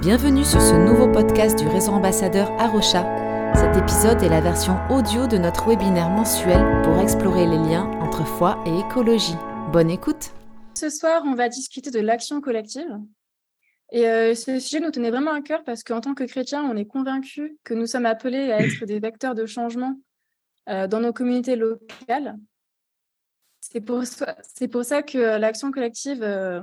Bienvenue 0.00 0.44
sur 0.44 0.60
ce 0.60 0.74
nouveau 0.74 1.06
podcast 1.06 1.58
du 1.58 1.68
réseau 1.68 1.92
ambassadeur 1.92 2.50
Arocha. 2.58 3.04
Cet 3.54 3.76
épisode 3.76 4.22
est 4.22 4.28
la 4.28 4.40
version 4.40 4.74
audio 4.90 5.26
de 5.26 5.36
notre 5.36 5.68
webinaire 5.68 6.08
mensuel 6.08 6.82
pour 6.82 6.98
explorer 6.98 7.46
les 7.46 7.58
liens 7.58 7.84
entre 8.00 8.24
foi 8.24 8.62
et 8.66 8.78
écologie. 8.78 9.36
Bonne 9.70 9.90
écoute 9.90 10.32
Ce 10.74 10.90
soir, 10.90 11.22
on 11.26 11.34
va 11.34 11.48
discuter 11.48 11.90
de 11.90 12.00
l'action 12.00 12.40
collective. 12.40 12.98
Et 13.92 14.08
euh, 14.08 14.34
ce 14.34 14.58
sujet 14.58 14.80
nous 14.80 14.90
tenait 14.90 15.10
vraiment 15.10 15.32
à 15.32 15.42
cœur 15.42 15.62
parce 15.62 15.84
qu'en 15.84 16.00
tant 16.00 16.14
que 16.14 16.24
chrétiens, 16.24 16.64
on 16.64 16.76
est 16.76 16.86
convaincus 16.86 17.52
que 17.62 17.74
nous 17.74 17.86
sommes 17.86 18.06
appelés 18.06 18.50
à 18.50 18.60
être 18.60 18.86
des 18.86 18.98
vecteurs 18.98 19.34
de 19.34 19.46
changement 19.46 19.94
euh, 20.68 20.86
dans 20.88 21.00
nos 21.00 21.12
communautés 21.12 21.54
locales. 21.54 22.38
C'est 23.60 23.80
pour, 23.80 24.04
ça 24.84 25.02
que 25.02 25.38
l'action 25.38 25.70
collective 25.70 26.22
euh, 26.22 26.62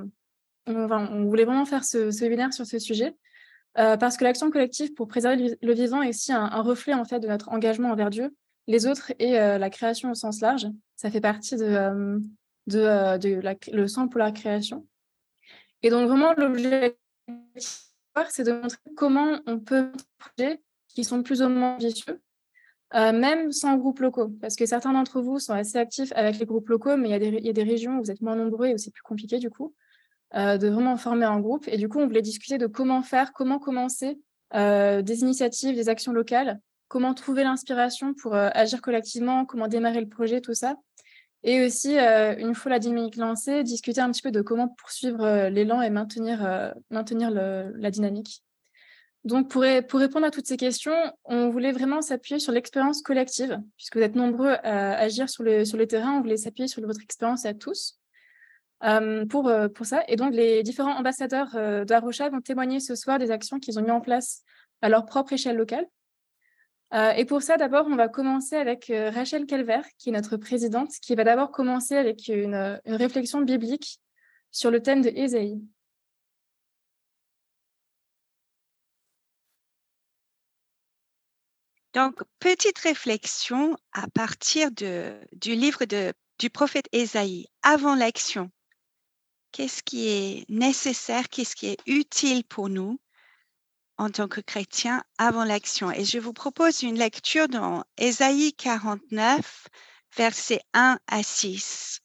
on, 0.70 1.26
voulait 1.26 1.46
vraiment 1.46 1.66
faire 1.66 1.84
ce, 1.84 2.10
webinaire 2.22 2.54
sur 2.54 2.66
ce 2.66 2.80
sujet. 2.80 3.16
Euh, 3.78 3.98
parce 3.98 4.18
que 4.18 4.24
l'action 4.24 4.50
collective 4.50 4.94
pour 4.94 5.08
préserver 5.08 5.58
le 5.62 5.74
vivant 5.74 6.02
est 6.02 6.10
aussi 6.10 6.34
un, 6.34 6.48
reflet 6.62 6.94
en 6.94 7.06
fait 7.06 7.20
de 7.20 7.28
notre 7.28 7.50
engagement 7.50 7.92
envers 7.92 8.10
Dieu, 8.10 8.36
les 8.68 8.88
autres 8.88 9.14
et 9.20 9.40
euh, 9.40 9.58
la 9.58 9.70
création 9.70 10.12
au 10.12 10.16
sens 10.16 10.42
large. 10.42 10.68
Ça 10.96 11.12
fait 11.12 11.22
partie 11.22 11.56
de, 11.56 11.66
euh, 11.66 12.20
de, 12.68 13.72
le 13.72 13.88
sang 13.88 14.08
pour 14.08 14.20
la 14.20 14.32
création. 14.32 14.88
Et 15.84 15.90
donc 15.90 16.08
vraiment 16.08 16.34
l'objectif, 16.34 16.98
c'est 18.30 18.44
de 18.44 18.52
montrer 18.52 18.80
comment 18.98 19.40
on 19.46 19.60
peut 19.60 19.92
projets 20.18 20.62
qui 20.90 21.04
sont 21.04 21.22
plus 21.22 21.42
ou 21.42 21.48
moins 21.48 21.76
ambitieux, 21.76 22.20
même 22.94 23.52
sans 23.52 23.78
groupes 23.78 24.00
locaux, 24.00 24.30
parce 24.42 24.56
que 24.56 24.66
certains 24.66 24.92
d'entre 24.92 25.22
vous 25.22 25.40
sont 25.40 25.54
assez 25.54 25.78
actifs 25.78 26.12
avec 26.16 26.40
les 26.40 26.46
groupes 26.46 26.68
locaux, 26.68 26.98
mais 26.98 27.12
il 27.12 27.24
y, 27.24 27.46
y, 27.46 27.50
a 27.50 27.54
des 27.54 27.64
régions 27.64 27.98
où 27.98 28.04
vous 28.04 28.12
êtes 28.12 28.22
moins 28.22 28.36
nombreux 28.36 28.68
et 28.68 28.74
où 28.74 28.78
c'est 28.78 28.92
plus 28.92 29.04
compliqué 29.04 29.38
du 29.38 29.50
coup. 29.50 29.74
Euh, 30.36 30.60
de 30.60 30.68
vraiment 30.68 30.96
former 30.96 31.26
un 31.26 31.40
groupe. 31.40 31.68
Et 31.68 31.78
du 31.78 31.90
coup, 31.90 31.98
on 32.00 32.06
voulait 32.06 32.22
discuter 32.22 32.60
de 32.60 32.68
comment 32.68 33.02
faire, 33.02 33.34
comment 33.34 33.58
commencer 33.58 34.20
euh, 34.54 35.02
des 35.02 35.22
initiatives, 35.22 35.76
des 35.76 35.90
actions 35.90 36.12
locales, 36.12 36.60
comment 36.88 37.16
trouver 37.16 37.44
l'inspiration 37.44 38.14
pour 38.14 38.36
euh, 38.36 38.50
agir 38.54 38.80
collectivement, 38.82 39.46
comment 39.46 39.68
démarrer 39.68 40.02
le 40.02 40.08
projet, 40.08 40.40
tout 40.40 40.54
ça. 40.54 40.76
Et 41.42 41.66
aussi, 41.66 41.98
une 41.98 42.54
fois 42.54 42.70
la 42.70 42.80
dynamique 42.80 43.16
lancée, 43.16 43.64
discuter 43.64 44.02
un 44.02 44.12
petit 44.12 44.22
peu 44.22 44.30
de 44.30 44.42
comment 44.42 44.68
poursuivre 44.68 45.48
l'élan 45.48 45.82
et 45.82 45.90
maintenir, 45.90 46.74
maintenir 46.90 47.32
la 47.32 47.92
dynamique. 47.92 48.44
Donc, 49.24 49.50
pour, 49.50 49.64
pour, 49.88 50.02
répondre 50.02 50.26
à 50.26 50.32
toutes 50.32 50.48
ces 50.48 50.58
questions, 50.58 50.98
on 51.24 51.48
voulait 51.48 51.72
vraiment 51.72 52.02
s'appuyer 52.02 52.40
sur 52.40 52.52
l'expérience 52.52 53.02
collective, 53.02 53.58
puisque 53.78 53.96
vous 53.96 54.04
êtes 54.04 54.16
nombreux 54.16 54.52
à 54.64 54.98
agir 54.98 55.30
sur 55.30 55.44
le, 55.44 55.64
sur 55.64 55.78
le 55.78 55.88
terrain, 55.88 56.18
on 56.18 56.20
voulait 56.20 56.36
s'appuyer 56.36 56.68
sur 56.68 56.86
votre 56.86 57.02
expérience 57.02 57.46
à 57.46 57.54
tous. 57.54 57.99
Euh, 58.84 59.26
pour, 59.26 59.50
euh, 59.50 59.68
pour 59.68 59.86
ça. 59.86 60.04
Et 60.08 60.16
donc, 60.16 60.34
les 60.34 60.64
différents 60.64 60.96
ambassadeurs 60.98 61.54
euh, 61.56 61.84
d'Arocha 61.84 62.30
vont 62.30 62.40
témoigner 62.40 62.80
ce 62.80 62.96
soir 62.96 63.20
des 63.20 63.30
actions 63.30 63.60
qu'ils 63.60 63.78
ont 63.78 63.82
mis 63.82 63.92
en 63.92 64.00
place 64.00 64.44
à 64.82 64.88
leur 64.88 65.06
propre 65.06 65.34
échelle 65.34 65.58
locale. 65.58 65.86
et 67.18 67.26
pour 67.26 67.42
ça, 67.44 67.58
d'abord, 67.58 67.86
on 67.88 67.96
va 67.96 68.08
commencer 68.08 68.56
avec 68.56 68.92
Rachel 68.92 69.46
Calvert, 69.46 69.86
qui 69.98 70.10
est 70.10 70.12
notre 70.14 70.38
présidente, 70.38 70.92
qui 71.02 71.16
va 71.16 71.24
d'abord 71.24 71.52
commencer 71.52 71.96
avec 71.96 72.28
une, 72.30 72.80
une, 72.86 72.96
réflexion 72.96 73.42
biblique 73.42 74.00
sur 74.52 74.72
le 74.72 74.82
thème 74.82 75.02
de 75.02 75.10
Ésaïe. 75.10 75.62
Donc, 81.94 82.24
petite 82.40 82.80
réflexion 82.80 83.76
à 83.92 84.08
partir 84.08 84.72
de, 84.72 85.20
du 85.34 85.56
livre 85.56 85.86
de, 85.86 86.14
du 86.40 86.50
prophète 86.50 86.88
Ésaïe, 86.92 87.48
avant 87.62 87.96
l'action 87.96 88.50
qu'est-ce 89.52 89.84
qui 89.84 90.08
est 90.08 90.46
nécessaire, 90.50 91.30
qu'est-ce 91.30 91.56
qui 91.56 91.68
est 91.68 91.78
utile 91.86 92.44
pour 92.44 92.70
nous 92.70 93.00
en 93.98 94.10
tant 94.10 94.28
que 94.30 94.42
chrétiens 94.42 95.04
avant 95.18 95.44
l'action. 95.44 95.92
Et 95.92 96.06
je 96.06 96.20
vous 96.20 96.34
propose 96.34 96.84
une 96.84 96.98
lecture 96.98 97.50
dans 97.50 97.84
Ésaïe 97.98 98.54
49, 98.54 99.68
versets 100.16 100.62
1 100.74 101.00
à 101.08 101.24
6. 101.24 102.00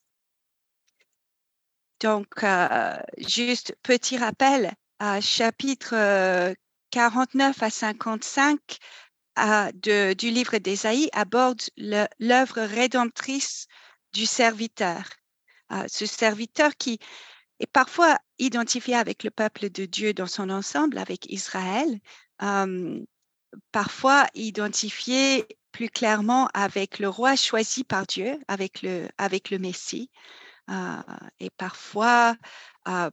Donc, 2.01 2.43
euh, 2.43 2.97
juste 3.17 3.75
petit 3.81 4.17
rappel, 4.17 4.73
à 4.99 5.21
chapitre 5.21 6.53
49 6.91 7.63
à 7.63 7.69
55 7.69 8.59
du 9.73 10.29
livre 10.29 10.57
d'Ésaïe 10.57 11.09
aborde 11.13 11.61
l'œuvre 11.77 12.61
rédemptrice 12.61 13.67
du 14.13 14.25
serviteur. 14.25 15.03
ce 15.87 16.05
serviteur 16.05 16.75
qui 16.77 16.99
et 17.59 17.67
parfois 17.67 18.17
identifié 18.39 18.95
avec 18.95 19.23
le 19.23 19.31
peuple 19.31 19.69
de 19.69 19.85
Dieu 19.85 20.13
dans 20.13 20.27
son 20.27 20.49
ensemble, 20.49 20.97
avec 20.97 21.25
Israël, 21.31 21.99
parfois 23.71 24.27
identifié 24.33 25.45
plus 25.71 25.89
clairement 25.89 26.47
avec 26.53 26.99
le 26.99 27.09
roi 27.09 27.35
choisi 27.35 27.83
par 27.83 28.05
Dieu, 28.05 28.39
avec 28.47 28.81
le, 28.81 29.07
avec 29.17 29.49
le 29.49 29.59
Messie, 29.59 30.09
et 31.39 31.49
parfois 31.57 32.35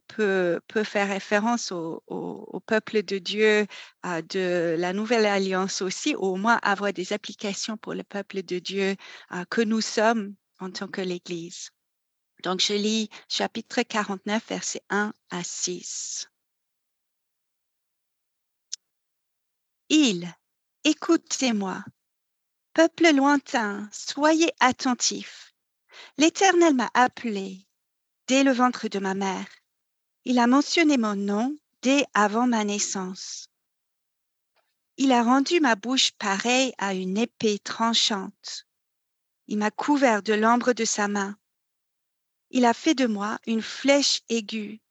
peut, 0.08 0.60
peut 0.69 0.84
faire 0.84 1.09
référence 1.09 1.72
au, 1.72 2.03
au, 2.06 2.60
peuple 2.60 3.03
de 3.03 3.19
Dieu 3.19 3.66
de 4.04 4.76
la 4.78 4.92
nouvelle 4.92 5.26
alliance 5.26 5.82
aussi, 5.82 6.14
ou 6.16 6.26
au 6.26 6.36
moins 6.36 6.59
avoir 6.62 6.92
des 6.92 7.12
applications 7.12 7.76
pour 7.76 7.94
le 7.94 8.04
peuple 8.04 8.42
de 8.42 8.59
Dieu 8.59 8.97
que 9.50 9.60
nous 9.60 9.80
sommes 9.80 10.34
en 10.60 10.70
tant 10.70 10.88
que 10.88 11.00
l'Église. 11.00 11.70
Donc, 12.42 12.60
je 12.60 12.75
lis 12.75 13.08
chapitre 13.28 13.82
49, 13.82 14.42
versets 14.48 14.82
1 14.91 15.12
à 15.30 15.44
6. 15.44 16.28
Il, 19.88 20.32
écoutez-moi, 20.84 21.84
peuple 22.72 23.14
lointain, 23.14 23.88
soyez 23.92 24.50
attentifs. 24.58 25.54
L'Éternel 26.16 26.75
m'a 26.75 26.91
appelé 26.94 27.66
dès 28.26 28.42
le 28.42 28.53
ventre 28.53 28.88
de 28.88 28.98
ma 28.98 29.14
mère. 29.14 29.47
Il 30.24 30.38
a 30.38 30.47
mentionné 30.47 30.97
mon 30.97 31.14
nom 31.14 31.56
dès 31.82 32.06
avant 32.14 32.47
ma 32.47 32.64
naissance. 32.64 33.48
Il 34.97 35.12
a 35.12 35.22
rendu 35.22 35.60
ma 35.60 35.76
bouche 35.76 36.12
pareille 36.12 36.72
à 36.78 36.94
une 36.94 37.19
épée 37.19 37.59
tranchante. 37.59 38.66
Il 39.47 39.59
m'a 39.59 39.70
couvert 39.70 40.22
de 40.22 40.32
l'ombre 40.32 40.72
de 40.72 40.84
sa 40.84 41.06
main. 41.09 41.36
Il 42.55 42.67
a 42.67 42.75
fait 42.75 42.95
de 42.95 43.07
moi 43.07 43.39
une 43.47 43.63
flèche 43.63 44.21
aiguë. 44.29 44.83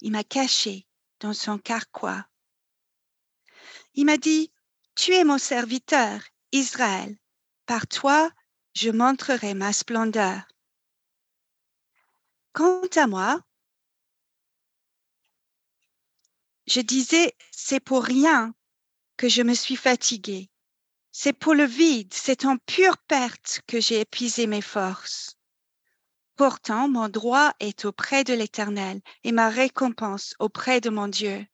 Il 0.00 0.12
m'a 0.12 0.24
caché 0.24 0.86
dans 1.20 1.34
son 1.34 1.58
carquois. 1.58 2.26
Il 3.92 4.06
m'a 4.06 4.16
dit, 4.16 4.50
Tu 4.94 5.12
es 5.12 5.24
mon 5.24 5.36
serviteur, 5.36 6.22
Israël. 6.52 7.18
Par 7.66 7.86
toi, 7.86 8.32
je 8.74 8.88
montrerai 8.88 9.52
ma 9.52 9.74
splendeur. 9.74 10.40
Quant 12.54 12.88
à 12.96 13.06
moi, 13.06 13.42
je 16.66 16.80
disais, 16.80 17.36
c'est 17.50 17.80
pour 17.80 18.04
rien 18.04 18.54
que 19.18 19.28
je 19.28 19.42
me 19.42 19.52
suis 19.52 19.76
fatiguée. 19.76 20.48
C'est 21.12 21.34
pour 21.34 21.52
le 21.52 21.64
vide, 21.64 22.14
c'est 22.14 22.46
en 22.46 22.56
pure 22.56 22.96
perte 22.96 23.60
que 23.66 23.82
j'ai 23.82 24.00
épuisé 24.00 24.46
mes 24.46 24.62
forces. 24.62 25.36
Pourtant, 26.40 26.88
mon 26.88 27.10
droit 27.10 27.52
est 27.60 27.84
auprès 27.84 28.24
de 28.24 28.32
l'Éternel 28.32 29.02
et 29.24 29.30
ma 29.30 29.50
récompense 29.50 30.34
auprès 30.38 30.80
de 30.80 30.88
mon 30.88 31.06
Dieu. 31.06 31.46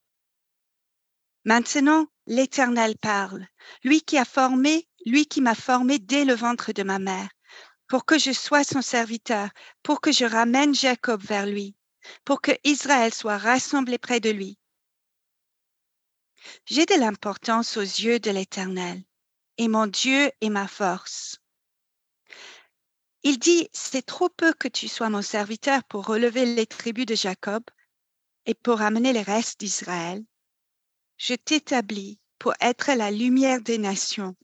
Maintenant, 1.44 2.06
l'Éternel 2.28 2.96
parle, 2.96 3.48
lui 3.82 4.00
qui 4.02 4.16
a 4.16 4.24
formé, 4.24 4.88
lui 5.04 5.26
qui 5.26 5.40
m'a 5.40 5.56
formé 5.56 5.98
dès 5.98 6.24
le 6.24 6.34
ventre 6.34 6.70
de 6.70 6.84
ma 6.84 7.00
mère, 7.00 7.28
pour 7.88 8.04
que 8.04 8.16
je 8.16 8.30
sois 8.30 8.62
son 8.62 8.80
serviteur, 8.80 9.48
pour 9.82 10.00
que 10.00 10.12
je 10.12 10.24
ramène 10.24 10.72
Jacob 10.72 11.20
vers 11.20 11.46
lui, 11.46 11.74
pour 12.24 12.40
que 12.40 12.52
Israël 12.62 13.12
soit 13.12 13.38
rassemblé 13.38 13.98
près 13.98 14.20
de 14.20 14.30
lui. 14.30 14.56
J'ai 16.64 16.86
de 16.86 16.94
l'importance 16.94 17.76
aux 17.76 17.80
yeux 17.80 18.20
de 18.20 18.30
l'Éternel, 18.30 19.02
et 19.58 19.66
mon 19.66 19.88
Dieu 19.88 20.30
est 20.40 20.48
ma 20.48 20.68
force. 20.68 21.40
Il 23.28 23.40
dit, 23.40 23.68
c'est 23.72 24.06
trop 24.06 24.28
peu 24.28 24.52
que 24.52 24.68
tu 24.68 24.86
sois 24.86 25.10
mon 25.10 25.20
serviteur 25.20 25.82
pour 25.82 26.06
relever 26.06 26.44
les 26.54 26.64
tribus 26.64 27.06
de 27.06 27.16
Jacob 27.16 27.64
et 28.44 28.54
pour 28.54 28.82
amener 28.82 29.12
les 29.12 29.22
restes 29.22 29.58
d'Israël. 29.58 30.24
Je 31.16 31.34
t'établis 31.34 32.20
pour 32.38 32.54
être 32.60 32.92
la 32.92 33.10
lumière 33.10 33.60
des 33.60 33.78
nations, 33.78 34.36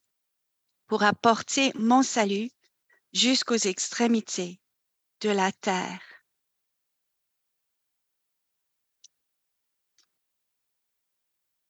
pour 0.89 1.05
apporter 1.05 1.71
mon 1.77 2.03
salut 2.03 2.51
jusqu'aux 3.13 3.55
extrémités 3.55 4.61
de 5.21 5.29
la 5.29 5.53
terre. 5.53 6.03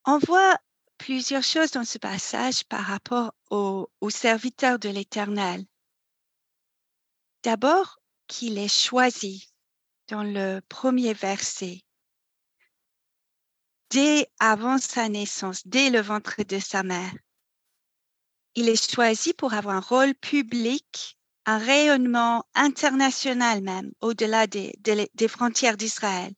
On 0.05 0.17
voit 0.17 0.57
plusieurs 0.97 1.43
choses 1.43 1.69
dans 1.69 1.85
ce 1.85 1.99
passage 1.99 2.63
par 2.63 2.81
rapport 2.81 3.35
aux 3.51 3.87
au 4.01 4.09
serviteurs 4.09 4.79
de 4.79 4.89
l'Éternel. 4.89 5.63
D'abord, 7.43 7.99
qu'il 8.27 8.57
est 8.57 8.73
choisi 8.73 9.51
dans 10.07 10.23
le 10.23 10.61
premier 10.69 11.13
verset. 11.13 11.83
dès 13.93 14.27
avant 14.39 14.79
sa 14.79 15.07
naissance, 15.07 15.67
dès 15.67 15.91
le 15.91 16.01
ventre 16.01 16.41
de 16.41 16.57
sa 16.57 16.81
mère. 16.81 17.13
Il 18.55 18.67
est 18.67 18.91
choisi 18.91 19.33
pour 19.33 19.53
avoir 19.53 19.75
un 19.75 19.79
rôle 19.81 20.15
public, 20.15 21.19
un 21.45 21.59
rayonnement 21.59 22.43
international 22.55 23.61
même, 23.61 23.91
au-delà 24.01 24.47
des, 24.47 24.73
frontières 25.27 25.77
d'Israël. 25.77 26.33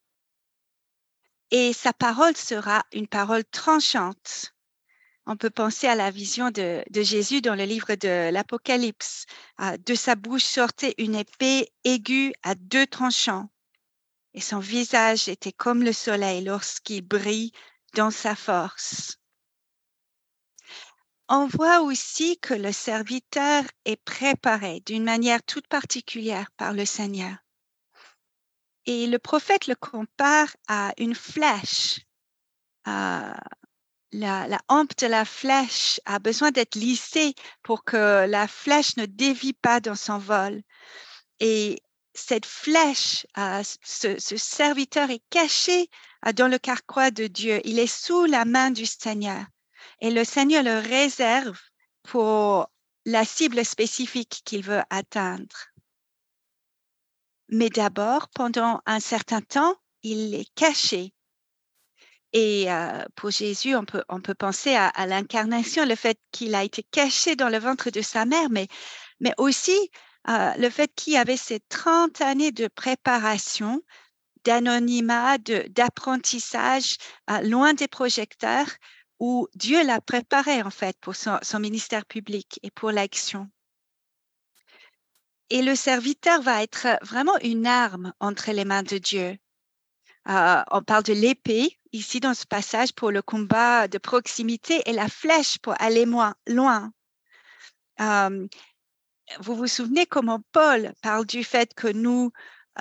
Et 1.52 1.72
sa 1.72 1.94
parole 1.94 2.36
sera 2.36 2.84
une 2.92 3.08
parole 3.08 3.46
tranchante. 3.46 4.54
On 5.28 5.38
peut 5.38 5.50
penser 5.50 5.88
à 5.88 5.96
la 5.96 6.12
vision 6.12 6.52
de, 6.52 6.84
Jésus 6.94 7.42
dans 7.42 7.56
le 7.56 7.64
livre 7.64 7.96
de 7.96 8.30
l'Apocalypse. 8.32 9.26
De 9.86 9.96
sa 9.96 10.16
bouche 10.16 10.44
sortait 10.44 10.94
une 10.98 11.16
épée 11.16 11.70
aiguë 11.84 12.34
à 12.44 12.56
deux 12.56 12.86
tranchants 12.86 13.50
et 14.36 14.42
son 14.42 14.60
visage 14.60 15.30
était 15.30 15.54
comme 15.54 15.82
le 15.82 15.94
soleil 15.94 16.44
lorsqu'il 16.44 17.02
brille 17.02 17.54
dans 17.94 18.12
sa 18.12 18.36
force. 18.36 19.18
On 21.30 21.48
voit 21.48 21.82
aussi 21.82 22.38
que 22.40 22.54
le 22.54 22.74
serviteur 22.74 23.64
est 23.86 23.96
préparé 23.96 24.84
d'une 24.86 25.06
manière 25.06 25.42
toute 25.42 25.68
particulière 25.68 26.52
par 26.58 26.74
le 26.74 26.86
Seigneur. 26.86 27.38
Et 28.86 29.08
le 29.08 29.18
prophète 29.20 29.68
le 29.68 29.76
compare 29.76 30.50
à 30.68 30.92
une 30.98 31.16
flèche. 31.16 32.02
La, 34.20 34.60
hampe 34.68 34.98
de 34.98 35.08
la 35.08 35.26
flèche 35.26 36.00
a 36.06 36.20
besoin 36.20 36.52
d'être 36.52 36.76
lissée 36.76 37.36
pour 37.64 37.84
que 37.84 38.26
la 38.28 38.48
flèche 38.48 38.98
ne 38.98 39.06
dévie 39.06 39.54
pas 39.54 39.80
dans 39.80 39.96
son 39.96 40.18
vol. 40.18 40.62
Et 41.40 41.82
cette 42.14 42.46
flèche, 42.46 43.26
ce, 43.84 44.18
serviteur 44.38 45.10
est 45.10 45.24
caché 45.30 45.90
dans 46.36 46.48
le 46.48 46.58
carquois 46.58 47.12
de 47.12 47.28
Dieu. 47.28 47.62
Il 47.66 47.80
est 47.80 47.94
sous 47.94 48.26
la 48.26 48.46
main 48.46 48.72
du 48.72 48.86
Seigneur. 48.86 49.46
Et 50.02 50.12
le 50.12 50.24
Seigneur 50.24 50.64
le 50.64 50.80
réserve 50.80 51.60
pour 52.04 52.68
la 53.06 53.26
cible 53.26 53.64
spécifique 53.66 54.42
qu'il 54.46 54.64
veut 54.64 54.82
atteindre. 54.90 55.68
Mais 57.50 57.70
d'abord, 57.70 58.30
pendant 58.30 58.82
un 58.86 59.00
certain 59.00 59.42
temps, 59.42 59.76
il 60.02 60.34
est 60.34 60.50
caché. 60.56 61.15
Et 62.38 62.68
pour 63.16 63.32
Jésus, 63.32 63.78
on 63.78 63.86
peut, 63.86 64.34
penser 64.38 64.76
à, 64.76 65.08
l'incarnation, 65.08 65.86
le 65.86 65.96
fait 65.96 66.20
qu'il 66.34 66.54
a 66.54 66.66
été 66.66 66.84
caché 66.84 67.38
dans 67.38 67.48
le 67.48 67.58
ventre 67.58 67.92
de 67.92 68.02
sa 68.02 68.26
mère, 68.26 68.50
mais, 68.50 68.68
aussi 69.38 69.90
le 70.28 70.70
fait 70.70 70.92
qu'il 70.94 71.16
avait 71.16 71.38
ces 71.38 71.62
30 71.62 72.20
années 72.20 72.52
de 72.52 72.68
préparation, 72.68 73.82
d'anonymat, 74.44 75.38
d'apprentissage, 75.38 76.98
loin 77.44 77.74
des 77.74 77.88
projecteurs, 77.88 78.68
où 79.22 79.48
Dieu 79.56 79.86
l'a 79.86 80.02
préparé 80.02 80.62
en 80.62 80.72
fait 80.72 80.98
pour 81.00 81.16
son, 81.16 81.40
ministère 81.58 82.06
public 82.06 82.60
et 82.64 82.70
pour 82.70 82.92
l'action. 82.92 83.50
Et 85.50 85.62
le 85.62 85.76
serviteur 85.76 86.42
va 86.42 86.64
être 86.64 87.00
vraiment 87.02 87.38
une 87.40 87.66
arme 87.66 88.12
entre 88.20 88.52
les 88.52 88.66
mains 88.66 88.84
de 88.84 88.98
Dieu. 88.98 89.38
On 90.26 90.82
parle 90.86 91.04
de 91.04 91.14
l'épée 91.14 91.78
ici 91.92 92.20
dans 92.20 92.34
ce 92.34 92.46
passage 92.46 92.94
pour 92.94 93.12
le 93.12 93.22
combat 93.22 93.88
de 93.88 93.98
proximité 93.98 94.82
et 94.86 94.94
la 94.94 95.08
flèche 95.08 95.58
pour 95.60 95.76
aller 95.80 96.06
moins 96.06 96.36
loin 96.48 96.92
vous 99.40 99.56
vous 99.56 99.68
souvenez 99.68 100.06
comment 100.06 100.42
Paul 100.52 100.94
parle 101.02 101.26
du 101.26 101.44
fait 101.44 101.74
que 101.74 101.88
nous, 101.88 102.32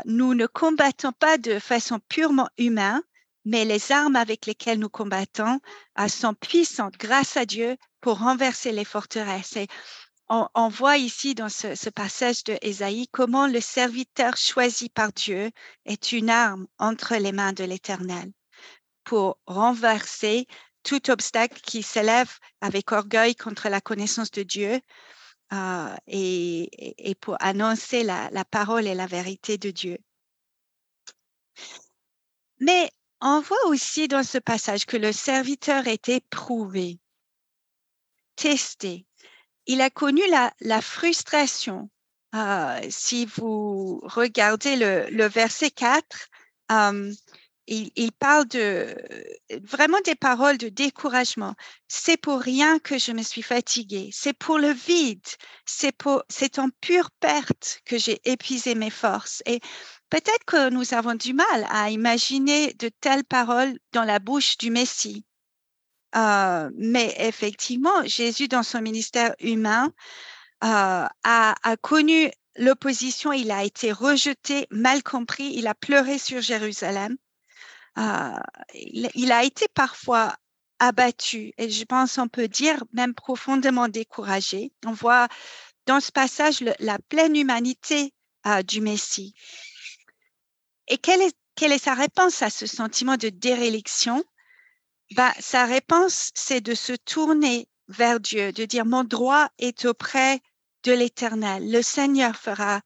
nous 0.04 0.34
ne 0.34 0.46
combattons 0.46 1.12
pas 1.12 1.38
de 1.38 1.58
façon 1.58 2.00
purement 2.08 2.48
humaine, 2.58 3.00
mais 3.44 3.64
les 3.64 3.92
armes 3.92 4.16
avec 4.16 4.46
lesquelles 4.46 4.78
nous 4.78 4.88
combattons 4.88 5.60
sont 6.08 6.34
puissantes 6.34 6.96
grâce 6.98 7.36
à 7.36 7.46
Dieu 7.46 7.76
pour 8.00 8.18
renverser 8.18 8.72
les 8.72 8.84
forteresses. 8.84 9.56
Et 9.56 9.68
on, 10.28 10.68
voit 10.68 10.96
ici 10.96 11.34
dans 11.34 11.48
ce, 11.48 11.90
passage 11.90 12.44
de 12.44 12.56
Ésaïe 12.62 13.08
comment 13.08 13.46
le 13.46 13.60
serviteur 13.60 14.36
choisi 14.36 14.88
par 14.88 15.12
Dieu 15.12 15.50
est 15.84 16.12
une 16.12 16.30
arme 16.30 16.66
entre 16.78 17.16
les 17.16 17.32
mains 17.32 17.52
de 17.52 17.64
l'Éternel 17.64 18.32
pour 19.04 19.38
renverser 19.46 20.46
tout 20.82 21.10
obstacle 21.10 21.60
qui 21.60 21.82
s'élève 21.82 22.38
avec 22.60 22.92
orgueil 22.92 23.34
contre 23.34 23.68
la 23.68 23.80
connaissance 23.80 24.30
de 24.30 24.42
Dieu 24.42 24.80
ah, 25.50 25.96
et, 26.06 27.14
pour 27.20 27.36
annoncer 27.40 28.02
la, 28.02 28.44
parole 28.44 28.86
et 28.86 28.94
la 28.94 29.06
vérité 29.06 29.58
de 29.58 29.70
Dieu. 29.70 29.98
Mais 32.60 32.90
on 33.20 33.40
voit 33.40 33.66
aussi 33.66 34.08
dans 34.08 34.22
ce 34.22 34.38
passage 34.38 34.86
que 34.86 34.96
le 34.96 35.12
serviteur 35.12 35.86
est 35.86 36.08
éprouvé, 36.08 36.98
testé. 38.36 39.06
Il 39.66 39.80
a 39.80 39.90
connu 39.90 40.22
la, 40.60 40.82
frustration. 40.82 41.90
Ah, 42.32 42.80
si 42.90 43.26
vous 43.26 44.00
regardez 44.04 44.76
le, 44.76 45.26
verset 45.28 45.70
4, 45.70 46.28
il, 47.66 48.12
parle 48.12 48.46
de 48.48 48.94
vraiment 49.62 50.00
des 50.04 50.14
paroles 50.14 50.58
de 50.58 50.68
découragement. 50.68 51.54
C'est 51.88 52.16
pour 52.16 52.40
rien 52.40 52.78
que 52.78 52.98
je 52.98 53.12
me 53.12 53.22
suis 53.22 53.42
fatiguée. 53.42 54.10
C'est 54.12 54.34
pour 54.34 54.58
le 54.58 54.70
vide. 54.70 55.26
C'est 55.64 56.58
en 56.58 56.68
pure 56.80 57.10
perte 57.20 57.80
que 57.86 57.96
j'ai 57.98 58.20
épuisé 58.24 58.74
mes 58.74 58.90
forces. 58.90 59.42
Et 59.46 59.60
peut-être 60.10 60.44
que 60.46 60.70
nous 60.70 60.94
avons 60.94 61.14
du 61.14 61.32
mal 61.32 61.66
à 61.70 61.90
imaginer 61.90 62.74
de 62.74 62.90
telles 63.00 63.24
paroles 63.24 63.78
dans 63.92 64.04
la 64.04 64.18
bouche 64.18 64.58
du 64.58 64.70
Messie. 64.70 65.24
Euh, 66.16 66.70
mais 66.76 67.14
effectivement, 67.18 68.04
Jésus, 68.04 68.48
dans 68.48 68.62
son 68.62 68.80
ministère 68.80 69.34
humain, 69.40 69.92
euh, 70.62 71.06
a, 71.24 71.76
connu 71.82 72.30
l'opposition, 72.56 73.32
il 73.32 73.50
a 73.50 73.64
été 73.64 73.90
rejeté, 73.92 74.66
mal 74.70 75.02
compris, 75.02 75.52
il 75.54 75.66
a 75.66 75.74
pleuré 75.74 76.18
sur 76.18 76.40
Jérusalem. 76.40 77.16
Ah, 77.96 78.42
il, 78.74 79.32
a 79.32 79.44
été 79.44 79.66
parfois 79.72 80.34
abattu 80.80 81.52
et 81.58 81.70
je 81.70 81.84
pense 81.84 82.18
on 82.18 82.26
peut 82.26 82.48
dire 82.48 82.82
même 82.92 83.14
profondément 83.14 83.88
découragé. 83.88 84.72
On 84.84 84.92
voit 84.92 85.28
dans 85.86 86.00
ce 86.00 86.10
passage 86.10 86.64
la 86.80 86.98
pleine 87.08 87.36
humanité 87.36 88.12
du 88.66 88.80
Messie. 88.80 89.34
Et 90.88 90.98
quelle 90.98 91.22
est, 91.22 91.36
quelle 91.54 91.72
est 91.72 91.84
sa 91.84 91.94
réponse 91.94 92.42
à 92.42 92.50
ce 92.50 92.66
sentiment 92.66 93.16
de 93.16 93.28
déréliction? 93.28 94.24
Bah, 95.12 95.32
Sa 95.40 95.66
réponse, 95.66 96.30
c'est 96.34 96.60
de 96.60 96.74
se 96.74 96.92
tourner 96.92 97.68
vers 97.88 98.20
Dieu, 98.20 98.52
de 98.52 98.64
dire 98.64 98.86
mon 98.86 99.04
droit 99.04 99.48
est 99.58 99.84
auprès 99.84 100.40
de 100.84 100.92
l'Éternel. 100.92 101.70
Le 101.70 101.82
Seigneur 101.82 102.36
fera 102.36 102.80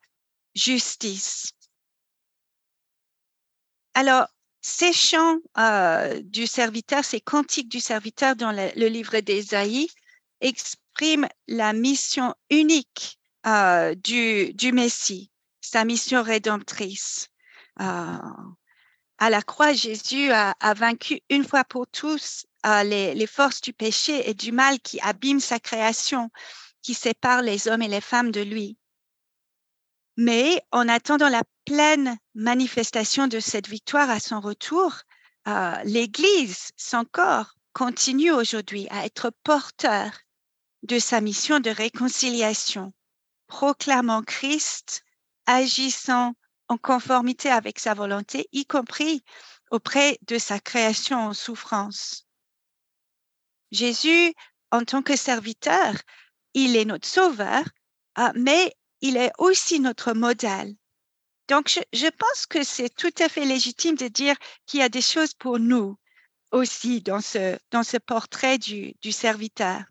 justice. 0.55 1.53
Alors, 3.95 4.27
ces 4.61 4.93
chants 4.93 5.39
euh, 5.57 6.21
du 6.23 6.47
serviteur, 6.47 7.05
ces 7.05 7.21
cantiques 7.21 7.69
du 7.69 7.81
serviteur 7.81 8.37
dans 8.37 8.53
le, 8.53 8.89
livre 8.89 9.19
d'Ésaïe 9.21 9.89
expriment 10.41 11.29
la 11.47 11.73
mission 11.73 12.35
unique 12.51 13.19
euh, 13.47 13.95
du, 13.95 14.53
du, 14.55 14.73
Messie, 14.73 15.31
sa 15.61 15.85
mission 15.85 16.23
rédemptrice. 16.23 17.29
Euh, 17.81 18.19
à 19.19 19.31
la 19.31 19.43
croix, 19.43 19.73
Jésus 19.73 20.31
a, 20.31 20.55
vaincu 20.75 21.21
une 21.29 21.45
fois 21.45 21.65
pour 21.65 21.87
tous 21.87 22.47
les, 22.65 23.15
les, 23.15 23.27
forces 23.27 23.61
du 23.61 23.73
péché 23.73 24.29
et 24.31 24.35
du 24.35 24.53
mal 24.53 24.79
qui 24.81 25.01
abîment 25.01 25.41
sa 25.41 25.59
création, 25.59 26.31
qui 26.83 26.95
séparent 26.95 27.43
les 27.43 27.69
hommes 27.69 27.83
et 27.83 27.89
les 27.89 28.01
femmes 28.01 28.31
de 28.31 28.41
lui. 28.41 28.79
Mais 30.17 30.63
en 30.73 30.89
attendant 30.89 31.29
la 31.29 31.45
pleine 31.65 32.17
manifestation 32.35 33.29
de 33.29 33.41
cette 33.41 33.69
victoire 33.69 34.11
à 34.11 34.21
son 34.21 34.41
retour, 34.41 34.95
euh, 35.47 35.77
l'Église, 35.85 36.71
son 36.77 37.05
corps, 37.05 37.55
continue 37.73 38.33
aujourd'hui 38.33 38.89
à 38.91 39.05
être 39.07 39.31
porteur 39.45 40.11
de 40.83 40.99
sa 40.99 41.21
mission 41.21 41.61
de 41.61 41.71
réconciliation, 41.71 42.93
proclamant 43.47 44.23
Christ, 44.23 45.05
agissant 45.47 46.35
en 46.69 46.77
conformité 46.77 47.51
avec 47.51 47.79
sa 47.79 47.95
volonté, 47.95 48.49
y 48.53 48.67
compris 48.67 49.25
auprès 49.71 50.19
de 50.27 50.39
sa 50.39 50.61
création 50.61 51.19
en 51.19 51.35
souffrance. 51.35 52.27
Jésus, 53.71 54.35
en 54.71 54.85
tant 54.85 55.03
que 55.03 55.17
serviteur, 55.17 55.95
il 56.55 56.77
est 56.77 56.85
notre 56.85 57.09
sauveur, 57.09 57.65
euh, 58.19 58.33
mais 58.35 58.75
il 59.01 59.17
est 59.17 59.33
aussi 59.39 59.81
notre 59.81 60.13
modèle. 60.13 60.75
Donc, 61.49 61.81
je, 61.93 62.09
pense 62.11 62.47
que 62.47 62.63
c'est 62.63 62.91
tout 62.91 63.15
à 63.19 63.29
fait 63.29 63.47
légitime 63.47 63.97
de 63.97 64.09
dire 64.09 64.37
qu'il 64.67 64.81
y 64.81 64.83
a 64.83 64.91
des 64.91 65.01
choses 65.01 65.33
pour 65.33 65.59
nous 65.59 65.99
aussi 66.51 67.01
dans 67.01 67.21
ce, 67.21 67.59
dans 67.71 67.83
ce 67.83 67.97
portrait 67.97 68.59
du 68.59 69.13
serviteur. 69.13 69.83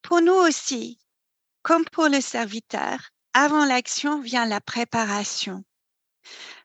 Pour 0.00 0.22
nous 0.22 0.34
aussi, 0.34 1.00
comme 1.66 1.84
pour 1.86 2.08
le 2.08 2.20
serviteur, 2.20 3.10
avant 3.32 3.64
l'action 3.64 4.20
vient 4.20 4.46
la 4.46 4.60
préparation. 4.60 5.64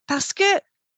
Parce 0.05 0.31
que 0.31 0.43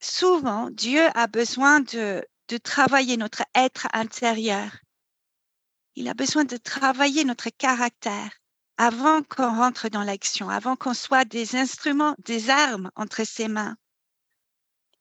souvent, 0.01 0.69
Dieu 0.71 1.07
a 1.15 1.27
besoin 1.27 1.79
de, 1.79 2.21
travailler 2.63 3.15
notre 3.15 3.43
être 3.55 3.87
intérieur. 3.93 4.71
Il 5.95 6.09
a 6.09 6.13
besoin 6.13 6.43
de 6.43 6.57
travailler 6.57 7.23
notre 7.23 7.49
caractère 7.49 8.29
avant 8.75 9.23
qu'on 9.23 9.55
rentre 9.55 9.87
dans 9.87 10.03
l'action, 10.03 10.49
avant 10.49 10.75
qu'on 10.75 10.93
soit 10.93 11.23
des 11.23 11.55
instruments, 11.55 12.15
des 12.25 12.49
armes 12.49 12.91
entre 12.97 13.23
ses 13.23 13.47
mains. 13.47 13.77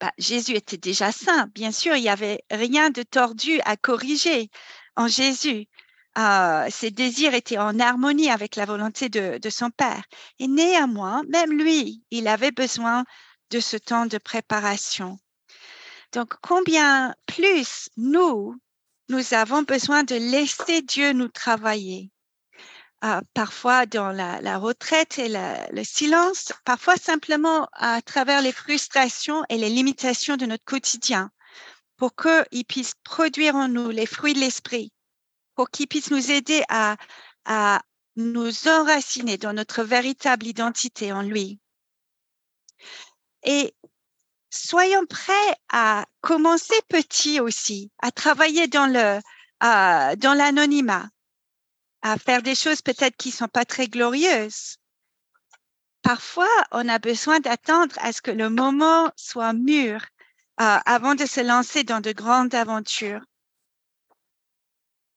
Bah, 0.01 0.13
Jésus 0.17 0.55
était 0.55 0.77
déjà 0.77 1.11
saint, 1.11 1.49
bien 1.49 1.73
sûr, 1.73 1.97
il 1.97 2.03
n'y 2.03 2.09
avait 2.09 2.45
rien 2.53 2.91
de 2.91 3.03
tordu 3.03 3.61
à 3.65 3.77
corriger 3.77 4.49
en 4.95 5.09
Jésus. 5.09 5.67
Euh, 6.19 6.69
ses 6.71 6.91
désirs 6.91 7.35
étaient 7.35 7.59
en 7.59 7.79
harmonie 7.81 8.31
avec 8.31 8.57
la 8.57 8.67
volonté 8.67 9.09
de, 9.09 9.39
de 9.39 9.51
son 9.51 9.71
Père. 9.71 10.05
Et 10.39 10.47
néanmoins, 10.47 11.23
même 11.29 11.53
lui, 11.53 12.03
il 12.11 12.29
avait 12.29 12.51
besoin 12.51 13.05
de 13.51 13.61
ce 13.61 13.77
temps 13.77 14.07
de 14.07 14.19
préparation. 14.19 15.19
Donc, 16.13 16.35
combien 16.43 17.15
plus 17.27 17.89
nous, 17.97 18.55
nous 19.09 19.35
avons 19.35 19.63
besoin 19.63 20.05
de 20.05 20.15
laisser 20.15 20.83
Dieu 20.83 21.13
nous 21.13 21.29
travailler? 21.29 22.11
Euh, 23.05 23.21
parfois 23.35 23.85
dans 23.85 24.13
la, 24.13 24.59
retraite 24.59 25.19
et 25.19 25.29
le 25.29 25.83
silence, 25.83 26.53
parfois 26.65 26.97
simplement 26.97 27.67
à 27.73 28.01
travers 28.01 28.43
les 28.43 28.53
frustrations 28.53 29.43
et 29.49 29.59
les 29.59 29.71
limitations 29.71 30.37
de 30.37 30.47
notre 30.47 30.65
quotidien, 30.65 31.31
pour 31.97 32.15
qu'il 32.15 32.65
puisse 32.65 32.93
produire 33.03 33.57
en 33.57 33.67
nous 33.67 33.91
les 33.91 34.07
fruits 34.07 34.35
de 34.35 34.39
l'esprit, 34.39 34.93
pour 35.55 35.71
qu'il 35.71 35.89
puisse 35.89 36.11
nous 36.11 36.31
aider 36.31 36.63
à, 36.69 36.97
nous 38.17 38.69
enraciner 38.69 39.39
dans 39.39 39.55
notre 39.55 39.83
véritable 39.83 40.47
identité 40.47 41.13
en 41.13 41.23
lui. 41.23 41.59
Et 43.43 43.75
soyons 44.51 45.07
prêts 45.07 45.57
à 45.71 46.05
commencer 46.21 46.79
petit 46.89 47.41
aussi, 47.41 47.91
à 48.03 48.11
travailler 48.11 48.69
dans 48.69 48.87
le 48.87 49.21
dans 49.61 50.37
l'anonymat, 50.37 51.09
à 52.03 52.19
faire 52.19 52.43
des 52.43 52.55
choses 52.55 52.83
peut-être 52.83 53.17
qui 53.17 53.31
sont 53.31 53.49
pas 53.49 53.65
très 53.65 53.87
glorieuses. 53.87 54.77
Parfois, 56.03 56.51
on 56.73 56.89
a 56.89 56.99
besoin 56.99 57.39
d'attendre 57.39 57.95
à 58.01 58.13
ce 58.13 58.21
que 58.21 58.33
le 58.33 58.51
moment 58.51 59.11
soit 59.17 59.53
mûr 59.53 60.05
euh, 60.61 60.79
avant 60.85 61.15
de 61.15 61.27
se 61.27 61.41
lancer 61.41 61.85
dans 61.85 62.01
de 62.01 62.13
grandes 62.13 62.55
aventures. 62.55 63.23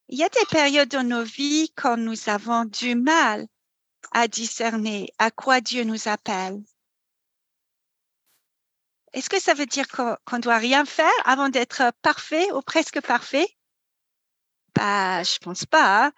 Il 0.07 0.19
y 0.19 0.24
a 0.24 0.29
des 0.29 0.45
périodes 0.51 0.89
dans 0.89 1.07
nos 1.07 1.24
vies 1.24 1.71
quand 1.75 1.97
nous 1.97 2.29
avons 2.29 2.65
du 2.65 2.95
mal 2.95 3.47
à 4.12 4.27
discerner 4.27 5.09
à 5.17 5.31
quoi 5.31 5.62
Dieu 5.62 5.83
nous 5.83 6.07
appelle. 6.07 6.62
Est-ce 9.13 9.29
que 9.29 9.39
ça 9.39 9.53
veut 9.53 9.65
dire 9.65 9.88
qu'on 9.88 10.17
ne 10.33 10.41
doit 10.41 10.57
rien 10.57 10.85
faire 10.85 11.12
avant 11.24 11.50
d'être 11.50 11.91
parfait 12.01 12.51
ou 12.51 12.62
presque 12.62 13.01
parfait? 13.01 13.47
Bah, 14.75 15.24
je 15.24 15.38
pense 15.39 15.65
pas. 15.65 16.05
Hein. 16.05 16.12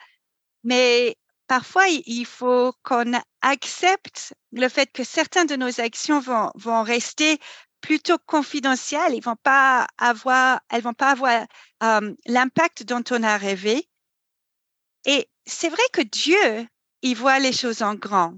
Mais 0.63 1.15
parfois, 1.47 1.87
il 1.87 2.25
faut 2.25 2.73
qu'on 2.83 3.13
accepte 3.41 4.33
le 4.51 4.67
fait 4.67 4.91
que 4.91 5.03
certaines 5.03 5.47
de 5.47 5.55
nos 5.55 5.79
actions 5.79 6.19
vont, 6.19 6.51
vont 6.55 6.83
rester 6.83 7.39
plutôt 7.81 8.17
confidentielles. 8.25 9.13
Ils 9.13 9.23
vont 9.23 9.35
pas 9.35 9.87
avoir, 9.97 10.61
elles 10.69 10.81
vont 10.81 10.93
pas 10.93 11.11
avoir 11.11 11.45
l'impact 12.25 12.83
dont 12.83 13.03
on 13.11 13.23
a 13.23 13.37
rêvé. 13.37 13.87
Et 15.05 15.29
c'est 15.45 15.69
vrai 15.69 15.83
que 15.93 16.01
Dieu, 16.01 16.67
il 17.01 17.15
voit 17.15 17.39
les 17.39 17.53
choses 17.53 17.81
en 17.81 17.95
grand. 17.95 18.33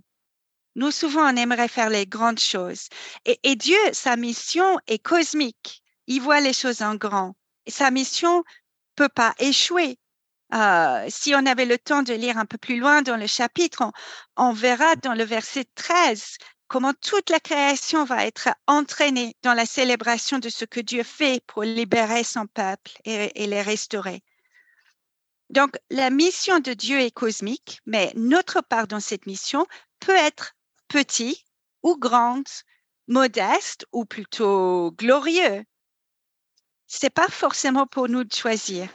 Nous, 0.76 0.92
souvent, 0.92 1.32
on 1.32 1.36
aimerait 1.36 1.68
faire 1.68 1.90
les 1.90 2.06
grandes 2.06 2.40
choses. 2.40 2.90
Et, 3.26 3.56
Dieu, 3.56 3.80
sa 3.92 4.16
mission 4.16 4.80
est 4.88 5.00
cosmique. 5.00 5.84
Il 6.08 6.22
voit 6.22 6.40
les 6.40 6.54
choses 6.54 6.82
en 6.82 6.96
grand. 6.96 7.36
Sa 7.68 7.92
mission 7.92 8.44
peut 8.96 9.10
pas 9.10 9.34
échouer. 9.40 9.98
Euh, 10.54 11.06
si 11.10 11.36
on 11.36 11.46
avait 11.46 11.66
le 11.66 11.78
temps 11.78 12.02
de 12.02 12.14
lire 12.14 12.38
un 12.38 12.46
peu 12.46 12.58
plus 12.58 12.80
loin 12.80 13.02
dans 13.02 13.18
le 13.18 13.28
chapitre, 13.28 13.92
on, 14.36 14.54
verra 14.54 14.96
dans 14.96 15.14
le 15.14 15.24
verset 15.24 15.66
13 15.76 16.38
comment 16.70 16.94
toute 16.94 17.32
la 17.32 17.40
création 17.40 18.06
va 18.06 18.26
être 18.26 18.50
entraînée 18.68 19.36
dans 19.42 19.54
la 19.54 19.66
célébration 19.66 20.40
de 20.40 20.50
ce 20.50 20.64
que 20.64 20.80
Dieu 20.80 21.04
fait 21.04 21.44
pour 21.48 21.64
libérer 21.64 22.24
son 22.24 22.46
peuple 22.46 22.92
et, 23.04 23.48
les 23.48 23.62
restaurer. 23.62 24.24
Donc, 25.50 25.76
la 25.90 26.12
mission 26.12 26.60
de 26.60 26.74
Dieu 26.74 27.00
est 27.00 27.12
cosmique, 27.12 27.82
mais 27.88 28.14
notre 28.16 28.62
part 28.62 28.88
dans 28.88 29.00
cette 29.00 29.26
mission 29.26 29.66
peut 30.00 30.16
être 30.16 30.54
petit 30.88 31.44
ou 31.82 31.98
grande, 31.98 32.48
modeste 33.08 33.88
ou 33.92 34.06
plutôt 34.06 34.92
glorieux. 34.92 35.66
C'est 36.86 37.10
pas 37.10 37.28
forcément 37.28 37.88
pour 37.88 38.10
nous 38.10 38.24
de 38.24 38.34
choisir. 38.34 38.90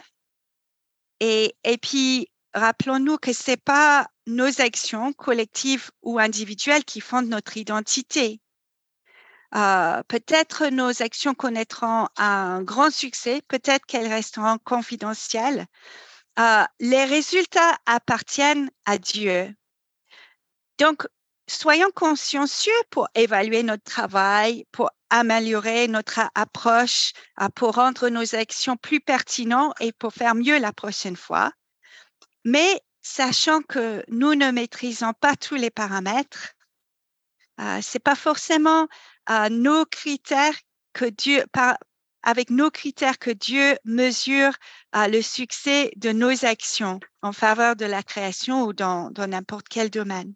Et, 1.19 1.57
et 1.65 1.79
puis, 1.79 2.29
rappelons-nous 2.55 3.19
que 3.19 3.33
c'est 3.33 3.63
pas 3.63 4.09
nos 4.27 4.61
actions 4.61 5.13
collectives 5.13 5.91
ou 6.03 6.19
individuelles 6.19 6.85
qui 6.85 7.01
fondent 7.01 7.29
notre 7.29 7.57
identité. 7.57 8.41
Euh, 9.55 10.03
peut-être 10.09 10.67
nos 10.69 11.03
actions 11.03 11.35
connaîtront 11.35 12.09
un 12.17 12.63
grand 12.63 12.91
succès, 12.91 13.43
peut-être 13.49 13.87
qu'elles 13.87 14.13
resteront 14.13 14.59
confidentielles. 14.65 15.67
Euh, 16.39 16.65
les 16.81 17.05
résultats 17.05 17.79
appartiennent 17.87 18.71
à 18.87 18.99
Dieu. 18.99 19.55
Donc, 20.79 21.07
soyons 21.49 21.91
consciencieux 21.95 22.73
pour 22.91 23.09
évaluer 23.15 23.63
notre 23.63 23.85
travail, 23.85 24.67
pour 24.73 24.91
améliorer 25.11 25.87
notre 25.87 26.21
approche, 26.35 27.13
euh, 27.41 27.49
pour 27.55 27.77
rendre 27.77 28.09
nos 28.09 28.35
actions 28.35 28.77
plus 28.77 29.01
pertinentes 29.01 29.75
et 29.79 29.93
pour 29.93 30.13
faire 30.13 30.35
mieux 30.35 30.59
la 30.59 30.73
prochaine 30.73 31.17
fois. 31.17 31.53
Mais 32.45 32.81
sachant 33.03 33.63
que 33.63 34.05
nous 34.09 34.35
ne 34.35 34.51
maîtrisons 34.51 35.13
pas 35.15 35.37
tous 35.37 35.55
les 35.55 35.71
paramètres, 35.71 36.55
euh, 37.61 37.81
c'est 37.83 38.03
pas 38.03 38.17
forcément 38.17 38.89
euh, 39.31 39.49
nos 39.49 39.85
critères 39.87 40.57
que 40.93 41.05
Dieu, 41.05 41.45
par, 41.53 41.79
avec 42.23 42.51
nos 42.51 42.71
critères 42.71 43.19
que 43.19 43.31
Dieu 43.31 43.77
mesure 43.85 44.53
euh, 44.97 45.07
le 45.09 45.23
succès 45.23 45.93
de 45.97 46.11
nos 46.13 46.45
actions 46.45 47.01
en 47.23 47.33
faveur 47.33 47.77
de 47.77 47.85
la 47.85 48.03
création 48.03 48.63
ou 48.63 48.73
dans 48.73 49.13
n'importe 49.17 49.69
quel 49.69 49.91
domaine. 49.91 50.35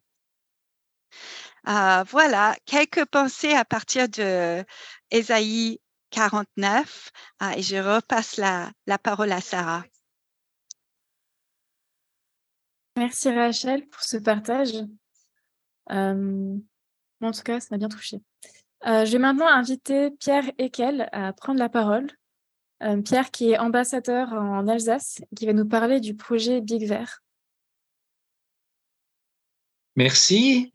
Euh, 1.69 2.05
voilà, 2.05 2.57
quelques 2.65 3.05
pensées 3.07 3.53
à 3.53 3.65
partir 3.65 4.09
de 4.09 4.65
Ésaïe 5.11 5.81
49 6.11 7.11
euh, 7.43 7.51
et 7.51 7.63
je 7.63 7.77
repasse 7.77 8.37
la, 8.37 8.71
la 8.87 8.99
parole 8.99 9.33
à 9.33 9.41
Sarah. 9.41 9.85
Merci 13.09 13.31
Rachel 13.31 13.89
pour 13.89 14.03
ce 14.03 14.19
partage. 14.19 14.75
Euh, 15.91 16.57
en 17.23 17.31
tout 17.33 17.43
cas, 17.43 17.59
ça 17.59 17.69
m'a 17.71 17.79
bien 17.79 17.89
touché. 17.89 18.19
je 18.85 19.11
vais 19.11 19.19
maintenant 19.19 19.49
inviter 19.49 20.11
Pierre 20.11 20.45
Ekel 20.59 21.09
à 21.13 21.33
prendre 21.33 21.59
la 21.59 21.71
parole. 21.71 22.07
Pierre 23.07 23.31
qui 23.31 23.53
est 23.53 23.59
ambassadeur 23.59 24.35
en 24.35 24.69
Alsace, 24.69 25.23
qui 25.35 25.47
va 25.47 25.55
nous 25.55 25.67
parler 25.67 26.01
du 26.01 26.15
projet 26.15 26.61
Big 26.61 26.87
Vert. 26.87 27.23
Merci. 29.97 30.75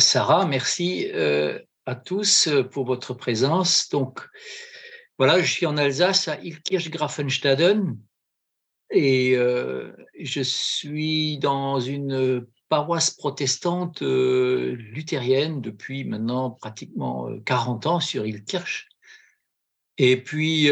Sarah, 0.00 0.46
merci 0.46 1.08
euh, 1.14 1.60
à 1.86 1.94
tous 1.94 2.48
euh, 2.48 2.64
pour 2.64 2.84
votre 2.84 3.14
présence. 3.14 3.88
Donc, 3.90 4.26
voilà, 5.18 5.40
je 5.40 5.52
suis 5.52 5.66
en 5.66 5.76
Alsace, 5.76 6.26
à 6.26 6.36
Ilkirch-Grafenstaden, 6.36 7.96
et 8.90 9.36
euh, 9.36 9.92
je 10.18 10.42
suis 10.42 11.38
dans 11.38 11.80
une 11.80 12.46
paroisse 12.68 13.10
protestante 13.10 14.00
luthérienne 14.02 15.60
depuis 15.60 16.04
maintenant 16.04 16.50
pratiquement 16.50 17.28
40 17.44 17.86
ans 17.86 18.00
sur 18.00 18.26
Ilkirch. 18.26 18.88
Et 19.98 20.20
puis, 20.20 20.70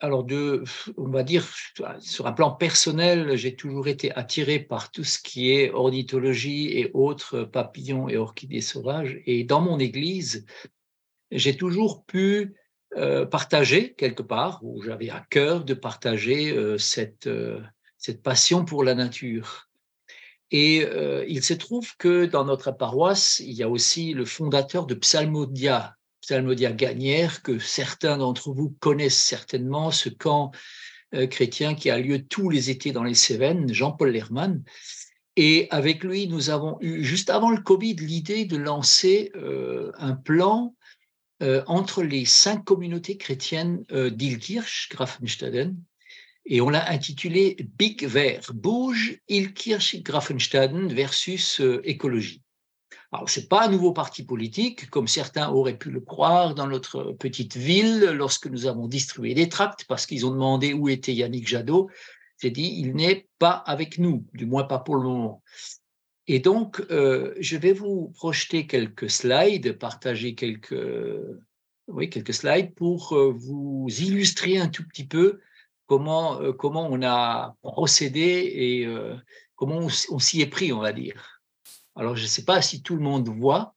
alors 0.00 0.26
on 0.96 1.08
va 1.08 1.22
dire, 1.22 1.46
sur 2.00 2.26
un 2.26 2.32
plan 2.32 2.50
personnel, 2.50 3.36
j'ai 3.36 3.54
toujours 3.54 3.88
été 3.88 4.12
attiré 4.12 4.58
par 4.58 4.90
tout 4.90 5.04
ce 5.04 5.18
qui 5.18 5.52
est 5.52 5.70
ornithologie 5.70 6.78
et 6.78 6.90
autres 6.94 7.44
papillons 7.44 8.08
et 8.08 8.16
orchidées 8.16 8.60
sauvages. 8.60 9.20
Et 9.26 9.44
dans 9.44 9.60
mon 9.60 9.78
église, 9.78 10.44
j'ai 11.30 11.56
toujours 11.56 12.04
pu 12.04 12.54
euh, 12.96 13.26
partager 13.26 13.94
quelque 13.94 14.22
part, 14.22 14.60
où 14.62 14.82
j'avais 14.82 15.10
à 15.10 15.24
cœur 15.30 15.64
de 15.64 15.74
partager 15.74 16.52
euh, 16.52 16.78
cette, 16.78 17.26
euh, 17.26 17.60
cette 17.98 18.22
passion 18.22 18.64
pour 18.64 18.84
la 18.84 18.94
nature. 18.94 19.68
Et 20.54 20.86
il 21.28 21.42
se 21.42 21.54
trouve 21.54 21.96
que 21.96 22.26
dans 22.26 22.44
notre 22.44 22.72
paroisse, 22.72 23.40
il 23.40 23.52
y 23.52 23.62
a 23.62 23.70
aussi 23.70 24.12
le 24.12 24.26
fondateur 24.26 24.84
de 24.84 24.94
Psalmodia, 24.94 25.96
Psalmodia 26.20 26.72
Gagnère, 26.72 27.40
que 27.40 27.58
certains 27.58 28.18
d'entre 28.18 28.52
vous 28.52 28.76
connaissent 28.78 29.22
certainement, 29.22 29.90
ce 29.90 30.10
camp 30.10 30.52
euh, 31.14 31.26
chrétien 31.26 31.74
qui 31.74 31.90
a 31.90 31.98
lieu 31.98 32.22
tous 32.22 32.48
les 32.48 32.70
étés 32.70 32.90
dans 32.92 33.02
les 33.02 33.14
Cévennes, 33.14 33.70
Jean-Paul 33.72 34.10
Lerman. 34.10 34.62
Et 35.36 35.66
avec 35.70 36.04
lui, 36.04 36.26
nous 36.26 36.48
avons 36.48 36.78
eu, 36.80 37.02
juste 37.02 37.28
avant 37.28 37.50
le 37.50 37.60
Covid, 37.60 37.96
l'idée 37.96 38.46
de 38.46 38.56
lancer 38.56 39.30
euh, 39.36 39.92
un 39.98 40.14
plan 40.14 40.74
entre 41.66 42.02
les 42.02 42.24
cinq 42.24 42.64
communautés 42.64 43.16
chrétiennes 43.16 43.84
d'Ilkirch, 43.90 44.88
Grafenstaden, 44.90 45.76
et 46.46 46.60
on 46.60 46.70
l'a 46.70 46.90
intitulé 46.90 47.56
Big 47.78 48.04
Vert, 48.04 48.52
Bouge, 48.52 49.18
Ilkirch, 49.28 50.02
Grafenstaden 50.02 50.92
versus 50.92 51.60
écologie. 51.84 52.42
Alors, 53.14 53.28
ce 53.28 53.40
n'est 53.40 53.46
pas 53.46 53.66
un 53.66 53.70
nouveau 53.70 53.92
parti 53.92 54.22
politique, 54.22 54.88
comme 54.88 55.06
certains 55.06 55.50
auraient 55.50 55.76
pu 55.76 55.90
le 55.90 56.00
croire 56.00 56.54
dans 56.54 56.66
notre 56.66 57.12
petite 57.12 57.56
ville 57.56 58.10
lorsque 58.14 58.46
nous 58.46 58.66
avons 58.66 58.88
distribué 58.88 59.34
des 59.34 59.50
tracts 59.50 59.84
parce 59.86 60.06
qu'ils 60.06 60.24
ont 60.24 60.30
demandé 60.30 60.72
où 60.72 60.88
était 60.88 61.14
Yannick 61.14 61.46
Jadot. 61.46 61.90
J'ai 62.40 62.50
dit, 62.50 62.74
il 62.78 62.94
n'est 62.94 63.28
pas 63.38 63.52
avec 63.52 63.98
nous, 63.98 64.26
du 64.32 64.46
moins 64.46 64.64
pas 64.64 64.78
pour 64.78 64.96
le 64.96 65.02
moment. 65.02 65.42
Et 66.28 66.38
donc, 66.38 66.80
euh, 66.90 67.34
je 67.40 67.56
vais 67.56 67.72
vous 67.72 68.12
projeter 68.14 68.66
quelques 68.66 69.10
slides, 69.10 69.78
partager 69.78 70.34
quelques, 70.34 70.74
oui, 71.88 72.08
quelques 72.10 72.34
slides 72.34 72.74
pour 72.74 73.16
euh, 73.16 73.32
vous 73.32 73.88
illustrer 73.90 74.58
un 74.58 74.68
tout 74.68 74.86
petit 74.86 75.06
peu 75.06 75.40
comment, 75.86 76.40
euh, 76.40 76.52
comment 76.52 76.88
on 76.88 77.02
a 77.02 77.56
procédé 77.62 78.52
et 78.54 78.88
comment 79.56 79.88
on 80.10 80.18
s'y 80.18 80.40
est 80.40 80.46
pris, 80.46 80.72
on 80.72 80.80
va 80.80 80.92
dire. 80.92 81.40
Alors, 81.96 82.16
je 82.16 82.22
ne 82.22 82.28
sais 82.28 82.44
pas 82.44 82.62
si 82.62 82.82
tout 82.82 82.96
le 82.96 83.02
monde 83.02 83.28
voit. 83.28 83.74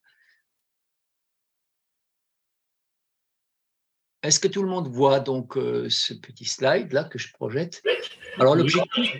Est-ce 4.25 4.39
que 4.39 4.47
tout 4.47 4.63
le 4.63 4.69
monde 4.69 4.87
voit 4.87 5.19
donc 5.19 5.55
euh, 5.55 5.87
ce 5.87 6.15
petit 6.15 6.45
slide 6.45 6.91
là 6.91 7.03
que 7.03 7.19
je 7.19 7.31
projette? 7.31 7.83
Alors 8.39 8.55
l'objectif, 8.55 9.11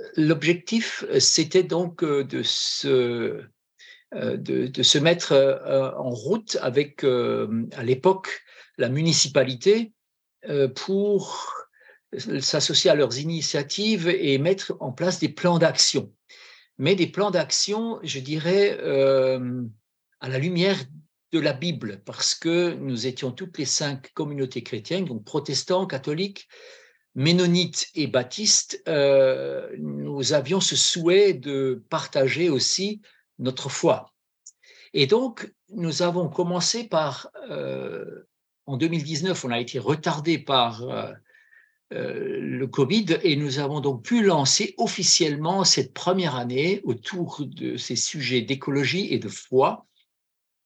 euh, 0.00 1.20
c'était 1.20 1.62
donc 1.62 2.02
euh, 2.02 2.24
de 2.24 2.42
se, 2.42 3.42
de, 4.12 4.82
se 4.82 4.98
mettre 4.98 5.32
en 5.96 6.10
route 6.10 6.56
avec 6.60 7.04
à 7.04 7.82
l'époque 7.82 8.42
la 8.78 8.88
municipalité 8.88 9.92
pour 10.74 11.52
s'associer 12.40 12.90
à 12.90 12.94
leurs 12.94 13.18
initiatives 13.18 14.08
et 14.08 14.38
mettre 14.38 14.76
en 14.80 14.92
place 14.92 15.18
des 15.18 15.28
plans 15.28 15.58
d'action. 15.58 16.12
Mais 16.78 16.94
des 16.94 17.06
plans 17.06 17.30
d'action, 17.30 18.00
je 18.02 18.18
dirais, 18.18 18.76
euh, 18.80 19.62
à 20.20 20.28
la 20.28 20.38
lumière 20.38 20.78
de 21.32 21.38
la 21.38 21.52
Bible, 21.52 22.02
parce 22.04 22.34
que 22.34 22.74
nous 22.74 23.06
étions 23.06 23.30
toutes 23.30 23.58
les 23.58 23.64
cinq 23.64 24.12
communautés 24.14 24.62
chrétiennes, 24.62 25.04
donc 25.04 25.24
protestants, 25.24 25.86
catholiques, 25.86 26.48
ménonites 27.14 27.90
et 27.94 28.06
baptistes, 28.06 28.82
euh, 28.88 29.68
nous 29.78 30.32
avions 30.32 30.60
ce 30.60 30.76
souhait 30.76 31.32
de 31.32 31.82
partager 31.88 32.48
aussi 32.48 33.00
notre 33.38 33.68
foi. 33.68 34.12
Et 34.92 35.06
donc, 35.06 35.52
nous 35.70 36.02
avons 36.02 36.28
commencé 36.28 36.84
par, 36.84 37.28
euh, 37.50 38.26
en 38.66 38.76
2019, 38.76 39.44
on 39.44 39.50
a 39.50 39.60
été 39.60 39.78
retardé 39.78 40.38
par 40.38 40.82
euh, 40.82 41.12
le 41.90 42.66
Covid 42.66 43.18
et 43.22 43.36
nous 43.36 43.58
avons 43.58 43.80
donc 43.80 44.04
pu 44.04 44.22
lancer 44.22 44.74
officiellement 44.78 45.64
cette 45.64 45.92
première 45.92 46.34
année 46.34 46.80
autour 46.84 47.44
de 47.44 47.76
ces 47.76 47.96
sujets 47.96 48.40
d'écologie 48.40 49.12
et 49.12 49.18
de 49.18 49.28
foi 49.28 49.86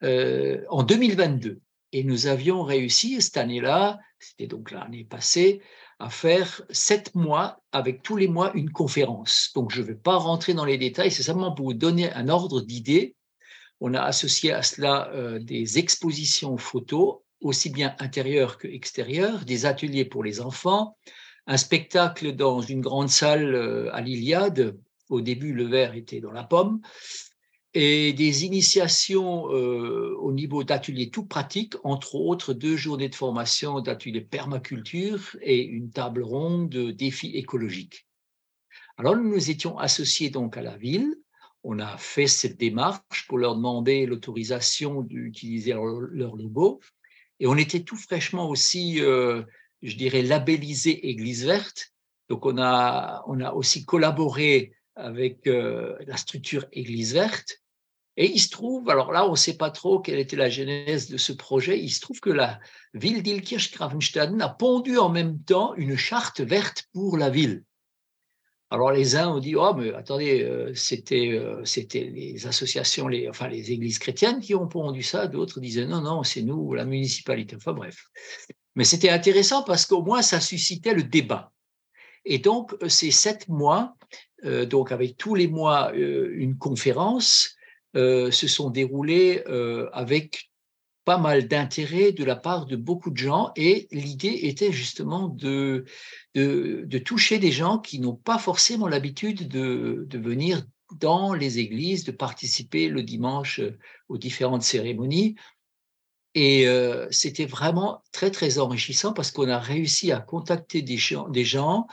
en 0.02 0.84
2022. 0.84 1.60
Et 1.92 2.04
nous 2.04 2.28
avions 2.28 2.62
réussi 2.62 3.20
cette 3.20 3.36
année-là, 3.36 3.98
c'était 4.20 4.46
donc 4.46 4.70
l'année 4.70 5.04
passée, 5.04 5.60
à 5.98 6.10
faire 6.10 6.62
sept 6.70 7.14
mois 7.14 7.60
avec 7.72 8.02
tous 8.02 8.16
les 8.16 8.28
mois 8.28 8.52
une 8.54 8.70
conférence. 8.70 9.50
Donc 9.54 9.72
je 9.72 9.82
ne 9.82 9.86
vais 9.86 9.94
pas 9.94 10.16
rentrer 10.16 10.54
dans 10.54 10.64
les 10.64 10.78
détails, 10.78 11.10
c'est 11.10 11.22
simplement 11.22 11.52
pour 11.52 11.66
vous 11.66 11.74
donner 11.74 12.12
un 12.12 12.28
ordre 12.28 12.60
d'idée. 12.60 13.16
On 13.80 13.94
a 13.94 14.02
associé 14.02 14.52
à 14.52 14.62
cela 14.62 15.10
euh, 15.12 15.38
des 15.38 15.78
expositions 15.78 16.56
photos 16.56 17.18
aussi 17.40 17.70
bien 17.70 17.94
intérieur 17.98 18.58
que 18.58 18.66
extérieur, 18.66 19.44
des 19.44 19.66
ateliers 19.66 20.04
pour 20.04 20.24
les 20.24 20.40
enfants, 20.40 20.96
un 21.46 21.56
spectacle 21.56 22.34
dans 22.34 22.60
une 22.60 22.80
grande 22.80 23.08
salle 23.08 23.54
euh, 23.54 23.94
à 23.94 24.00
l'Iliade. 24.00 24.76
Au 25.08 25.20
début, 25.20 25.54
le 25.54 25.64
verre 25.64 25.94
était 25.94 26.20
dans 26.20 26.32
la 26.32 26.44
pomme. 26.44 26.80
Et 27.74 28.12
des 28.14 28.44
initiations 28.44 29.52
euh, 29.52 30.16
au 30.18 30.32
niveau 30.32 30.64
d'ateliers 30.64 31.10
tout 31.10 31.26
pratiques, 31.26 31.74
entre 31.84 32.14
autres 32.14 32.54
deux 32.54 32.76
journées 32.76 33.10
de 33.10 33.14
formation 33.14 33.80
d'ateliers 33.80 34.22
permaculture 34.22 35.36
et 35.42 35.62
une 35.62 35.90
table 35.90 36.22
ronde 36.22 36.70
de 36.70 36.90
défis 36.90 37.36
écologiques. 37.36 38.06
Alors 38.96 39.16
nous 39.16 39.28
nous 39.28 39.50
étions 39.50 39.78
associés 39.78 40.30
donc 40.30 40.56
à 40.56 40.62
la 40.62 40.76
ville. 40.76 41.14
On 41.62 41.78
a 41.78 41.98
fait 41.98 42.26
cette 42.26 42.56
démarche 42.56 43.26
pour 43.28 43.38
leur 43.38 43.54
demander 43.54 44.06
l'autorisation 44.06 45.02
d'utiliser 45.02 45.72
leur 45.72 46.36
logo. 46.36 46.80
Et 47.38 47.46
on 47.46 47.56
était 47.56 47.82
tout 47.82 47.96
fraîchement 47.96 48.48
aussi, 48.48 49.00
euh, 49.00 49.42
je 49.82 49.96
dirais, 49.96 50.22
labellisé 50.22 51.08
Église 51.08 51.46
verte. 51.46 51.92
Donc 52.28 52.46
on 52.46 52.58
a, 52.58 53.22
on 53.26 53.40
a 53.40 53.52
aussi 53.52 53.84
collaboré 53.84 54.72
avec 54.98 55.46
euh, 55.46 55.96
la 56.06 56.16
structure 56.16 56.66
Église 56.72 57.14
verte. 57.14 57.62
Et 58.16 58.30
il 58.32 58.40
se 58.40 58.50
trouve, 58.50 58.90
alors 58.90 59.12
là, 59.12 59.26
on 59.26 59.32
ne 59.32 59.36
sait 59.36 59.56
pas 59.56 59.70
trop 59.70 60.00
quelle 60.00 60.18
était 60.18 60.36
la 60.36 60.50
genèse 60.50 61.08
de 61.08 61.16
ce 61.16 61.32
projet, 61.32 61.78
il 61.78 61.90
se 61.90 62.00
trouve 62.00 62.18
que 62.18 62.30
la 62.30 62.58
ville 62.92 63.22
d'Ilkirch-Gravenstaden 63.22 64.40
a 64.42 64.48
pondu 64.48 64.98
en 64.98 65.08
même 65.08 65.40
temps 65.44 65.74
une 65.76 65.96
charte 65.96 66.40
verte 66.40 66.88
pour 66.92 67.16
la 67.16 67.30
ville. 67.30 67.62
Alors 68.70 68.92
les 68.92 69.16
uns 69.16 69.28
ont 69.28 69.38
dit 69.38 69.56
oh 69.56 69.72
mais 69.74 69.94
attendez 69.94 70.42
euh, 70.42 70.74
c'était 70.74 71.30
euh, 71.32 71.64
c'était 71.64 72.04
les 72.04 72.46
associations 72.46 73.08
les 73.08 73.26
enfin 73.26 73.48
les 73.48 73.72
églises 73.72 73.98
chrétiennes 73.98 74.40
qui 74.40 74.54
ont 74.54 74.68
pondu 74.68 75.02
ça 75.02 75.26
d'autres 75.26 75.58
disaient 75.58 75.86
non 75.86 76.02
non 76.02 76.22
c'est 76.22 76.42
nous 76.42 76.74
la 76.74 76.84
municipalité 76.84 77.56
enfin 77.56 77.72
bref 77.72 78.04
mais 78.74 78.84
c'était 78.84 79.08
intéressant 79.08 79.62
parce 79.62 79.86
qu'au 79.86 80.02
moins 80.02 80.20
ça 80.20 80.38
suscitait 80.38 80.92
le 80.92 81.02
débat 81.02 81.50
et 82.26 82.38
donc 82.38 82.76
ces 82.88 83.10
sept 83.10 83.48
mois 83.48 83.96
euh, 84.44 84.66
donc 84.66 84.92
avec 84.92 85.16
tous 85.16 85.34
les 85.34 85.48
mois 85.48 85.92
une 85.94 86.56
conférence 86.56 87.54
se 87.94 88.46
sont 88.46 88.70
déroulés 88.70 89.42
avec 89.92 90.50
pas 91.04 91.18
mal 91.18 91.48
d'intérêt 91.48 92.12
de 92.12 92.22
la 92.22 92.36
part 92.36 92.66
de 92.66 92.76
beaucoup 92.76 93.10
de 93.10 93.16
gens 93.16 93.50
et 93.56 93.88
l'idée 93.90 94.40
était 94.42 94.70
justement 94.70 95.28
de, 95.28 95.86
de, 96.34 96.98
toucher 96.98 97.38
des 97.38 97.50
gens 97.50 97.78
qui 97.78 97.98
n'ont 97.98 98.14
pas 98.14 98.38
forcément 98.38 98.86
l'habitude 98.86 99.48
de, 99.48 100.04
de, 100.06 100.18
venir 100.18 100.64
dans 100.96 101.34
les 101.34 101.58
églises, 101.58 102.04
de 102.04 102.12
participer 102.12 102.88
le 102.88 103.02
dimanche 103.02 103.60
aux 104.08 104.18
différentes 104.18 104.62
cérémonies. 104.62 105.34
Et 106.34 106.68
euh, 106.68 107.08
c'était 107.10 107.46
vraiment 107.46 108.02
très, 108.12 108.30
très 108.30 108.58
enrichissant 108.58 109.12
parce 109.12 109.30
qu'on 109.30 109.48
a 109.48 109.58
réussi 109.58 110.12
à 110.12 110.20
contacter 110.20 110.82
des 110.82 110.96
gens, 110.96 111.28
des 111.28 111.44
gens 111.44 111.86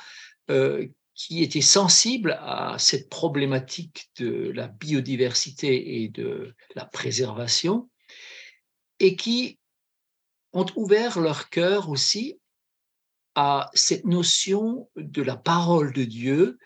euh, 0.51 0.87
qui 1.15 1.41
étaient 1.41 1.61
sensibles 1.61 2.37
à 2.41 2.75
cette 2.77 3.09
problématique 3.09 4.11
de 4.19 4.51
la 4.51 4.67
biodiversité 4.67 6.03
et 6.03 6.09
de 6.09 6.53
la 6.75 6.85
préservation 6.85 7.89
et 8.99 9.15
qui 9.15 9.57
ont 10.51 10.65
ouvert 10.75 11.19
leur 11.19 11.49
cœur 11.49 11.89
aussi 11.89 12.39
à 13.33 13.69
cette 13.73 14.05
notion 14.05 14.89
de 14.97 15.21
la 15.21 15.37
parole 15.37 15.93
de 15.93 16.03
Dieu 16.03 16.57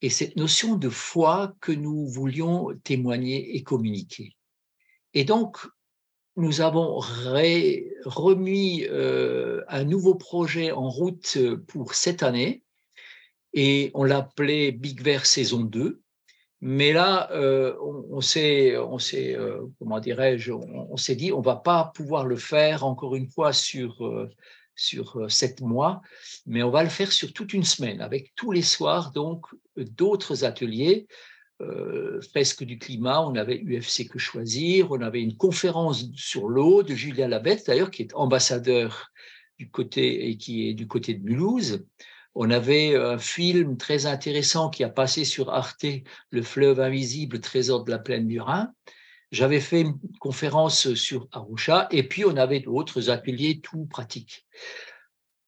et 0.00 0.10
cette 0.10 0.36
notion 0.36 0.76
de 0.76 0.88
foi 0.88 1.54
que 1.60 1.72
nous 1.72 2.06
voulions 2.06 2.68
témoigner 2.84 3.56
et 3.56 3.62
communiquer. 3.62 4.36
Et 5.12 5.24
donc, 5.24 5.58
nous 6.36 6.60
avons 6.60 6.98
remis 6.98 8.84
euh, 8.84 9.64
un 9.66 9.82
nouveau 9.82 10.14
projet 10.14 10.70
en 10.70 10.88
route 10.88 11.36
pour 11.66 11.94
cette 11.94 12.22
année 12.22 12.62
et 13.54 13.90
on 13.94 14.04
l'appelait 14.04 14.72
Big 14.72 15.02
Ver 15.02 15.26
saison 15.26 15.60
2. 15.60 16.00
Mais 16.60 16.92
là, 16.92 17.30
euh, 17.32 17.76
on, 17.80 18.20
s'est, 18.20 18.76
on 18.76 18.98
s'est, 18.98 19.36
euh, 19.36 19.60
comment 19.78 20.00
dirais-je, 20.00 20.52
on, 20.52 20.96
s'est 20.96 21.14
dit, 21.14 21.32
on 21.32 21.40
va 21.40 21.54
pas 21.54 21.92
pouvoir 21.94 22.26
le 22.26 22.36
faire 22.36 22.84
encore 22.84 23.14
une 23.14 23.28
fois 23.28 23.52
sur 23.52 24.04
euh, 24.04 24.28
sur 24.74 25.28
sept 25.28 25.60
mois, 25.60 26.02
mais 26.46 26.62
on 26.62 26.70
va 26.70 26.84
le 26.84 26.88
faire 26.88 27.10
sur 27.10 27.32
toute 27.32 27.52
une 27.52 27.64
semaine, 27.64 28.00
avec 28.00 28.32
tous 28.36 28.52
les 28.52 28.62
soirs 28.62 29.10
donc 29.10 29.46
d'autres 29.76 30.44
ateliers. 30.44 31.08
fresque 32.30 32.62
du 32.62 32.78
climat, 32.78 33.20
on 33.20 33.34
avait 33.34 33.60
UFC 33.60 34.08
que 34.08 34.20
choisir, 34.20 34.92
on 34.92 35.00
avait 35.00 35.20
une 35.20 35.36
conférence 35.36 36.04
sur 36.14 36.48
l'eau 36.48 36.84
de 36.84 36.94
Julien 36.94 37.26
Labette 37.26 37.66
d'ailleurs, 37.66 37.90
qui 37.90 38.02
est 38.02 38.14
ambassadeur 38.14 39.10
du 39.58 39.68
côté 39.68 40.28
et 40.28 40.36
qui 40.36 40.68
est 40.68 40.74
du 40.74 40.86
côté 40.86 41.14
de 41.14 41.24
Mulhouse. 41.24 41.84
On 42.40 42.50
avait 42.50 42.94
un 42.94 43.18
film 43.18 43.76
très 43.76 44.06
intéressant 44.06 44.70
qui 44.70 44.84
a 44.84 44.88
passé 44.88 45.24
sur 45.24 45.50
Arte, 45.50 45.84
Le 46.30 46.42
fleuve 46.42 46.78
invisible, 46.78 47.40
trésor 47.40 47.82
de 47.82 47.90
la 47.90 47.98
plaine 47.98 48.28
du 48.28 48.40
Rhin. 48.40 48.72
J'avais 49.32 49.58
fait 49.58 49.80
une 49.80 49.98
conférence 50.20 50.94
sur 50.94 51.26
Arusha 51.32 51.88
et 51.90 52.04
puis 52.04 52.24
on 52.24 52.36
avait 52.36 52.60
d'autres 52.60 53.10
ateliers 53.10 53.58
tout 53.60 53.86
pratiques. 53.86 54.46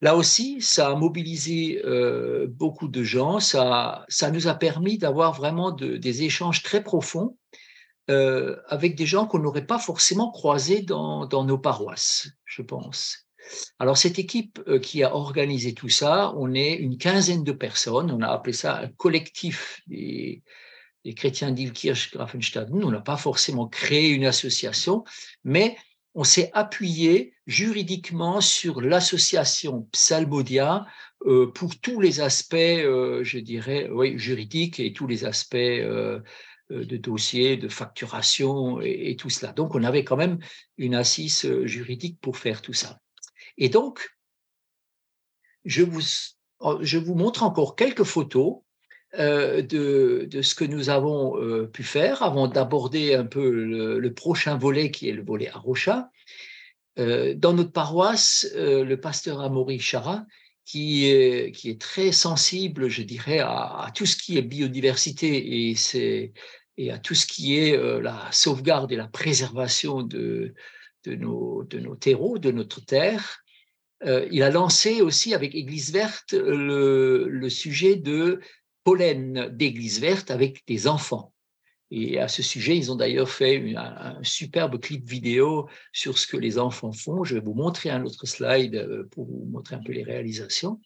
Là 0.01 0.17
aussi, 0.17 0.61
ça 0.61 0.89
a 0.89 0.97
mobilisé 0.97 1.81
euh, 1.85 2.49
beaucoup 2.51 2.89
de 2.89 3.05
gens, 3.05 3.39
ça, 3.39 4.05
nous 4.33 4.49
a 4.49 4.55
permis 4.55 4.99
d'avoir 4.99 5.33
vraiment 5.33 5.71
des 5.71 6.23
échanges 6.25 6.65
très 6.65 6.83
profonds 6.83 7.37
avec 8.09 8.97
des 8.97 9.07
gens 9.07 9.27
qu'on 9.27 9.39
n'aurait 9.39 9.65
pas 9.65 9.79
forcément 9.79 10.33
croisés 10.33 10.83
dans, 10.83 11.45
nos 11.45 11.59
paroisses, 11.59 12.33
je 12.47 12.63
pense. 12.63 13.30
Alors 13.79 13.99
cette 13.99 14.19
équipe 14.19 14.61
qui 14.81 15.03
a 15.03 15.15
organisé 15.15 15.75
tout 15.75 15.89
ça, 15.89 16.33
on 16.37 16.55
est 16.55 16.75
une 16.75 16.99
quinzaine 16.99 17.45
de 17.45 17.53
personnes, 17.53 18.11
on 18.11 18.23
a 18.23 18.29
appelé 18.29 18.53
ça 18.53 18.79
un 18.81 18.89
collectif 18.89 19.81
des, 19.87 20.43
chrétiens 21.17 21.51
d'Ilkirch 21.51 22.13
Grafenstaden. 22.13 22.85
On 22.85 22.91
n'a 22.91 23.01
pas 23.01 23.17
forcément 23.17 23.67
créé 23.67 24.11
une 24.11 24.27
association, 24.27 25.05
mais 25.45 25.77
on 26.15 26.25
s'est 26.25 26.51
appuyé 26.55 27.35
juridiquement 27.47 28.41
sur 28.41 28.81
l'association 28.81 29.89
Psalmodia 29.93 30.87
euh, 31.27 31.51
pour 31.53 31.79
tous 31.79 32.01
les 32.01 32.21
aspects, 32.21 32.55
euh, 32.55 33.23
je 33.23 33.39
dirais, 33.39 33.89
juridiques 34.17 34.81
et 34.81 34.93
tous 34.93 35.07
les 35.07 35.25
aspects 35.25 35.55
euh, 35.55 36.21
de 36.71 36.97
dossier, 36.97 37.57
de 37.57 37.69
facturation 37.69 38.81
et, 38.81 39.17
tout 39.17 39.31
cela. 39.31 39.53
Donc, 39.53 39.75
on 39.75 39.85
avait 39.85 40.05
quand 40.05 40.17
même 40.17 40.39
une 40.79 40.95
assise 40.95 41.47
juridique 41.65 42.19
pour 42.21 42.39
faire 42.39 42.63
tout 42.63 42.73
ça. 42.73 43.01
Et 43.61 43.69
donc, 43.69 44.11
je 45.65 45.85
vous, 45.85 47.15
montre 47.15 47.45
encore 47.45 47.77
quelques 47.77 48.03
photos 48.03 48.63
de, 49.17 50.27
de, 50.29 50.43
ce 50.43 50.55
que 50.55 50.65
nous 50.65 50.91
avons 50.91 51.67
pu 51.69 51.85
faire 51.85 52.23
avant 52.23 52.49
d'aborder 52.49 53.15
un 53.15 53.27
peu 53.27 53.49
le, 53.51 54.15
prochain 54.15 54.57
volet 54.57 54.91
qui 54.91 55.09
est 55.09 55.13
le 55.13 55.23
volet 55.23 55.49
Arocha. 55.49 56.11
dans 56.97 57.53
notre 57.53 57.73
paroisse, 57.73 58.51
le 58.57 58.95
pasteur 58.97 59.41
Amaury 59.41 59.79
Chara 59.79 60.25
qui 60.71 61.07
est, 61.07 61.81
très 61.81 62.13
sensible, 62.13 62.89
je 62.89 63.03
dirais, 63.03 63.41
à, 63.41 63.91
tout 63.93 64.07
ce 64.07 64.17
qui 64.17 64.39
est 64.39 64.43
biodiversité 64.43 65.75
et, 66.77 66.93
à 66.93 66.99
tout 66.99 67.17
ce 67.17 67.27
qui 67.27 67.59
est 67.59 67.77
euh, 67.77 68.01
la 68.01 68.29
sauvegarde 68.31 68.93
et 68.93 68.97
la 68.97 69.09
préservation 69.09 70.03
de, 70.03 70.55
nos, 71.07 71.65
de 71.65 71.81
nos 71.81 71.97
terreaux, 71.97 72.39
de 72.39 72.53
notre 72.53 72.85
terre. 72.85 73.40
Euh, 74.05 74.27
il 74.31 74.43
a 74.43 74.51
lancé 74.51 75.03
aussi 75.03 75.35
avec 75.35 75.55
Église 75.55 75.93
verte 75.93 76.33
le, 76.33 77.27
le 77.29 77.51
sujet 77.51 77.97
de 77.97 78.41
pollen 78.85 79.49
d'église 79.53 80.01
verte 80.01 80.31
avec 80.31 80.67
des 80.67 80.89
enfants. 80.89 81.33
Et 81.91 82.21
à 82.21 82.29
ce 82.29 82.43
sujet, 82.43 82.77
ils 82.77 82.93
ont 82.93 82.97
d'ailleurs 82.97 83.29
fait 83.29 83.75
un, 83.77 84.19
superbe 84.23 84.81
clip 84.81 85.09
vidéo 85.09 85.69
sur 85.93 86.19
ce 86.19 86.27
que 86.27 86.37
les 86.37 86.59
enfants 86.59 86.93
font. 86.93 87.25
Je 87.25 87.35
vais 87.35 87.41
vous 87.41 87.55
montrer 87.55 87.91
un 87.91 88.05
autre 88.05 88.27
slide 88.27 88.77
euh, 88.77 89.09
pour 89.11 89.27
vous 89.27 89.47
montrer 89.51 89.75
un 89.75 89.83
peu 89.83 89.93
les 89.93 90.05
réalisations. 90.05 90.81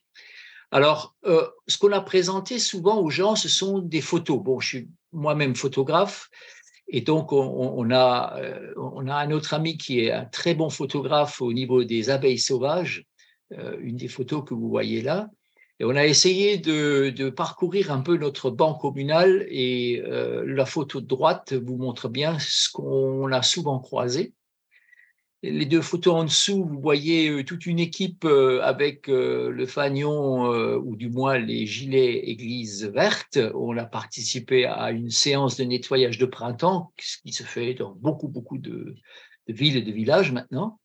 Alors, 0.71 1.15
euh, 1.27 1.47
ce 1.69 1.77
qu'on 1.77 1.93
a 1.93 2.01
présenté 2.01 2.59
souvent 2.59 3.01
aux 3.01 3.11
gens, 3.11 3.37
ce 3.37 3.49
sont 3.49 3.81
des 3.81 4.01
photos. 4.01 4.43
Bon, 4.43 4.61
je 4.61 4.69
suis 4.69 4.89
moi-même 5.13 5.55
photographe, 5.55 6.31
et 6.89 7.01
donc 7.01 7.33
on, 7.33 7.91
a, 7.91 8.37
euh, 8.39 8.75
on 8.77 9.09
a 9.09 9.15
un 9.17 9.31
autre 9.31 9.55
ami 9.55 9.77
qui 9.77 10.01
est 10.01 10.13
un 10.13 10.25
très 10.25 10.55
bon 10.55 10.71
photographe 10.71 11.41
au 11.41 11.53
niveau 11.53 11.85
des 11.85 12.11
abeilles 12.11 12.39
sauvages, 12.39 13.05
une 13.81 13.97
des 13.97 14.09
photos 14.09 14.43
que 14.45 14.53
vous 14.53 14.69
voyez 14.69 15.01
là. 15.01 15.29
Et 15.81 15.85
on 15.85 15.97
a 15.97 16.07
essayé 16.07 16.59
de, 16.59 17.31
parcourir 17.31 17.91
un 17.91 18.01
peu 18.01 18.17
notre 18.17 18.51
banc 18.51 18.75
communal 18.75 19.45
et 19.49 20.03
euh, 20.07 20.45
la 20.47 20.67
photo 20.67 21.01
de 21.01 21.07
droite 21.07 21.53
vous 21.53 21.77
montre 21.77 22.09
bien 22.09 22.39
ce 22.39 22.69
qu'on 22.71 23.33
a 23.33 23.43
souvent 23.43 23.81
croisé. 23.81 24.35
Les 25.47 25.67
deux 25.67 25.83
photos 25.83 26.15
en 26.15 26.25
dessous, 26.25 26.65
vous 26.65 26.81
voyez 26.81 27.29
euh, 27.29 27.45
toute 27.45 27.67
une 27.67 27.79
équipe 27.79 28.25
euh, 28.25 28.63
avec 28.63 29.09
le 29.09 29.67
fanion 29.67 30.49
ou 30.79 30.97
du 30.97 31.11
moins 31.11 31.39
les 31.39 31.67
gilets 31.67 32.31
église 32.31 32.87
verte. 32.87 33.39
On 33.55 33.77
a 33.77 33.85
participé 33.85 34.65
à 34.65 34.91
une 34.91 35.11
séance 35.11 35.57
de 35.57 35.65
nettoyage 35.65 36.19
de 36.19 36.27
printemps, 36.27 36.93
ce 36.99 37.19
qui 37.19 37.33
se 37.33 37.43
fait 37.43 37.75
dans 37.75 37.93
beaucoup, 37.93 38.29
beaucoup 38.29 38.59
de, 38.59 38.95
de 39.47 39.53
villes 39.53 39.77
et 39.77 39.83
de 39.83 39.93
villages 39.93 40.33
maintenant. 40.33 40.79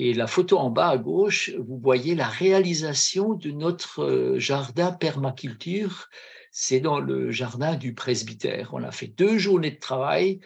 Et 0.00 0.14
la 0.14 0.28
photo 0.28 0.58
en 0.58 0.70
bas 0.70 0.90
à 0.90 0.96
gauche, 0.96 1.50
vous 1.58 1.76
voyez 1.78 2.14
la 2.14 2.28
réalisation 2.28 3.34
de 3.34 3.50
notre 3.50 4.04
euh, 4.04 4.38
jardin 4.38 4.92
permaculture. 4.92 6.08
C'est 6.52 6.78
dans 6.78 7.00
le 7.00 7.32
jardin 7.32 7.74
du 7.74 7.94
presbytère. 7.94 8.70
On 8.74 8.84
a 8.84 8.92
fait 8.92 9.08
deux 9.08 9.38
journées 9.38 9.72
de 9.72 9.78
travail. 9.78 10.38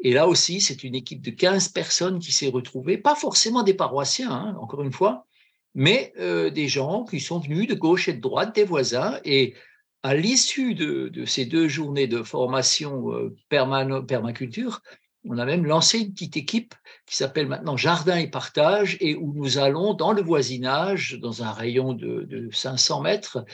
Et 0.00 0.12
là 0.12 0.26
aussi, 0.28 0.60
c'est 0.60 0.84
une 0.84 0.94
équipe 0.94 1.22
de 1.22 1.30
15 1.30 1.68
personnes 1.68 2.18
qui 2.18 2.32
s'est 2.32 2.50
retrouvée, 2.50 2.98
pas 2.98 3.14
forcément 3.14 3.62
des 3.62 3.74
paroissiens, 3.74 4.30
hein, 4.30 4.56
encore 4.60 4.82
une 4.82 4.92
fois, 4.92 5.26
mais 5.74 6.12
euh, 6.18 6.50
des 6.50 6.68
gens 6.68 7.04
qui 7.04 7.20
sont 7.20 7.38
venus 7.38 7.66
de 7.66 7.74
gauche 7.74 8.08
et 8.08 8.12
de 8.12 8.20
droite, 8.20 8.54
des 8.54 8.64
voisins. 8.64 9.18
Et 9.24 9.54
à 10.02 10.14
l'issue 10.14 10.74
de, 10.74 11.24
ces 11.24 11.46
deux 11.46 11.68
journées 11.68 12.06
de 12.06 12.22
formation 12.22 13.12
euh, 13.12 13.34
permaculture, 13.48 14.82
on 15.26 15.38
a 15.38 15.46
même 15.46 15.64
lancé 15.64 16.00
une 16.00 16.12
petite 16.12 16.36
équipe 16.36 16.74
qui 17.06 17.16
s'appelle 17.16 17.48
maintenant 17.48 17.76
Jardin 17.76 18.18
et 18.18 18.28
Partage 18.28 18.98
et 19.00 19.16
où 19.16 19.32
nous 19.34 19.56
allons 19.56 19.94
dans 19.94 20.12
le 20.12 20.22
voisinage, 20.22 21.18
dans 21.20 21.42
un 21.42 21.50
rayon 21.50 21.94
de, 21.94 22.48
500 22.52 23.00
mètres, 23.00 23.44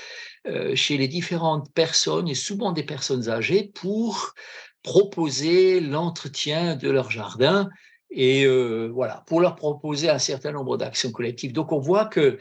euh, 0.49 0.75
chez 0.75 0.99
les 0.99 1.07
différentes 1.07 1.73
personnes 1.73 2.29
et 2.29 2.35
souvent 2.35 2.73
des 2.73 2.83
personnes 2.83 3.29
âgées 3.29 3.71
pour 3.73 4.35
proposer 4.83 5.81
l'entretien 5.81 6.77
de 6.77 6.91
leur 6.91 7.11
jardin 7.11 7.69
et 8.11 8.45
euh, 8.45 8.89
voilà, 8.93 9.23
pour 9.27 9.41
leur 9.41 9.57
proposer 9.57 10.09
un 10.09 10.19
certain 10.19 10.53
nombre 10.53 10.77
d'actions 10.77 11.13
collectives. 11.13 11.53
Donc 11.53 11.73
on 11.73 11.79
voit 11.79 12.07
que 12.07 12.39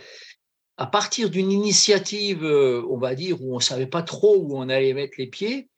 à 0.78 0.88
partir 0.88 1.30
d'une 1.30 1.52
initiative, 1.52 2.44
euh, 2.44 2.84
on 2.90 2.98
va 2.98 3.14
dire, 3.14 3.42
où 3.42 3.54
on 3.54 3.58
ne 3.58 3.64
savait 3.64 3.86
pas 3.86 4.02
trop 4.02 4.38
où 4.38 4.58
on 4.58 4.70
allait 4.70 4.94
mettre 4.94 5.16
les 5.18 5.28
pieds, 5.28 5.70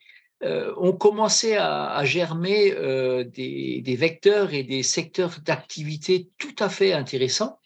euh, 0.44 0.74
ont 0.78 0.94
commencé 0.94 1.56
à, 1.56 2.04
germer 2.06 2.72
des, 3.26 3.96
vecteurs 3.98 4.54
et 4.54 4.64
des 4.64 4.84
secteurs 4.84 5.38
d'activité 5.44 6.30
tout 6.38 6.56
à 6.60 6.70
fait 6.70 6.94
intéressants. 6.94 7.60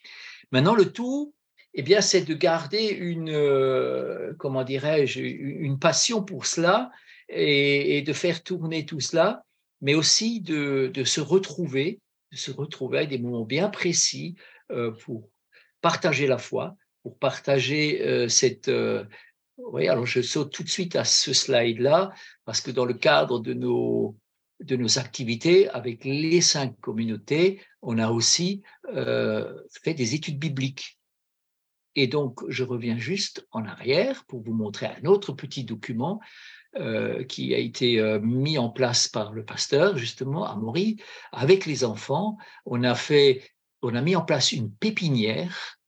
Maintenant, 0.52 0.76
le 0.76 0.92
tout, 0.92 1.34
eh 1.74 1.84
bien, 1.84 2.02
c'est 2.02 2.22
de 2.22 2.34
garder 2.34 2.88
une, 2.88 4.36
comment 4.40 4.64
dirais-je, 4.64 5.22
une 5.22 5.80
passion 5.80 6.24
pour 6.24 6.46
cela 6.46 6.92
et, 7.30 8.02
de 8.02 8.14
faire 8.14 8.44
tourner 8.44 8.86
tout 8.86 9.00
cela, 9.00 9.44
mais 9.82 9.96
aussi 9.96 10.42
de, 10.42 10.92
se 11.06 11.22
retrouver, 11.22 12.00
de 12.32 12.38
se 12.38 12.52
retrouver 12.52 13.00
à 13.00 13.06
des 13.06 13.18
moments 13.18 13.46
bien 13.46 13.70
précis 13.70 14.36
pour 15.04 15.30
partager 15.82 16.28
la 16.28 16.38
foi, 16.38 16.76
pour 17.04 17.18
partager 17.18 18.28
cette 18.30 18.70
oui, 19.58 19.88
alors 19.88 20.06
je 20.06 20.22
saute 20.22 20.52
tout 20.52 20.64
de 20.64 20.70
suite 20.70 20.96
à 20.96 21.06
ce 21.06 21.34
slide-là, 21.34 22.14
parce 22.44 22.62
que 22.62 22.72
dans 22.72 22.86
le 22.86 22.94
cadre 22.94 23.40
de 23.40 23.54
nos, 23.54 24.18
de 24.60 24.76
nos 24.76 25.00
activités 25.00 25.70
avec 25.70 26.04
les 26.04 26.42
cinq 26.42 26.80
communautés, 26.80 27.62
on 27.82 27.98
a 27.98 28.10
aussi 28.10 28.64
euh, 28.94 29.58
fait 29.84 29.94
des 29.94 30.14
études 30.16 30.40
bibliques. 30.40 31.00
Et 31.96 32.08
donc, 32.08 32.42
je 32.50 32.64
reviens 32.64 32.98
juste 32.98 33.48
en 33.52 33.66
arrière 33.66 34.26
pour 34.26 34.42
vous 34.42 34.54
montrer 34.54 34.88
un 34.88 35.06
autre 35.06 35.32
petit 35.32 35.64
document 35.64 36.20
euh, 36.78 37.24
qui 37.24 37.54
a 37.54 37.58
été 37.58 38.00
euh, 38.00 38.20
mis 38.20 38.58
en 38.58 38.70
place 38.70 39.08
par 39.08 39.34
le 39.34 39.46
pasteur, 39.46 39.98
justement, 39.98 40.46
à 40.46 40.56
Maury, 40.56 40.98
avec 41.32 41.66
les 41.66 41.84
enfants. 41.84 42.38
On 42.66 42.84
a 42.84 42.96
fait, 42.96 43.44
on 43.82 43.96
a 43.96 44.02
mis 44.02 44.16
en 44.16 44.22
place 44.24 44.52
une 44.52 44.72
pépinière 44.72 45.80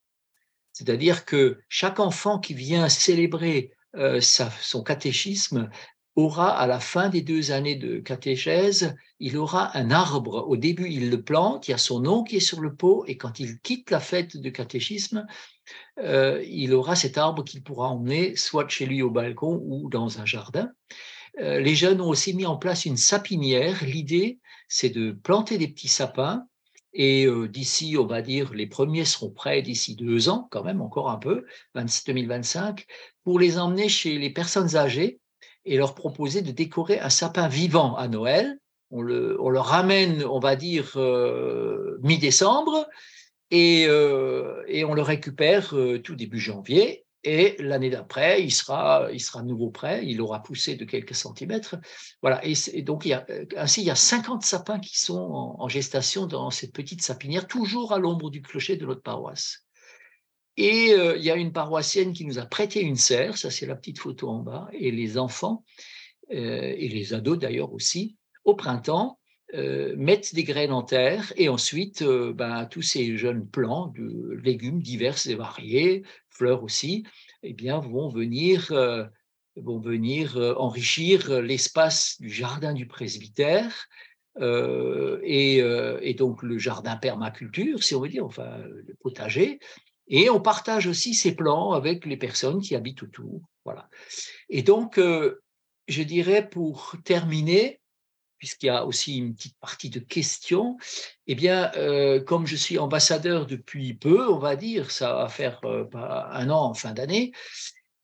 c'est-à-dire 0.78 1.26
que 1.26 1.60
chaque 1.70 2.00
enfant 2.00 2.38
qui 2.38 2.54
vient 2.54 2.88
célébrer 2.88 3.72
euh, 3.96 4.22
son 4.22 4.84
catéchisme 4.84 5.72
aura, 6.18 6.50
à 6.50 6.66
la 6.66 6.80
fin 6.80 7.10
des 7.10 7.22
deux 7.22 7.52
années 7.52 7.76
de 7.76 8.00
catéchèse, 8.00 8.96
il 9.20 9.38
aura 9.38 9.78
un 9.78 9.92
arbre. 9.92 10.46
Au 10.50 10.58
début, 10.58 10.90
il 10.90 11.12
le 11.12 11.22
plante, 11.22 11.68
il 11.68 11.72
y 11.72 11.74
a 11.76 11.78
son 11.78 12.00
nom 12.00 12.24
qui 12.24 12.38
est 12.38 12.42
sur 12.42 12.60
le 12.60 12.76
pot, 12.76 13.06
et 13.08 13.18
quand 13.18 13.40
il 13.40 13.60
quitte 13.60 13.92
la 13.92 14.00
fête 14.00 14.36
de 14.36 14.50
catéchisme, 14.50 15.28
euh, 16.00 16.44
il 16.48 16.74
aura 16.74 16.96
cet 16.96 17.20
arbre 17.20 17.44
qu'il 17.44 17.62
pourra 17.64 17.90
emmener 17.90 18.36
soit 18.36 18.68
chez 18.68 18.88
lui 18.88 19.04
au 19.04 19.12
balcon 19.12 19.62
ou 19.64 19.90
dans 19.90 20.20
un 20.20 20.26
jardin. 20.26 20.72
Euh, 21.40 21.60
les 21.60 21.76
jeunes 21.76 22.02
ont 22.02 22.10
aussi 22.10 22.34
mis 22.34 22.48
en 22.48 22.58
place 22.58 22.86
une 22.86 22.98
sapinière. 22.98 23.84
L'idée, 23.86 24.40
c'est 24.68 24.90
de 24.90 25.12
planter 25.12 25.60
des 25.60 25.68
petits 25.68 25.88
sapins 25.88 26.48
et 26.94 27.28
d'ici, 27.50 27.96
on 28.00 28.08
va 28.08 28.24
dire, 28.24 28.56
les 28.56 28.66
premiers 28.66 29.06
seront 29.06 29.30
prêts 29.30 29.62
d'ici 29.62 29.96
deux 29.96 30.30
ans, 30.30 30.48
quand 30.50 30.64
même, 30.64 30.82
encore 30.82 31.12
un 31.12 31.18
peu, 31.18 31.46
2025, 31.76 32.88
pour 33.24 33.40
les 33.40 33.60
emmener 33.60 33.88
chez 33.88 34.18
les 34.18 34.32
personnes 34.32 34.76
âgées 34.76 35.20
et 35.68 35.78
leur 35.78 35.96
proposer 35.96 36.42
de 36.42 36.52
décorer 36.52 37.00
un 37.00 37.10
sapin 37.10 37.48
vivant 37.48 37.96
à 37.96 38.08
Noël. 38.08 38.58
On 38.90 39.02
le, 39.02 39.38
on 39.42 39.50
le 39.50 39.60
ramène, 39.60 40.24
on 40.24 40.40
va 40.40 40.56
dire, 40.56 40.98
mi-décembre, 42.02 42.88
et, 43.52 43.82
et, 43.82 44.86
on 44.86 44.94
le 44.94 45.02
récupère 45.02 45.76
tout 46.04 46.16
début 46.16 46.40
janvier. 46.40 47.06
Et 47.24 47.58
l'année 47.60 47.90
d'après, 47.90 48.42
il 48.42 48.52
sera, 48.52 49.10
il 49.12 49.20
sera 49.20 49.44
nouveau 49.44 49.70
prêt, 49.70 50.02
il 50.06 50.22
aura 50.22 50.42
poussé 50.42 50.76
de 50.76 50.86
quelques 50.86 51.14
centimètres. 51.14 51.76
Voilà. 52.22 52.40
Et, 52.46 52.82
donc, 52.84 53.06
il 53.06 53.10
y 53.10 53.14
a, 53.14 53.26
ainsi, 53.58 53.82
il 53.82 53.88
y 53.88 53.92
a 53.92 53.96
50 53.96 54.44
sapins 54.44 54.80
qui 54.80 54.98
sont 54.98 55.56
en, 55.60 55.68
gestation 55.68 56.26
dans 56.26 56.52
cette 56.52 56.72
petite 56.72 57.02
sapinière, 57.02 57.46
toujours 57.46 57.92
à 57.92 58.00
l'ombre 58.00 58.30
du 58.30 58.42
clocher 58.42 58.78
de 58.78 58.86
notre 58.86 59.02
paroisse. 59.02 59.67
Et 60.58 60.92
euh, 60.94 61.16
il 61.16 61.24
y 61.24 61.30
a 61.30 61.36
une 61.36 61.54
paroissienne 61.54 62.14
qui 62.14 62.26
nous 62.26 62.40
a 62.40 62.46
prêté 62.46 62.82
une 62.82 62.96
serre, 62.96 63.38
ça 63.38 63.52
c'est 63.52 63.68
la 63.68 63.76
petite 63.76 64.00
photo 64.00 64.28
en 64.30 64.40
bas, 64.40 64.68
et 64.74 64.92
les 64.92 65.20
enfants, 65.20 65.64
euh, 66.32 66.74
et 66.76 66.90
les 66.90 67.14
ados 67.14 67.38
d'ailleurs 67.38 67.72
aussi, 67.74 68.18
au 68.44 68.56
printemps, 68.56 69.20
mettent 69.54 70.36
des 70.36 70.44
graines 70.44 70.74
en 70.74 70.84
terre 70.84 71.32
et 71.38 71.48
ensuite 71.48 72.04
ben, 72.04 72.66
tous 72.66 72.82
ces 72.82 73.16
jeunes 73.16 73.48
plants 73.48 73.88
de 73.88 74.38
légumes 74.44 74.82
divers 74.82 75.26
et 75.26 75.36
variés, 75.36 76.04
fleurs 76.30 76.64
aussi, 76.64 77.06
eh 77.44 77.54
bien, 77.54 77.80
vont 77.80 78.10
venir, 78.10 78.74
vont 79.56 79.80
venir 79.80 80.36
enrichir 80.58 81.42
l'espace 81.42 82.18
du 82.20 82.30
jardin 82.30 82.74
du 82.74 82.88
presbytère 82.88 83.88
et, 84.42 85.58
et, 86.02 86.14
donc 86.14 86.44
le 86.44 86.58
jardin 86.58 86.98
permaculture, 86.98 87.84
si 87.84 87.96
on 87.96 88.02
veut 88.02 88.10
dire, 88.10 88.26
enfin 88.26 88.58
le 88.58 88.96
potager. 89.00 89.60
Et 90.08 90.30
on 90.30 90.40
partage 90.40 90.88
aussi 90.88 91.14
ces 91.14 91.36
plants 91.36 91.74
avec 91.74 92.06
les 92.06 92.18
personnes 92.18 92.62
qui 92.62 92.76
habitent 92.76 93.04
autour. 93.04 93.42
Voilà. 93.66 93.90
Et 94.50 94.64
donc, 94.64 95.00
je 95.88 96.04
dirais 96.04 96.48
pour 96.50 96.96
terminer, 97.04 97.80
puisqu'il 98.38 98.68
y 98.68 98.70
a 98.70 98.86
aussi 98.86 99.18
une 99.18 99.36
petite 99.36 99.58
partie 99.60 99.90
de 99.90 100.00
questions, 100.00 100.78
eh 101.26 101.36
bien, 101.36 101.72
euh, 101.76 102.22
comme 102.22 102.46
je 102.46 102.56
suis 102.56 102.78
ambassadeur 102.78 103.46
depuis 103.46 103.94
peu, 103.94 104.30
on 104.30 104.38
va 104.38 104.56
dire, 104.56 104.92
ça 104.92 105.14
va 105.14 105.30
faire 105.30 105.60
euh, 105.66 105.86
un 105.94 106.50
an 106.50 106.66
en 106.66 106.74
fin 106.74 106.94
d'année, 106.94 107.32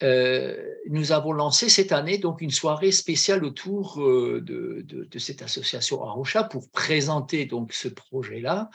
euh, 0.02 0.58
nous 0.90 1.12
avons 1.12 1.32
lancé 1.32 1.70
cette 1.70 1.92
année 1.92 2.18
donc 2.18 2.42
une 2.42 2.52
soirée 2.52 2.92
spéciale 2.92 3.46
autour 3.46 4.00
de, 4.00 5.08
cette 5.18 5.42
association 5.42 6.04
Arrocha 6.04 6.44
pour 6.44 6.70
présenter 6.72 7.46
donc 7.46 7.72
ce 7.72 7.88
projet-là. 7.88 8.70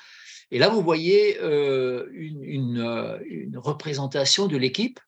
Et 0.51 0.59
là, 0.59 0.69
vous 0.69 0.83
voyez 0.83 1.39
une, 1.41 3.21
une, 3.27 3.59
représentation 3.59 4.47
de 4.47 4.57
l'équipe 4.57 4.99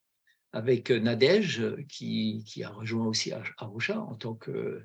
avec 0.52 0.90
Nadège 0.90 1.62
qui, 1.88 2.44
a 2.62 2.68
rejoint 2.68 3.06
aussi 3.06 3.32
Arrocha 3.58 4.00
en 4.00 4.14
tant 4.16 4.34
que 4.34 4.84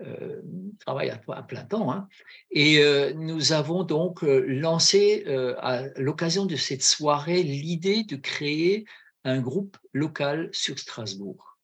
euh, 0.00 0.40
travaille 0.78 1.10
à, 1.10 1.42
plein 1.42 1.64
temps. 1.64 1.92
Hein. 1.92 2.08
Et 2.52 2.78
euh, 2.78 3.12
nous 3.14 3.52
avons 3.52 3.82
donc 3.82 4.22
euh, 4.22 4.44
lancé 4.46 5.24
à 5.58 5.88
l'occasion 5.96 6.46
de 6.46 6.54
cette 6.54 6.84
soirée 6.84 7.42
l'idée 7.42 8.04
de 8.04 8.16
créer 8.16 8.84
un 9.24 9.40
groupe 9.40 9.76
local 9.92 10.50
sur 10.52 10.78
Strasbourg. 10.78 11.58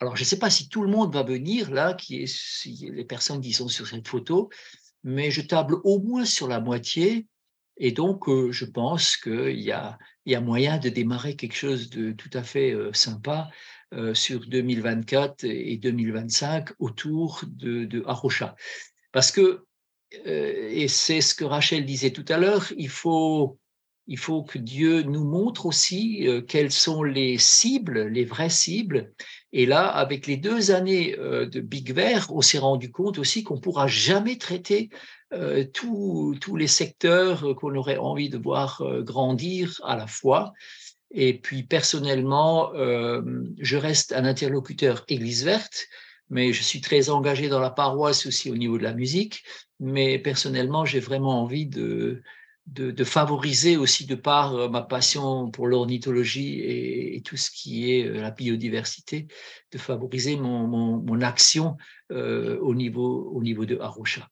Alors, 0.00 0.16
je 0.16 0.22
ne 0.22 0.26
sais 0.26 0.38
pas 0.38 0.50
si 0.50 0.68
tout 0.68 0.82
le 0.82 0.90
monde 0.90 1.14
va 1.14 1.22
venir 1.22 1.70
là, 1.70 1.94
qui 1.94 2.22
est 2.22 2.66
les 2.92 3.04
personnes 3.04 3.40
qui 3.40 3.52
sont 3.52 3.68
sur 3.68 3.86
cette 3.86 4.06
photo, 4.06 4.50
mais 5.02 5.30
je 5.30 5.40
table 5.40 5.76
au 5.84 6.00
moins 6.00 6.26
sur 6.26 6.48
la 6.48 6.60
moitié. 6.60 7.26
Et 7.76 7.92
donc, 7.92 8.24
je 8.50 8.64
pense 8.64 9.16
qu'il 9.16 9.60
y 9.60 9.72
a, 9.72 9.98
y 10.26 10.34
a 10.34 10.40
moyen 10.40 10.78
de 10.78 10.88
démarrer 10.88 11.36
quelque 11.36 11.56
chose 11.56 11.90
de 11.90 12.12
tout 12.12 12.30
à 12.32 12.42
fait 12.42 12.74
sympa 12.92 13.48
euh, 13.96 14.12
sur 14.12 14.40
2024 14.40 15.44
et 15.44 15.76
2025 15.76 16.70
autour 16.80 17.42
de, 17.46 17.84
de. 17.84 18.04
Parce 19.12 19.30
que, 19.30 19.64
euh, 20.26 20.68
et 20.70 20.88
c'est 20.88 21.20
ce 21.20 21.32
que 21.34 21.44
Rachel 21.44 21.84
disait 21.84 22.10
tout 22.10 22.24
à 22.28 22.38
l'heure, 22.38 22.72
il 22.76 22.88
faut, 22.88 23.58
il 24.08 24.18
faut 24.18 24.42
que 24.42 24.58
Dieu 24.58 25.02
nous 25.02 25.22
montre 25.22 25.66
aussi 25.66 26.26
euh, 26.26 26.40
quelles 26.40 26.72
sont 26.72 27.04
les 27.04 27.38
cibles, 27.38 28.08
les 28.08 28.24
vraies 28.24 28.50
cibles. 28.50 29.12
Et 29.52 29.64
là, 29.64 29.86
avec 29.86 30.26
les 30.26 30.38
deux 30.38 30.72
années 30.72 31.14
de 31.16 31.60
Big 31.60 31.92
Vert, 31.92 32.34
on 32.34 32.40
s'est 32.40 32.58
rendu 32.58 32.90
compte 32.90 33.20
aussi 33.20 33.44
qu'on 33.44 33.60
pourra 33.60 33.86
jamais 33.86 34.38
traiter 34.38 34.90
tous, 35.72 36.36
tous 36.40 36.56
les 36.56 36.66
secteurs 36.66 37.56
qu'on 37.56 37.74
aurait 37.74 37.96
envie 37.96 38.30
de 38.30 38.38
voir 38.38 38.82
grandir 39.02 39.80
à 39.84 39.96
la 39.96 40.06
fois. 40.06 40.52
Et 41.14 41.38
puis 41.38 41.62
personnellement, 41.62 42.74
euh, 42.74 43.22
je 43.60 43.76
reste 43.76 44.12
un 44.12 44.24
interlocuteur 44.24 45.04
Église 45.06 45.44
verte, 45.44 45.86
mais 46.28 46.52
je 46.52 46.62
suis 46.62 46.80
très 46.80 47.08
engagé 47.08 47.48
dans 47.48 47.60
la 47.60 47.70
paroisse 47.70 48.26
aussi 48.26 48.50
au 48.50 48.56
niveau 48.56 48.78
de 48.78 48.82
la 48.82 48.92
musique. 48.92 49.44
Mais 49.78 50.18
personnellement, 50.18 50.84
j'ai 50.84 50.98
vraiment 50.98 51.40
envie 51.40 51.66
de, 51.66 52.20
favoriser 53.04 53.76
aussi 53.76 54.06
de 54.06 54.16
par 54.16 54.56
euh, 54.56 54.68
ma 54.68 54.82
passion 54.82 55.52
pour 55.52 55.68
l'ornithologie 55.68 56.60
et, 56.60 57.22
tout 57.24 57.36
ce 57.36 57.52
qui 57.52 57.92
est 57.92 58.06
euh, 58.06 58.20
la 58.20 58.32
biodiversité, 58.32 59.28
de 59.70 59.78
favoriser 59.78 60.36
mon, 60.36 60.66
mon, 60.66 61.20
action 61.20 61.76
au, 62.10 62.74
niveau, 62.74 63.30
au 63.32 63.42
niveau 63.42 63.66
de 63.66 63.78
Arusha. 63.78 64.28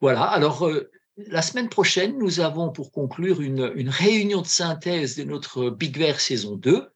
Voilà, 0.00 0.22
alors 0.22 0.68
la 1.16 1.42
semaine 1.42 1.68
prochaine, 1.68 2.18
nous 2.18 2.40
avons 2.40 2.70
pour 2.70 2.90
conclure 2.90 3.40
une, 3.40 3.88
réunion 3.88 4.42
de 4.42 4.46
synthèse 4.46 5.16
de 5.16 5.24
notre 5.24 5.70
Big 5.70 5.96
Bear 5.96 6.18
saison 6.18 6.56
2, 6.56 6.88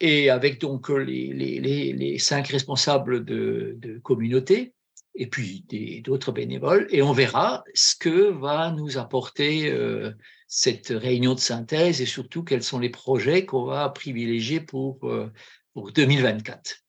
et 0.00 0.30
avec 0.30 0.60
donc 0.60 0.88
les, 0.88 2.16
cinq 2.18 2.48
responsables 2.48 3.24
de, 3.24 4.00
communauté, 4.02 4.74
et 5.16 5.28
puis 5.28 5.64
d'autres 6.04 6.32
bénévoles, 6.32 6.86
et 6.90 7.02
on 7.02 7.12
verra 7.12 7.64
ce 7.74 7.94
que 7.96 8.32
va 8.32 8.72
nous 8.72 8.98
apporter 8.98 9.70
euh, 9.70 10.12
cette 10.48 10.88
réunion 10.88 11.34
de 11.34 11.40
synthèse 11.40 12.00
et 12.00 12.06
surtout 12.06 12.42
quels 12.42 12.64
sont 12.64 12.80
les 12.80 12.90
projets 12.90 13.46
qu'on 13.46 13.64
va 13.64 13.88
privilégier 13.90 14.64
euh, 14.74 15.30
pour 15.72 15.92
2024. 15.92 16.83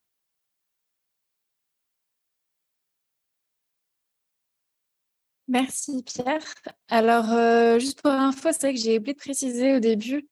Merci 5.47 6.03
Pierre. 6.03 6.43
Alors, 6.89 7.31
euh, 7.31 7.77
juste 7.77 8.01
pour 8.01 8.11
info, 8.11 8.49
c'est 8.51 8.61
vrai 8.61 8.73
que 8.73 8.79
j'ai 8.79 8.97
oublié 8.97 9.13
de 9.13 9.19
préciser 9.19 9.75
au 9.75 9.79
début, 9.79 10.27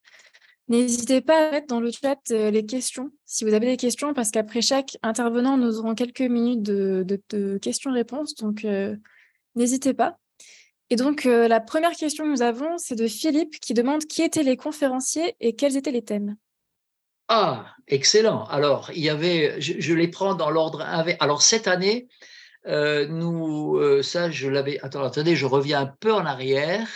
n'hésitez 0.69 1.21
pas 1.21 1.49
à 1.49 1.51
mettre 1.51 1.67
dans 1.67 1.79
le 1.79 1.91
chat 1.91 2.19
euh, 2.31 2.49
les 2.49 2.65
questions, 2.65 3.11
si 3.25 3.45
vous 3.45 3.53
avez 3.53 3.67
des 3.67 3.77
questions, 3.77 4.13
parce 4.13 4.31
qu'après 4.31 4.61
chaque 4.61 4.97
intervenant, 5.03 5.57
nous 5.57 5.79
aurons 5.79 5.93
quelques 5.93 6.21
minutes 6.21 6.63
de, 6.63 7.57
questions-réponses, 7.61 8.33
donc 8.35 8.65
euh, 8.65 8.95
n'hésitez 9.55 9.93
pas. 9.93 10.17
Et 10.89 10.95
donc, 10.95 11.23
la 11.23 11.59
première 11.59 11.93
question 11.93 12.23
que 12.23 12.29
nous 12.29 12.43
avons, 12.43 12.77
c'est 12.77 12.95
de 12.95 13.07
Philippe 13.07 13.59
qui 13.59 13.73
demande 13.73 14.05
qui 14.05 14.21
étaient 14.21 14.43
les 14.43 14.57
conférenciers 14.57 15.35
et 15.39 15.55
quels 15.55 15.75
étaient 15.75 15.91
les 15.91 16.03
thèmes. 16.03 16.35
Ah, 17.29 17.73
excellent. 17.87 18.43
Alors, 18.45 18.91
il 18.93 19.01
y 19.01 19.09
avait, 19.09 19.59
je, 19.59 19.73
je 19.79 19.93
les 19.93 20.07
prends 20.07 20.35
dans 20.35 20.51
l'ordre. 20.51 20.81
Alors, 21.19 21.41
cette 21.41 21.67
année, 21.67 22.09
euh, 22.67 23.07
nous, 23.07 23.77
euh, 23.77 24.01
ça, 24.01 24.31
je 24.31 24.47
l'avais. 24.47 24.79
Attends, 24.81 25.03
attendez, 25.03 25.35
je 25.35 25.45
reviens 25.45 25.81
un 25.81 25.87
peu 25.87 26.13
en 26.13 26.25
arrière. 26.25 26.87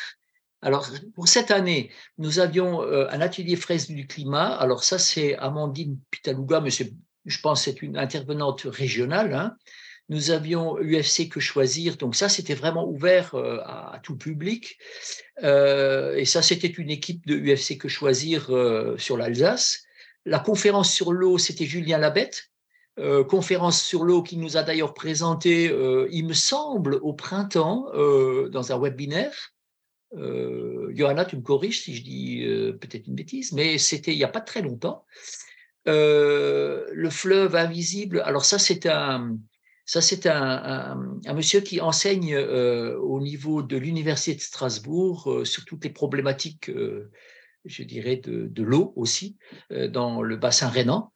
Alors, 0.62 0.90
pour 1.16 1.28
cette 1.28 1.52
année, 1.52 1.92
nous 2.18 2.40
avions 2.40 2.82
euh, 2.82 3.08
un 3.12 3.22
atelier 3.22 3.56
fraise 3.56 3.88
du 3.88 4.08
climat. 4.08 4.56
Alors, 4.56 4.84
ça, 4.84 4.98
c'est 4.98 5.36
Amandine 5.38 6.00
Pitaluga, 6.10 6.62
mais 6.62 6.72
je 6.72 7.42
pense 7.42 7.64
c'est 7.64 7.82
une 7.82 7.98
intervenante 7.98 8.62
régionale. 8.66 9.34
Hein. 9.34 9.56
Nous 10.10 10.32
avions 10.32 10.78
UFC 10.78 11.28
Que 11.30 11.42
Choisir, 11.42 11.98
donc 11.98 12.16
ça, 12.16 12.30
c'était 12.30 12.56
vraiment 12.56 12.88
ouvert 12.88 13.36
à, 13.36 14.00
tout 14.02 14.16
public. 14.16 14.78
et 15.44 16.24
ça, 16.26 16.42
c'était 16.42 16.68
une 16.70 16.90
équipe 16.90 17.28
de 17.28 17.36
UFC 17.36 17.78
Que 17.78 17.90
Choisir 17.90 18.50
sur 18.98 19.18
l'Alsace. 19.18 19.84
La 20.26 20.40
conférence 20.40 20.94
sur 20.94 21.12
l'eau, 21.12 21.38
c'était 21.38 21.66
Julien 21.66 21.98
Labette, 21.98 22.52
euh, 23.00 23.24
conférence 23.24 23.82
sur 23.82 24.04
l'eau 24.04 24.24
qui 24.24 24.38
nous 24.38 24.58
a 24.58 24.64
d'ailleurs 24.64 24.96
présenté, 24.96 25.70
euh, 25.70 26.08
il 26.12 26.26
me 26.26 26.34
semble, 26.34 26.96
au 26.96 27.14
printemps, 27.14 27.86
euh, 27.94 28.50
dans 28.50 28.72
un 28.72 28.80
webinaire. 28.80 29.54
Johanna, 30.14 31.26
tu 31.26 31.36
me 31.36 31.42
corriges 31.42 31.82
si 31.82 31.94
je 31.94 32.02
dis 32.02 32.42
peut-être 32.80 33.08
une 33.08 33.16
bêtise, 33.16 33.52
mais 33.52 33.78
c'était 33.78 34.14
il 34.14 34.18
n'y 34.18 34.24
a 34.24 34.30
pas 34.30 34.40
très 34.40 34.62
longtemps. 34.62 35.06
le 35.86 37.10
fleuve 37.10 37.58
invisible, 37.58 38.22
alors 38.22 38.46
ça 38.46 38.58
c'est 38.58 38.86
un, 38.86 39.38
un, 39.86 41.34
monsieur 41.34 41.60
qui 41.60 41.82
enseigne 41.82 42.38
au 42.38 43.20
niveau 43.20 43.62
de 43.64 43.76
l'université 43.76 44.38
de 44.38 44.42
Strasbourg 44.42 45.42
sur 45.44 45.66
toutes 45.66 45.84
les 45.84 45.92
problématiques, 45.92 46.72
je 47.66 47.84
dirais, 47.84 48.16
de, 48.16 48.48
de 48.48 48.64
l'eau 48.64 48.94
aussi 48.96 49.36
dans 49.70 50.22
le 50.22 50.38
bassin 50.38 50.70
rhénan. 50.70 51.12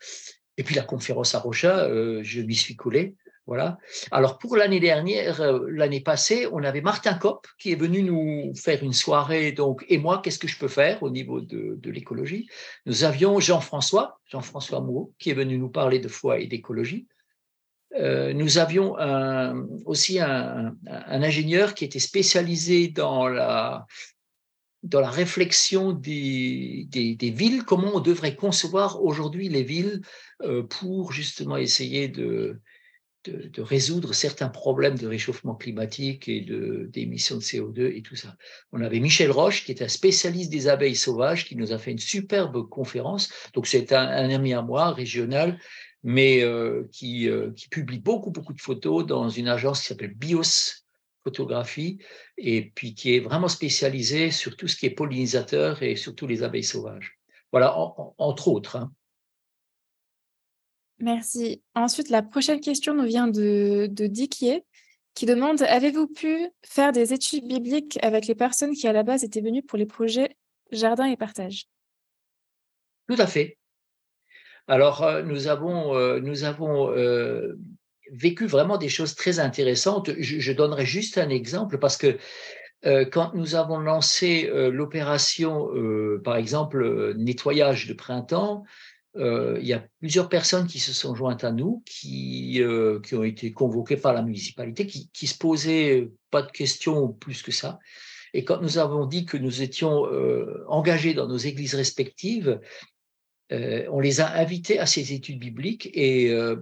Et 0.58 0.64
puis 0.64 0.76
la 0.76 0.84
conférence 0.84 1.36
à 1.36 1.40
Rocha, 1.40 1.86
euh, 1.86 2.22
je 2.24 2.42
m'y 2.42 2.56
suis 2.56 2.76
collé. 2.76 3.16
Voilà. 3.48 3.80
Alors 4.12 4.38
pour 4.38 4.56
l'année 4.56 4.80
dernière, 4.80 5.42
euh, 5.42 5.66
l'année 5.70 6.00
passée, 6.00 6.48
on 6.52 6.64
avait 6.64 6.82
Martin 6.82 7.16
Kopp 7.16 7.48
qui 7.58 7.72
est 7.72 7.76
venu 7.76 8.04
nous 8.04 8.54
faire 8.56 8.84
une 8.84 8.94
soirée. 8.94 9.52
Donc 9.52 9.84
et 9.90 9.98
moi, 9.98 10.22
qu'est-ce 10.24 10.40
que 10.40 10.48
je 10.48 10.58
peux 10.58 10.68
faire 10.68 11.02
au 11.02 11.10
niveau 11.10 11.42
de, 11.42 11.80
l'écologie? 11.90 12.48
Nous 12.86 13.04
avions 13.04 13.40
Jean-François, 13.40 14.20
Jean-François 14.26 14.82
Moreau, 14.82 15.14
qui 15.18 15.32
est 15.32 15.34
venu 15.34 15.58
nous 15.58 15.70
parler 15.70 16.00
de 16.00 16.08
foi 16.08 16.40
et 16.40 16.48
d'écologie. 16.48 17.08
Euh, 17.96 18.32
nous 18.32 18.58
avions 18.58 18.96
aussi 19.86 20.20
un, 20.20 20.76
ingénieur 20.88 21.74
qui 21.74 21.84
était 21.84 22.00
spécialisé 22.00 22.88
dans 22.88 23.28
la, 23.28 23.86
dans 24.84 25.02
la 25.02 25.10
réflexion 25.10 25.94
des, 25.94 26.88
des, 26.90 27.30
villes, 27.30 27.64
comment 27.64 27.96
on 27.96 28.00
devrait 28.00 28.36
concevoir 28.36 29.04
aujourd'hui 29.04 29.48
les 29.48 29.64
villes 29.64 30.02
euh, 30.42 30.64
pour 30.64 31.12
justement 31.12 31.58
essayer 31.58 32.08
de, 32.08 32.60
de, 33.26 33.62
résoudre 33.62 34.14
certains 34.14 34.50
problèmes 34.50 34.98
de 34.98 35.08
réchauffement 35.08 35.56
climatique 35.56 36.28
et 36.28 36.42
d'émissions 36.90 37.38
de, 37.38 37.42
CO2 37.42 37.96
et 37.96 38.02
tout 38.02 38.16
ça. 38.16 38.36
On 38.72 38.82
avait 38.82 39.00
Michel 39.00 39.32
Roche, 39.32 39.66
qui 39.66 39.72
est 39.72 39.84
un 39.84 39.88
spécialiste 39.88 40.52
des 40.52 40.68
abeilles 40.68 40.96
sauvages, 40.96 41.46
qui 41.46 41.56
nous 41.56 41.74
a 41.74 41.78
fait 41.78 41.92
une 41.92 42.00
superbe 42.00 42.68
conférence. 42.68 43.32
Donc 43.54 43.68
c'est 43.68 43.94
un, 43.94 44.30
ami 44.30 44.54
à 44.54 44.62
moi, 44.62 44.92
régional, 44.92 45.60
mais 46.04 46.44
euh, 46.44 46.88
qui, 46.92 47.30
euh, 47.30 47.52
qui 47.52 47.70
publie 47.70 48.00
beaucoup, 48.00 48.32
beaucoup 48.32 48.54
de 48.54 48.62
photos 48.62 49.06
dans 49.06 49.30
une 49.30 49.48
agence 49.48 49.82
qui 49.82 49.88
s'appelle 49.88 50.16
BIOS, 50.16 50.81
photographie 51.24 52.00
et 52.38 52.72
puis 52.76 52.96
qui 52.96 53.16
est 53.16 53.20
vraiment 53.20 53.48
spécialisé 53.48 54.32
sur 54.32 54.56
tout 54.56 54.68
ce 54.68 54.76
qui 54.76 54.86
est 54.86 54.92
pollinisateur 54.92 55.84
et 55.84 55.96
surtout 55.96 56.28
les 56.28 56.44
abeilles 56.44 56.64
sauvages. 56.64 57.20
Voilà, 57.52 57.76
entre 58.18 58.48
autres. 58.48 58.78
Hein. 58.78 58.92
Merci. 61.00 61.64
Ensuite, 61.76 62.10
la 62.10 62.22
prochaine 62.22 62.60
question 62.60 62.94
nous 62.94 63.06
vient 63.06 63.28
de, 63.28 63.88
de 63.92 64.08
Dickier 64.08 64.64
qui 65.14 65.26
demande 65.26 65.62
Avez-vous 65.62 66.08
pu 66.08 66.48
faire 66.64 66.92
des 66.92 67.14
études 67.14 67.48
bibliques 67.48 68.00
avec 68.02 68.28
les 68.28 68.36
personnes 68.36 68.74
qui 68.74 68.88
à 68.88 68.94
la 68.94 69.04
base 69.04 69.24
étaient 69.24 69.42
venues 69.42 69.64
pour 69.64 69.78
les 69.78 69.86
projets 69.86 70.38
Jardin 70.72 71.06
et 71.06 71.18
Partage? 71.18 71.68
Tout 73.10 73.18
à 73.18 73.28
fait. 73.28 73.58
Alors, 74.68 75.04
euh, 75.04 75.22
nous 75.24 75.48
avons, 75.48 75.96
euh, 75.96 76.20
nous 76.20 76.44
avons 76.44 76.92
euh, 76.92 77.58
vécu 78.12 78.46
vraiment 78.46 78.78
des 78.78 78.90
choses 78.90 79.16
très 79.16 79.40
intéressantes. 79.40 80.12
Je, 80.20 80.52
donnerai 80.52 80.86
juste 80.86 81.18
un 81.18 81.30
exemple 81.30 81.78
parce 81.80 81.98
que 81.98 82.18
quand 83.12 83.34
nous 83.36 83.56
avons 83.56 83.78
lancé 83.80 84.50
l'opération, 84.52 85.70
par 86.24 86.36
exemple, 86.36 87.14
nettoyage 87.16 87.88
de 87.88 87.94
printemps, 87.94 88.64
il 89.16 89.64
y 89.64 89.74
a 89.74 89.86
plusieurs 90.00 90.30
personnes 90.30 90.68
qui 90.68 90.80
se 90.80 90.92
sont 90.92 91.14
jointes 91.14 91.44
à 91.44 91.52
nous, 91.52 91.84
qui, 91.86 92.62
qui 93.04 93.16
ont 93.16 93.24
été 93.24 93.52
convoquées 93.52 93.98
par 93.98 94.14
la 94.14 94.24
municipalité, 94.24 94.88
qui, 94.88 95.10
qui 95.14 95.28
se 95.28 95.38
posaient 95.38 96.10
pas 96.32 96.42
de 96.42 96.52
questions 96.52 97.10
plus 97.10 97.44
que 97.44 97.52
ça. 97.52 97.80
Et 98.34 98.44
quand 98.44 98.62
nous 98.62 98.78
avons 98.78 99.06
dit 99.06 99.26
que 99.26 99.38
nous 99.38 99.62
étions 99.62 100.08
engagés 100.68 101.14
dans 101.14 101.28
nos 101.28 101.38
églises 101.38 101.76
respectives, 101.76 102.60
euh, 103.52 103.86
on 103.90 104.00
les 104.00 104.22
a 104.22 104.34
invités 104.40 104.80
à 104.80 104.86
ces 104.86 105.14
études 105.14 105.40
bibliques 105.40 105.90
et 105.94 106.32
euh, 106.32 106.56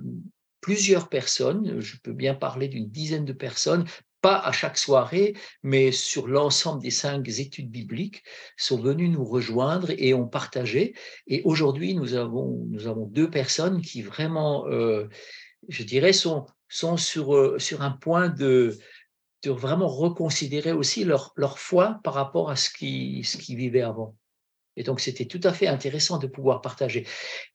plusieurs 0.62 1.10
personnes, 1.10 1.80
je 1.80 1.98
peux 1.98 2.13
bien 2.13 2.36
parler 2.36 2.67
d'une 2.67 2.89
dizaine 2.89 3.26
de 3.26 3.34
personnes, 3.34 3.86
pas 4.22 4.38
à 4.38 4.52
chaque 4.52 4.78
soirée, 4.78 5.36
mais 5.63 5.91
sur 5.91 6.28
l'ensemble 6.28 6.82
des 6.82 6.91
cinq 6.91 7.28
études 7.28 7.72
bibliques, 7.72 8.24
sont 8.58 8.82
venus 8.82 9.10
nous 9.10 9.24
rejoindre 9.24 9.91
et 9.91 10.13
ont 10.13 10.28
partagé. 10.28 10.93
Et 11.28 11.41
aujourd'hui, 11.45 11.95
nous 11.95 12.15
avons, 12.15 12.67
deux 13.12 13.30
personnes 13.30 13.82
qui 13.82 14.02
vraiment, 14.02 14.67
euh, 14.67 15.08
je 15.69 15.84
dirais, 15.84 16.13
sont, 16.13 16.45
sont 16.67 16.98
sur, 16.98 17.34
un 17.80 17.91
point 17.91 18.30
de, 18.30 18.78
vraiment 19.45 19.88
reconsidérer 19.88 20.74
aussi 20.74 21.06
leur, 21.06 21.34
foi 21.58 22.00
par 22.04 22.13
rapport 22.13 22.50
à 22.50 22.56
ce 22.56 22.69
qu'ils 22.69 23.26
qui 23.26 23.56
vivaient 23.56 23.82
avant. 23.82 24.15
Et 24.80 24.84
donc, 24.84 25.02
c'était 25.02 25.26
tout 25.26 25.42
à 25.44 25.52
fait 25.52 25.68
intéressant 25.68 26.18
de 26.20 26.26
pouvoir 26.26 26.62
partager. 26.62 27.06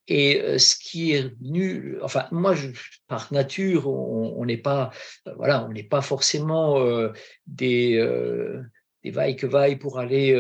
Et 0.09 0.43
euh, 0.43 0.59
ce 0.59 0.77
qui 0.77 1.13
est 1.13 1.35
venu, 1.43 1.97
enfin, 2.03 2.27
moi, 2.31 2.55
par 3.09 3.33
nature, 3.33 3.89
on 3.89 4.45
n'est 4.45 4.59
pas, 4.59 4.91
euh, 5.27 5.33
voilà, 5.39 5.65
on 5.65 5.73
n'est 5.73 5.83
pas 5.85 6.03
forcément 6.03 6.79
euh, 6.81 7.13
des, 7.47 7.97
des 9.03 9.11
vailles 9.11 9.37
que 9.37 9.47
vailles 9.47 9.77
pour 9.77 9.99
aller 9.99 10.39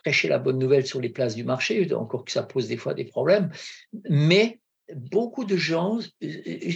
prêcher 0.00 0.28
la 0.28 0.38
bonne 0.38 0.58
nouvelle 0.58 0.86
sur 0.86 1.00
les 1.00 1.08
places 1.08 1.34
du 1.34 1.44
marché, 1.44 1.92
encore 1.94 2.26
que 2.26 2.32
ça 2.32 2.42
pose 2.42 2.68
des 2.68 2.76
fois 2.76 2.92
des 2.92 3.04
problèmes. 3.04 3.50
Mais 4.10 4.60
beaucoup 4.94 5.44
de 5.44 5.56
gens 5.56 5.98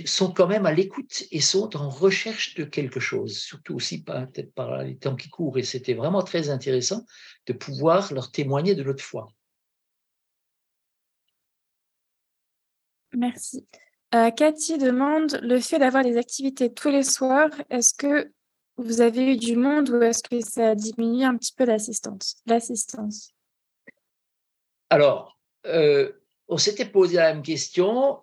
sont 0.07 0.33
quand 0.33 0.47
même 0.47 0.67
à 0.67 0.73
l'écoute 0.73 1.25
et 1.31 1.41
sont 1.41 1.77
en 1.77 1.89
recherche 1.89 2.55
de 2.55 2.65
quelque 2.65 3.01
chose, 3.01 3.37
surtout 3.39 3.75
aussi 3.75 4.03
peut-être 4.03 4.53
par 4.55 4.83
les 4.83 4.97
temps 4.97 5.17
qui 5.17 5.29
courent. 5.29 5.59
Et 5.59 5.63
c'était 5.63 5.95
vraiment 5.95 6.23
très 6.23 6.49
intéressant 6.49 7.05
de 7.47 7.53
pouvoir 7.53 8.13
leur 8.13 8.31
témoigner 8.31 8.75
de 8.75 8.83
notre 8.83 9.05
foi. 9.05 9.29
Merci. 13.13 13.67
Euh, 14.15 14.31
Cathy 14.31 14.79
demande, 14.79 15.39
le 15.43 15.61
fait 15.61 15.79
d'avoir 15.79 16.03
des 16.03 16.17
activités 16.17 16.73
tous 16.73 16.89
les 16.89 17.03
soirs, 17.03 17.51
est-ce 17.69 17.93
que 17.93 18.33
vous 18.77 19.01
avez 19.01 19.33
eu 19.33 19.37
du 19.37 19.57
monde 19.57 19.91
ou 19.91 20.01
est-ce 20.03 20.23
que 20.23 20.41
ça 20.41 20.71
a 20.71 20.75
diminué 20.75 21.25
un 21.25 21.37
petit 21.37 21.53
peu 21.53 21.65
l'assistance 21.65 22.37
L'assistance? 22.47 23.35
Alors, 24.89 25.39
euh, 25.67 26.13
on 26.49 26.57
s'était 26.57 26.87
posé 26.87 27.17
la 27.17 27.33
même 27.33 27.43
question. 27.43 28.19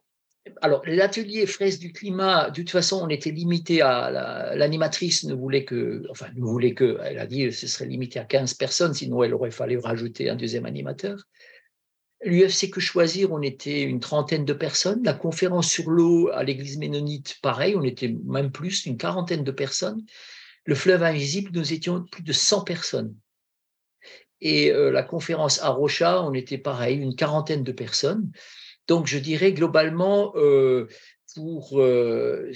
Alors, 0.61 0.83
l'atelier 0.85 1.47
fraises 1.47 1.79
du 1.79 1.91
climat, 1.91 2.49
de 2.49 2.61
toute 2.61 2.69
façon, 2.69 3.01
on 3.03 3.09
était 3.09 3.31
limité 3.31 3.81
à 3.81 4.55
l'animatrice 4.55 5.23
ne 5.23 5.33
voulait 5.33 5.65
que, 5.65 6.03
enfin, 6.09 6.27
ne 6.35 6.41
voulait 6.41 6.75
que, 6.75 6.99
elle 7.03 7.17
a 7.17 7.25
dit 7.25 7.45
que 7.45 7.51
ce 7.51 7.67
serait 7.67 7.85
limité 7.85 8.19
à 8.19 8.25
15 8.25 8.53
personnes, 8.53 8.93
sinon 8.93 9.23
elle 9.23 9.33
aurait 9.33 9.51
fallu 9.51 9.79
rajouter 9.79 10.29
un 10.29 10.35
deuxième 10.35 10.65
animateur. 10.65 11.17
L'UFC 12.23 12.69
Que 12.71 12.79
Choisir, 12.79 13.31
on 13.31 13.41
était 13.41 13.83
une 13.83 13.99
trentaine 13.99 14.45
de 14.45 14.53
personnes. 14.53 15.03
La 15.03 15.13
conférence 15.13 15.69
sur 15.69 15.89
l'eau 15.89 16.29
à 16.29 16.43
l'église 16.43 16.77
ménonite, 16.77 17.37
pareil, 17.41 17.75
on 17.75 17.83
était 17.83 18.15
même 18.25 18.51
plus, 18.51 18.85
une 18.85 18.97
quarantaine 18.97 19.43
de 19.43 19.51
personnes. 19.51 20.03
Le 20.65 20.75
fleuve 20.75 21.03
invisible, 21.03 21.51
nous 21.53 21.73
étions 21.73 22.03
plus 22.03 22.23
de 22.23 22.33
100 22.33 22.63
personnes. 22.63 23.15
Et 24.41 24.71
euh, 24.71 24.91
la 24.91 25.03
conférence 25.03 25.61
à 25.61 25.69
Rocha, 25.69 26.21
on 26.21 26.33
était 26.33 26.57
pareil, 26.57 26.97
une 26.97 27.15
quarantaine 27.15 27.63
de 27.63 27.71
personnes. 27.71 28.31
Donc, 28.87 29.07
je 29.07 29.17
dirais 29.17 29.53
globalement, 29.53 30.33
euh, 30.35 30.87
euh, 31.37 32.53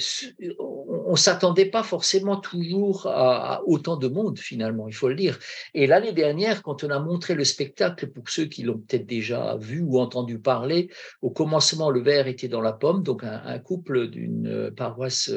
on 0.60 1.12
ne 1.12 1.18
s'attendait 1.18 1.66
pas 1.66 1.82
forcément 1.82 2.38
toujours 2.38 3.08
à, 3.08 3.64
autant 3.66 3.98
de 3.98 4.08
monde, 4.08 4.38
finalement, 4.38 4.88
il 4.88 4.94
faut 4.94 5.10
le 5.10 5.16
dire. 5.16 5.40
Et 5.74 5.88
l'année 5.88 6.14
dernière, 6.14 6.62
quand 6.62 6.84
on 6.84 6.90
a 6.92 7.00
montré 7.00 7.34
le 7.34 7.44
spectacle, 7.44 8.08
pour 8.08 8.30
ceux 8.30 8.46
qui 8.46 8.62
l'ont 8.62 8.78
peut-être 8.78 9.08
déjà 9.08 9.58
vu 9.58 9.82
ou 9.82 10.00
entendu 10.00 10.40
parler, 10.40 10.90
au 11.22 11.32
commencement, 11.32 11.90
le 11.90 12.02
verre 12.02 12.28
était 12.28 12.48
dans 12.48 12.62
la 12.62 12.74
pomme, 12.74 13.02
donc 13.02 13.24
un 13.24 13.60
couple 13.60 14.08
d'une 14.08 14.72
paroisse 14.78 15.32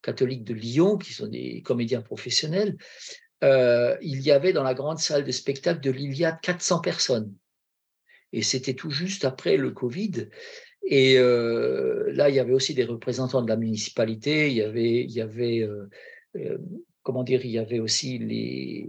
catholique 0.00 0.44
de 0.44 0.54
Lyon, 0.54 0.96
qui 0.96 1.12
sont 1.12 1.26
des 1.26 1.62
comédiens 1.62 2.02
professionnels, 2.02 2.76
euh, 3.44 3.96
il 4.00 4.20
y 4.20 4.30
avait 4.30 4.52
dans 4.52 4.62
la 4.62 4.74
grande 4.74 4.98
salle 4.98 5.24
de 5.24 5.30
spectacle 5.30 5.80
de 5.80 5.90
l'Iliade 5.90 6.38
400 6.42 6.80
personnes. 6.80 7.34
Et 8.32 8.42
c'était 8.42 8.74
tout 8.74 8.90
juste 8.90 9.24
après 9.24 9.56
le 9.56 9.70
Covid. 9.70 10.28
Et 10.84 11.18
euh, 11.18 12.10
là, 12.12 12.28
il 12.28 12.34
y 12.34 12.40
avait 12.40 12.52
aussi 12.52 12.74
des 12.74 12.84
représentants 12.84 13.42
de 13.42 13.48
la 13.48 13.56
municipalité, 13.56 14.50
il 14.50 14.56
y 14.56 14.62
avait, 14.62 15.02
il 15.02 15.10
y 15.10 15.20
avait 15.20 15.62
euh, 15.62 16.58
comment 17.02 17.24
dire, 17.24 17.44
il 17.44 17.50
y 17.50 17.58
avait 17.58 17.78
aussi 17.78 18.18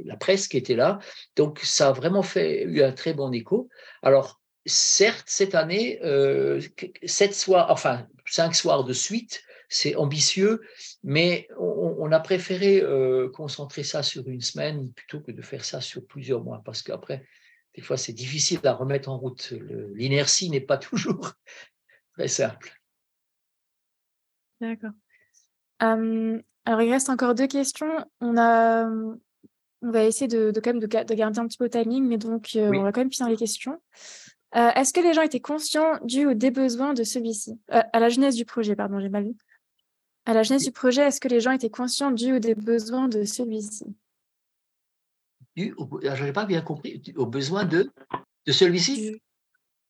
la 0.06 0.16
presse 0.16 0.48
qui 0.48 0.58
était 0.58 0.76
là. 0.76 1.00
Donc, 1.36 1.60
ça 1.64 1.90
a 1.90 1.92
vraiment 1.92 2.24
fait, 2.24 2.64
eu 2.64 2.82
un 2.82 2.92
très 2.92 3.14
bon 3.14 3.32
écho. 3.32 3.70
Alors, 4.02 4.42
certes, 4.66 5.26
cette 5.28 5.56
année, 5.56 6.00
sept 7.06 7.34
soirs, 7.34 7.68
enfin, 7.70 8.08
cinq 8.26 8.56
soirs 8.56 8.84
de 8.84 8.94
suite, 8.94 9.44
c'est 9.70 9.96
ambitieux, 9.96 10.62
mais 11.04 11.48
on, 11.60 12.12
a 12.12 12.20
préféré 12.20 12.82
euh, 12.82 13.30
concentrer 13.30 13.84
ça 13.84 14.02
sur 14.02 14.28
une 14.28 14.42
semaine 14.42 14.92
plutôt 14.94 15.20
que 15.20 15.32
de 15.32 15.42
faire 15.42 15.66
ça 15.66 15.82
sur 15.82 16.06
plusieurs 16.06 16.44
mois, 16.44 16.62
parce 16.64 16.82
qu'après, 16.82 17.26
des 17.76 17.82
fois, 17.82 17.98
c'est 17.98 18.14
difficile 18.14 18.60
à 18.64 18.74
remettre 18.74 19.10
en 19.10 19.18
route. 19.18 19.54
L'inertie 19.94 20.50
n'est 20.50 20.62
pas 20.62 20.78
toujours 20.78 21.34
très 22.14 22.28
simple. 22.28 22.72
D'accord. 24.62 24.94
alors, 25.80 26.82
il 26.82 26.92
reste 26.92 27.10
encore 27.10 27.36
deux 27.36 27.48
questions. 27.48 28.06
On 28.22 28.38
a, 28.38 28.90
on 29.82 29.92
va 29.92 30.04
essayer 30.04 30.28
de, 30.28 30.52
quand 30.56 30.74
même 30.74 30.80
de, 30.80 30.88
garder 30.88 31.40
un 31.40 31.48
petit 31.48 31.58
peu 31.58 31.66
le 31.66 31.70
timing, 31.70 32.06
mais 32.06 32.18
donc 32.18 32.52
euh, 32.56 32.72
on 32.74 32.84
va 32.84 32.92
quand 32.92 33.02
même 33.02 33.12
finir 33.12 33.30
les 33.30 33.38
questions. 33.38 33.80
Euh, 34.56 34.70
est-ce 34.76 34.94
que 34.94 35.02
les 35.02 35.14
gens 35.14 35.22
étaient 35.22 35.40
conscients 35.40 36.00
du 36.04 36.26
ou 36.26 36.34
des 36.34 36.52
besoins 36.52 36.94
de 36.94 37.04
celui-ci? 37.04 37.60
À 37.70 38.00
la 38.00 38.10
genèse 38.10 38.36
du 38.36 38.46
projet, 38.46 38.76
pardon, 38.76 39.00
j'ai 39.00 39.10
mal 39.10 39.26
lu. 39.26 39.36
À 40.28 40.34
la 40.34 40.44
genèse 40.44 40.66
du 40.66 40.74
projet, 40.74 41.04
est-ce 41.04 41.22
que 41.22 41.30
les 41.30 41.40
gens 41.40 41.52
étaient 41.52 41.70
conscients 41.70 42.12
du 42.12 42.34
ou 42.34 42.40
des 42.40 42.54
besoins 42.54 43.08
de 43.08 43.24
celui-ci? 43.24 43.86
Je 45.56 46.24
n'ai 46.24 46.34
pas 46.34 46.46
bien 46.46 46.62
compris. 46.62 47.02
Aux 47.16 47.26
besoins 47.26 47.64
de, 47.64 47.90
de 48.46 48.52
celui-ci? 48.52 49.22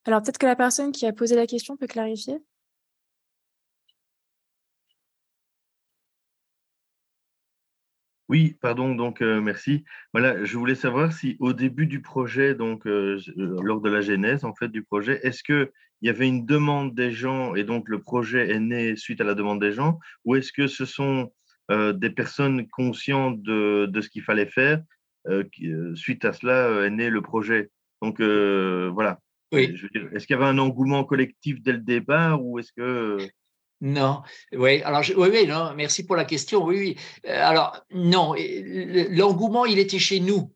Alors 0.06 0.22
peut-être 0.22 0.38
que 0.38 0.46
la 0.46 0.56
personne 0.56 0.92
qui 0.92 1.08
a 1.08 1.12
posé 1.12 1.36
la 1.36 1.48
question 1.48 1.76
peut 1.76 1.88
clarifier. 1.88 2.38
Oui, 8.30 8.58
pardon, 8.60 8.94
donc 8.94 9.22
euh, 9.22 9.40
merci. 9.40 9.86
Voilà, 10.14 10.44
je 10.44 10.58
voulais 10.58 10.76
savoir 10.76 11.14
si 11.14 11.38
au 11.40 11.54
début 11.54 11.88
du 11.88 12.02
projet, 12.02 12.56
donc 12.56 12.86
euh, 12.86 13.20
euh, 13.38 13.58
lors 13.64 13.80
de 13.80 13.90
la 13.90 14.02
genèse 14.02 14.44
en 14.44 14.54
fait 14.54 14.68
du 14.68 14.84
projet, 14.84 15.20
est-ce 15.24 15.44
que 15.44 15.72
il 16.02 16.08
y 16.08 16.10
avait 16.10 16.28
une 16.28 16.46
demande 16.46 16.94
des 16.94 17.12
gens 17.12 17.56
et 17.56 17.64
donc 17.64 17.88
le 17.88 18.02
projet 18.02 18.50
est 18.52 18.60
né 18.60 18.96
suite 18.98 19.22
à 19.22 19.24
la 19.24 19.34
demande 19.34 19.62
des 19.62 19.72
gens, 19.72 19.98
ou 20.26 20.36
est-ce 20.36 20.52
que 20.52 20.68
ce 20.68 20.86
sont 20.86 21.32
des 21.70 22.10
personnes 22.12 22.68
conscientes 22.70 23.42
de, 23.42 23.88
de 23.88 24.02
ce 24.02 24.08
qu'il 24.10 24.22
fallait 24.22 24.46
faire 24.46 24.82
qui, 25.52 25.74
suite 25.96 26.24
à 26.24 26.34
cela 26.34 26.86
est 26.86 26.92
né 26.92 27.10
le 27.10 27.22
projet? 27.24 27.72
Donc 28.04 28.22
voilà. 28.22 29.20
Oui. 29.52 29.76
Est-ce 30.14 30.28
qu'il 30.28 30.36
y 30.36 30.40
avait 30.40 30.46
un 30.46 30.60
engouement 30.60 31.04
collectif 31.04 31.64
dès 31.64 31.74
le 31.74 31.80
départ 31.80 32.46
ou 32.46 32.60
est-ce 32.60 32.72
que 32.74 33.18
non, 33.82 34.24
oui, 34.54 34.82
alors 34.82 35.04
oui, 35.18 35.30
oui, 35.32 35.48
non, 35.48 35.74
merci 35.76 36.06
pour 36.06 36.16
la 36.16 36.26
question. 36.26 36.64
Oui, 36.66 36.78
oui. 36.80 36.98
Euh, 37.28 37.40
alors, 37.44 37.86
non, 37.92 38.34
l'engouement, 39.12 39.66
il 39.66 39.78
était 39.78 40.00
chez 40.00 40.20
nous. 40.20 40.52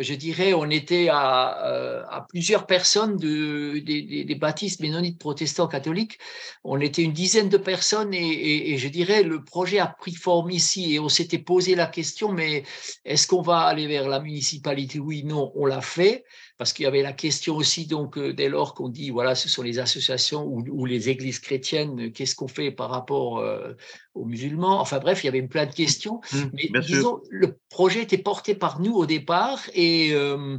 je 0.00 0.12
dirais, 0.14 0.52
on 0.52 0.68
était 0.68 1.08
à, 1.10 1.66
euh, 1.66 2.04
à 2.10 2.26
plusieurs 2.28 2.66
personnes 2.66 3.16
de, 3.16 3.78
des, 3.78 4.24
des, 4.24 4.34
baptistes 4.34 4.80
ménonites 4.80 5.18
protestants 5.18 5.66
catholiques. 5.66 6.18
On 6.62 6.78
était 6.80 7.02
une 7.02 7.14
dizaine 7.14 7.48
de 7.48 7.56
personnes 7.56 8.12
et, 8.12 8.72
et, 8.72 8.76
je 8.78 8.88
dirais, 8.88 9.22
le 9.22 9.42
projet 9.42 9.78
a 9.78 9.86
pris 9.86 10.14
forme 10.14 10.50
ici 10.50 10.94
et 10.94 11.00
on 11.00 11.08
s'était 11.08 11.38
posé 11.38 11.74
la 11.74 11.86
question, 11.86 12.32
mais 12.32 12.64
est-ce 13.06 13.26
qu'on 13.26 13.40
va 13.40 13.60
aller 13.60 13.86
vers 13.86 14.08
la 14.08 14.20
municipalité? 14.20 14.98
Oui, 14.98 15.24
non, 15.24 15.52
on 15.54 15.64
l'a 15.64 15.80
fait 15.80 16.24
parce 16.58 16.72
qu'il 16.72 16.82
y 16.82 16.86
avait 16.86 17.02
la 17.02 17.12
question 17.12 17.56
aussi, 17.56 17.86
donc, 17.86 18.18
euh, 18.18 18.32
dès 18.32 18.48
lors 18.48 18.74
qu'on 18.74 18.88
dit, 18.88 19.10
voilà, 19.10 19.36
ce 19.36 19.48
sont 19.48 19.62
les 19.62 19.78
associations 19.78 20.44
ou, 20.44 20.64
ou 20.68 20.86
les 20.86 21.08
églises 21.08 21.38
chrétiennes, 21.38 22.12
qu'est-ce 22.12 22.34
qu'on 22.34 22.48
fait 22.48 22.72
par 22.72 22.90
rapport 22.90 23.38
euh, 23.38 23.74
aux 24.14 24.24
musulmans? 24.24 24.80
Enfin 24.80 24.98
bref, 24.98 25.22
il 25.22 25.26
y 25.26 25.28
avait 25.28 25.42
plein 25.42 25.66
de 25.66 25.72
questions. 25.72 26.20
Mmh, 26.32 26.38
mais 26.72 26.80
disons, 26.80 27.20
le 27.30 27.56
projet 27.70 28.02
était 28.02 28.18
porté 28.18 28.56
par 28.56 28.80
nous 28.80 28.92
au 28.92 29.06
départ 29.06 29.60
et, 29.72 30.12
euh, 30.12 30.58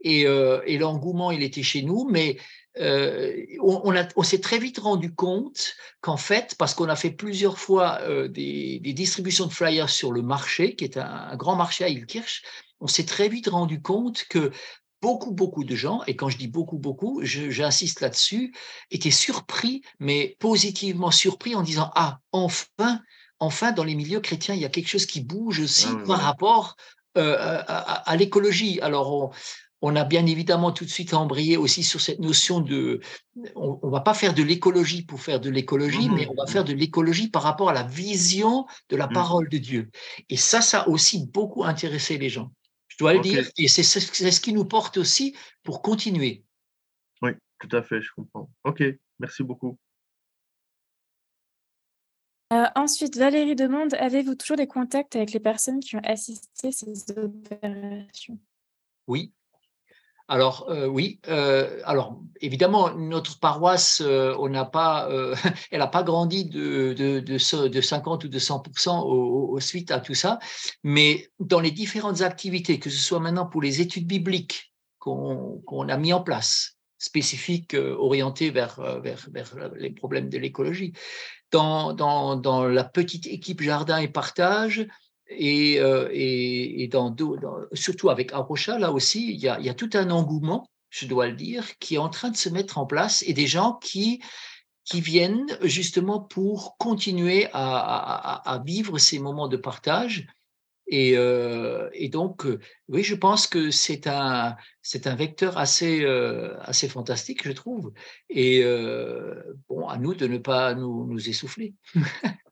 et, 0.00 0.22
et 0.22 0.78
l'engouement, 0.78 1.32
il 1.32 1.42
était 1.42 1.62
chez 1.62 1.82
nous, 1.82 2.08
mais 2.08 2.38
on, 2.78 3.94
on 4.16 4.22
s'est 4.22 4.40
très 4.40 4.58
vite 4.58 4.78
rendu 4.78 5.14
compte 5.14 5.74
qu'en 6.00 6.16
fait, 6.16 6.54
parce 6.56 6.74
qu'on 6.74 6.88
a 6.88 6.96
fait 6.96 7.10
plusieurs 7.10 7.58
fois 7.58 8.00
des, 8.28 8.80
des, 8.80 8.92
distributions 8.92 9.46
de 9.46 9.52
flyers 9.52 9.90
sur 9.90 10.10
le 10.10 10.22
marché, 10.22 10.74
qui 10.74 10.84
est 10.84 10.96
un, 10.96 11.04
un 11.04 11.36
grand 11.36 11.54
marché 11.54 11.84
à 11.84 11.88
Ilkirch, 11.88 12.42
on 12.80 12.88
s'est 12.88 13.06
très 13.06 13.28
vite 13.28 13.48
rendu 13.48 13.80
compte 13.80 14.24
que 14.28 14.50
beaucoup, 15.02 15.32
beaucoup 15.32 15.64
de 15.64 15.74
gens, 15.74 16.02
et 16.06 16.14
quand 16.14 16.28
je 16.28 16.38
dis 16.38 16.46
beaucoup, 16.46 16.78
beaucoup, 16.78 17.20
j'insiste 17.24 18.00
là-dessus, 18.00 18.54
étaient 18.90 19.10
surpris, 19.10 19.82
mais 19.98 20.36
positivement 20.38 21.10
surpris 21.10 21.56
en 21.56 21.62
disant, 21.62 21.90
ah, 21.96 22.20
enfin, 22.30 23.00
enfin, 23.40 23.72
dans 23.72 23.84
les 23.84 23.96
milieux 23.96 24.20
chrétiens, 24.20 24.54
il 24.54 24.60
y 24.60 24.64
a 24.64 24.68
quelque 24.70 24.88
chose 24.88 25.06
qui 25.06 25.20
bouge 25.20 25.58
aussi 25.58 25.88
ah 25.90 26.02
par 26.06 26.20
rapport 26.20 26.76
euh, 27.18 27.36
à, 27.66 28.16
l'écologie. 28.16 28.80
Alors, 28.80 29.34
on, 29.82 29.96
a 29.96 30.04
bien 30.04 30.24
évidemment 30.24 30.70
tout 30.70 30.84
de 30.84 30.90
suite 30.90 31.12
embrayé 31.14 31.56
aussi 31.56 31.82
sur 31.82 32.00
cette 32.00 32.20
notion 32.20 32.60
de, 32.60 33.00
on, 33.56 33.80
ne 33.82 33.90
va 33.90 34.00
pas 34.00 34.14
faire 34.14 34.34
de 34.34 34.44
l'écologie 34.44 35.02
pour 35.02 35.20
faire 35.20 35.40
de 35.40 35.50
l'écologie, 35.50 36.08
mmh 36.08 36.14
mais 36.14 36.28
on 36.28 36.40
va 36.40 36.46
faire 36.46 36.64
de 36.64 36.72
l'écologie 36.72 37.28
par 37.28 37.42
rapport 37.42 37.68
à 37.70 37.72
la 37.72 37.82
vision 37.82 38.66
de 38.88 38.96
la 38.96 39.08
mmh. 39.08 39.12
parole 39.12 39.48
de 39.48 39.58
Dieu. 39.58 39.90
Et 40.30 40.36
ça, 40.36 40.60
ça 40.60 40.82
a 40.82 40.88
aussi 40.88 41.26
beaucoup 41.26 41.64
intéressé 41.64 42.18
les 42.18 42.28
gens. 42.28 42.52
Je 42.92 42.98
dois 42.98 43.14
le 43.14 43.20
dire. 43.20 43.48
Et 43.56 43.68
c'est 43.68 43.82
ce 43.82 44.40
qui 44.40 44.52
nous 44.52 44.66
porte 44.66 44.98
aussi 44.98 45.34
pour 45.62 45.80
continuer. 45.80 46.44
Oui, 47.22 47.30
tout 47.58 47.74
à 47.74 47.82
fait, 47.82 48.02
je 48.02 48.10
comprends. 48.14 48.50
OK, 48.64 48.82
merci 49.18 49.42
beaucoup. 49.42 49.78
Euh, 52.52 52.66
ensuite, 52.74 53.16
Valérie 53.16 53.56
demande 53.56 53.94
avez-vous 53.94 54.34
toujours 54.34 54.58
des 54.58 54.66
contacts 54.66 55.16
avec 55.16 55.32
les 55.32 55.40
personnes 55.40 55.80
qui 55.80 55.96
ont 55.96 56.02
assisté 56.04 56.68
à 56.68 56.72
ces 56.72 57.10
opérations? 57.16 58.38
Oui, 59.06 59.32
alors 60.28 60.66
euh, 60.70 60.86
oui, 60.86 61.20
euh, 61.28 61.80
alors 61.84 62.20
évidemment 62.40 62.94
notre 62.94 63.38
paroisse, 63.38 64.00
euh, 64.04 64.48
n'a 64.48 64.64
pas, 64.64 65.08
elle 65.70 65.80
n'a 65.80 65.86
pas 65.86 66.02
grandi 66.02 66.44
de, 66.44 66.92
de, 66.92 67.20
de, 67.20 67.80
50 67.80 68.24
ou 68.24 68.28
de 68.28 68.38
100 68.38 68.62
au, 69.04 69.58
suite 69.60 69.90
à 69.90 70.00
tout 70.00 70.14
ça, 70.14 70.38
mais 70.82 71.28
dans 71.38 71.60
les 71.60 71.70
différentes 71.70 72.22
activités, 72.22 72.78
que 72.78 72.90
ce 72.90 72.98
soit 72.98 73.20
maintenant 73.20 73.46
pour 73.46 73.62
les 73.62 73.80
études 73.80 74.06
bibliques 74.06 74.72
qu'on 74.98 75.88
a 75.88 75.96
mis 75.96 76.12
en 76.12 76.22
place, 76.22 76.76
spécifiques 76.98 77.74
orientées 77.74 78.50
vers, 78.50 78.80
les 79.76 79.90
problèmes 79.90 80.28
de 80.28 80.38
l'écologie, 80.38 80.92
dans 81.50 82.68
la 82.68 82.84
petite 82.84 83.26
équipe 83.26 83.62
jardin 83.62 83.98
et 83.98 84.08
partage, 84.08 84.86
euh, 85.40 86.08
et, 86.12 86.88
dans, 86.88 87.14
surtout 87.72 88.10
avec 88.10 88.32
Arocha, 88.32 88.78
là 88.78 88.92
aussi, 88.92 89.32
il 89.32 89.40
y, 89.40 89.48
a, 89.48 89.74
tout 89.74 89.90
un 89.94 90.10
engouement, 90.10 90.68
je 90.90 91.06
dois 91.06 91.26
le 91.26 91.34
dire, 91.34 91.78
qui 91.78 91.94
est 91.94 91.98
en 91.98 92.08
train 92.08 92.30
de 92.30 92.36
se 92.36 92.48
mettre 92.48 92.78
en 92.78 92.86
place 92.86 93.22
et 93.26 93.32
des 93.32 93.46
gens 93.46 93.74
qui, 93.74 94.20
viennent 94.94 95.46
justement 95.62 96.20
pour 96.20 96.76
continuer 96.76 97.48
à, 97.52 98.62
vivre 98.66 98.98
ces 98.98 99.18
moments 99.18 99.48
de 99.48 99.56
partage. 99.56 100.26
Et, 100.86 101.16
euh, 101.16 101.88
donc, 102.10 102.44
euh, 102.44 102.58
oui, 102.88 103.02
je 103.02 103.14
pense 103.14 103.46
que 103.46 103.70
c'est 103.70 104.06
un, 104.06 104.56
vecteur 105.16 105.56
assez, 105.56 106.04
fantastique, 106.88 107.44
je 107.44 107.52
trouve. 107.52 107.92
Et 108.28 108.62
bon, 109.68 109.88
à 109.88 109.96
nous 109.98 110.14
de 110.14 110.26
ne 110.26 110.38
pas 110.38 110.74
nous 110.74 111.28
essouffler. 111.28 111.74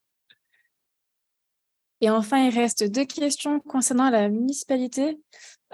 Et 2.01 2.09
enfin, 2.09 2.47
il 2.47 2.55
reste 2.55 2.85
deux 2.85 3.05
questions 3.05 3.61
concernant 3.61 4.11
la 4.11 4.29
municipalité. 4.29 5.19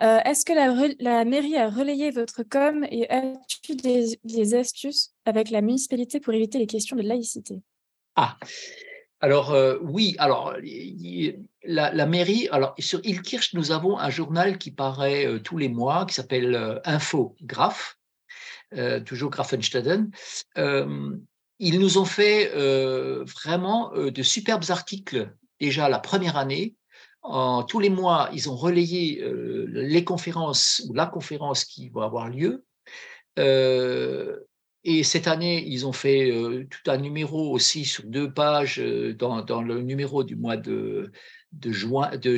Euh, 0.02 0.18
est-ce 0.24 0.44
que 0.44 0.52
la, 0.52 1.24
mairie 1.24 1.56
a 1.56 1.70
relayé 1.70 2.10
votre 2.10 2.42
com 2.42 2.84
et 2.90 3.08
as-tu 3.08 3.76
des, 3.76 4.54
astuces 4.54 5.14
avec 5.24 5.50
la 5.50 5.62
municipalité 5.62 6.20
pour 6.20 6.34
éviter 6.34 6.58
les 6.58 6.66
questions 6.66 6.96
de 6.96 7.02
laïcité? 7.02 7.62
Ah, 8.16 8.36
alors 9.20 9.52
euh, 9.52 9.78
oui, 9.82 10.16
alors 10.18 10.54
la, 11.62 12.06
mairie, 12.06 12.48
alors 12.50 12.74
sur 12.78 13.00
Ilkirch, 13.04 13.54
nous 13.54 13.72
avons 13.72 13.98
un 13.98 14.10
journal 14.10 14.58
qui 14.58 14.70
paraît 14.70 15.26
euh, 15.26 15.38
tous 15.38 15.56
les 15.56 15.68
mois 15.68 16.04
qui 16.04 16.14
s'appelle 16.14 16.80
Info 16.84 17.36
Graph, 17.42 17.98
toujours 19.06 19.30
Grafenstaden. 19.30 20.10
ils 20.56 21.80
nous 21.80 21.98
ont 21.98 22.04
fait 22.04 22.50
vraiment 23.24 23.92
de 23.94 24.22
superbes 24.22 24.64
articles 24.68 25.30
déjà 25.60 25.88
la 25.88 25.98
première 25.98 26.36
année. 26.36 26.74
En, 27.22 27.64
tous 27.64 27.80
les 27.80 27.90
mois, 27.90 28.30
ils 28.32 28.48
ont 28.48 28.56
relayé 28.56 29.20
euh, 29.22 29.66
les 29.68 30.04
conférences 30.04 30.82
ou 30.88 30.94
la 30.94 31.06
conférence 31.06 31.64
qui 31.64 31.88
va 31.88 32.04
avoir 32.04 32.28
lieu. 32.28 32.64
Euh, 33.38 34.38
et 34.84 35.02
cette 35.02 35.26
année, 35.26 35.64
ils 35.66 35.86
ont 35.86 35.92
fait 35.92 36.30
euh, 36.30 36.66
tout 36.70 36.90
un 36.90 36.98
numéro 36.98 37.50
aussi 37.50 37.84
sur 37.84 38.04
deux 38.04 38.32
pages 38.32 38.78
dans, 38.78 39.62
le 39.62 39.82
numéro 39.82 40.22
du 40.22 40.36
mois 40.36 40.56
de, 40.56 41.10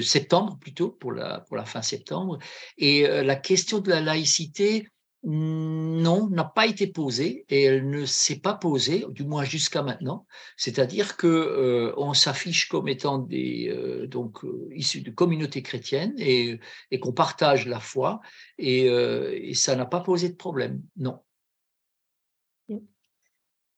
septembre 0.00 0.58
plutôt, 0.58 0.90
pour 0.90 1.12
la 1.12 1.44
fin 1.66 1.82
septembre. 1.82 2.38
Et 2.78 3.06
la 3.06 3.36
question 3.36 3.80
de 3.80 3.90
la 3.90 4.00
laïcité, 4.00 4.88
non, 5.24 6.28
n'a 6.30 6.44
pas 6.44 6.66
été 6.66 6.86
posée 6.86 7.44
et 7.48 7.64
elle 7.64 7.90
ne 7.90 8.04
s'est 8.04 8.38
pas 8.38 8.54
posée, 8.54 9.04
du 9.10 9.24
moins 9.24 9.42
jusqu'à 9.42 9.82
maintenant. 9.82 10.26
C'est-à-dire 10.56 11.16
que 11.16 11.26
euh, 11.26 11.92
on 11.96 12.14
s'affiche 12.14 12.68
comme 12.68 12.88
étant 12.88 13.18
des 13.18 13.68
euh, 13.68 14.06
donc 14.06 14.44
euh, 14.44 14.68
issus 14.72 15.00
de 15.00 15.10
communautés 15.10 15.62
chrétiennes 15.62 16.14
et, 16.18 16.60
et 16.92 17.00
qu'on 17.00 17.12
partage 17.12 17.66
la 17.66 17.80
foi 17.80 18.20
et, 18.58 18.86
et 18.86 19.54
ça 19.54 19.74
n'a 19.74 19.86
pas 19.86 20.00
posé 20.00 20.28
de 20.28 20.36
problème. 20.36 20.82
Non. 20.96 21.20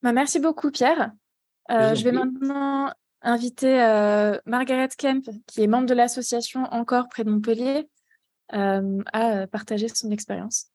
Bah, 0.02 0.12
merci 0.12 0.40
beaucoup 0.40 0.70
Pierre. 0.70 1.12
je 1.68 2.04
vais 2.04 2.12
maintenant 2.12 2.92
inviter 3.22 3.76
Margaret 4.44 4.88
Kemp, 4.96 5.28
qui 5.46 5.62
est 5.62 5.66
membre 5.66 5.86
de 5.86 5.94
l'association 5.94 6.64
Encore 6.64 7.08
près 7.08 7.24
de 7.24 7.30
Montpellier, 7.30 7.88
à 8.50 9.46
partager 9.46 9.88
son 9.88 10.10
expérience. 10.10 10.70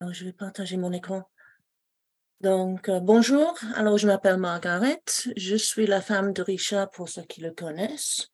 Je 0.00 0.24
vais 0.24 0.32
partager 0.32 0.76
mon 0.76 0.92
écran. 0.92 1.28
Donc, 2.40 2.88
euh, 2.88 3.00
bonjour. 3.00 3.58
Alors, 3.74 3.98
je 3.98 4.06
m'appelle 4.06 4.36
Margaret. 4.36 5.02
Je 5.36 5.56
suis 5.56 5.86
la 5.86 6.00
femme 6.00 6.32
de 6.32 6.40
Richard 6.40 6.88
pour 6.90 7.08
ceux 7.08 7.22
qui 7.22 7.40
le 7.40 7.50
connaissent. 7.50 8.28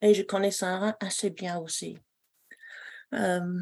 Et 0.00 0.14
je 0.14 0.22
connais 0.22 0.50
Sarah 0.50 0.96
assez 0.98 1.28
bien 1.28 1.58
aussi. 1.58 1.98
Euh, 3.12 3.60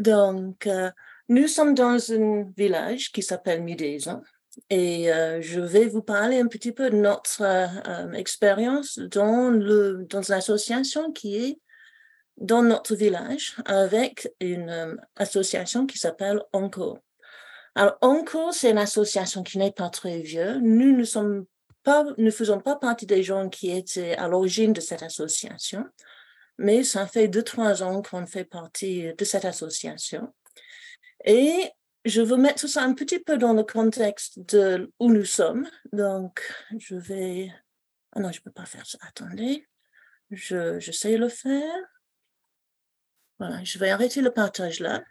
donc, 0.00 0.66
euh, 0.66 0.90
nous 1.28 1.46
sommes 1.46 1.74
dans 1.74 1.96
un 2.12 2.50
village 2.56 3.12
qui 3.12 3.22
s'appelle 3.22 3.62
Mideza. 3.62 4.20
Et 4.68 5.06
je 5.40 5.60
vais 5.60 5.86
vous 5.86 6.02
parler 6.02 6.38
un 6.38 6.46
petit 6.46 6.72
peu 6.72 6.90
de 6.90 6.96
notre 6.96 7.42
expérience 8.14 8.98
dans, 8.98 9.50
dans 9.50 10.22
une 10.22 10.34
association 10.34 11.10
qui 11.10 11.36
est 11.36 11.60
dans 12.42 12.62
notre 12.62 12.94
village 12.94 13.56
avec 13.64 14.28
une 14.40 14.68
euh, 14.68 14.96
association 15.16 15.86
qui 15.86 15.96
s'appelle 15.96 16.42
ONCO. 16.52 16.98
Alors, 17.74 17.96
ONCO, 18.02 18.52
c'est 18.52 18.70
une 18.70 18.78
association 18.78 19.42
qui 19.42 19.58
n'est 19.58 19.72
pas 19.72 19.88
très 19.88 20.20
vieille. 20.20 20.58
Nous 20.60 20.94
ne 20.94 21.04
sommes 21.04 21.46
pas, 21.84 22.04
ne 22.18 22.30
faisons 22.30 22.60
pas 22.60 22.76
partie 22.76 23.06
des 23.06 23.22
gens 23.22 23.48
qui 23.48 23.70
étaient 23.70 24.16
à 24.16 24.28
l'origine 24.28 24.72
de 24.72 24.80
cette 24.80 25.02
association, 25.02 25.86
mais 26.58 26.84
ça 26.84 27.06
fait 27.06 27.28
deux, 27.28 27.42
trois 27.44 27.82
ans 27.82 28.02
qu'on 28.02 28.26
fait 28.26 28.44
partie 28.44 29.14
de 29.14 29.24
cette 29.24 29.44
association. 29.44 30.34
Et 31.24 31.70
je 32.04 32.20
veux 32.20 32.36
mettre 32.36 32.68
ça 32.68 32.82
un 32.82 32.94
petit 32.94 33.20
peu 33.20 33.38
dans 33.38 33.52
le 33.52 33.62
contexte 33.62 34.40
de 34.52 34.92
où 34.98 35.10
nous 35.10 35.24
sommes. 35.24 35.68
Donc, 35.92 36.42
je 36.76 36.96
vais... 36.96 37.52
Ah 38.12 38.20
non, 38.20 38.32
je 38.32 38.40
ne 38.40 38.44
peux 38.44 38.50
pas 38.50 38.66
faire 38.66 38.84
ça. 38.84 38.98
Attendez. 39.08 39.66
Je, 40.30 40.80
je 40.80 40.92
sais 40.92 41.16
le 41.16 41.28
faire. 41.28 41.72
Je 43.64 43.78
vais 43.78 43.90
arrêter 43.90 44.20
le 44.20 44.30
partage 44.30 44.80
là 44.80 45.02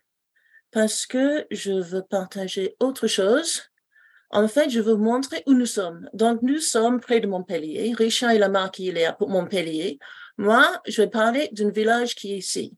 parce 0.72 1.06
que 1.06 1.46
je 1.52 1.72
veux 1.72 2.04
partager 2.04 2.76
autre 2.80 3.08
chose 3.08 3.62
En 4.34 4.48
fait, 4.48 4.70
je 4.70 4.80
veux 4.80 4.96
montrer 4.96 5.44
où 5.46 5.54
nous 5.54 5.66
sommes. 5.66 6.10
Donc, 6.14 6.42
nous 6.42 6.60
sommes 6.60 7.02
près 7.02 7.20
de 7.20 7.28
Montpellier. 7.28 7.94
Richard 7.94 8.32
et 8.32 8.38
la 8.38 8.48
marque, 8.48 8.80
il 8.80 8.98
est 8.98 9.06
à 9.06 9.18
Montpellier. 9.20 10.00
Moi, 10.38 10.66
je 10.88 11.02
vais 11.02 11.10
parler 11.10 11.50
d'un 11.52 11.70
village 11.70 12.16
qui 12.16 12.34
est 12.34 12.38
ici. 12.38 12.78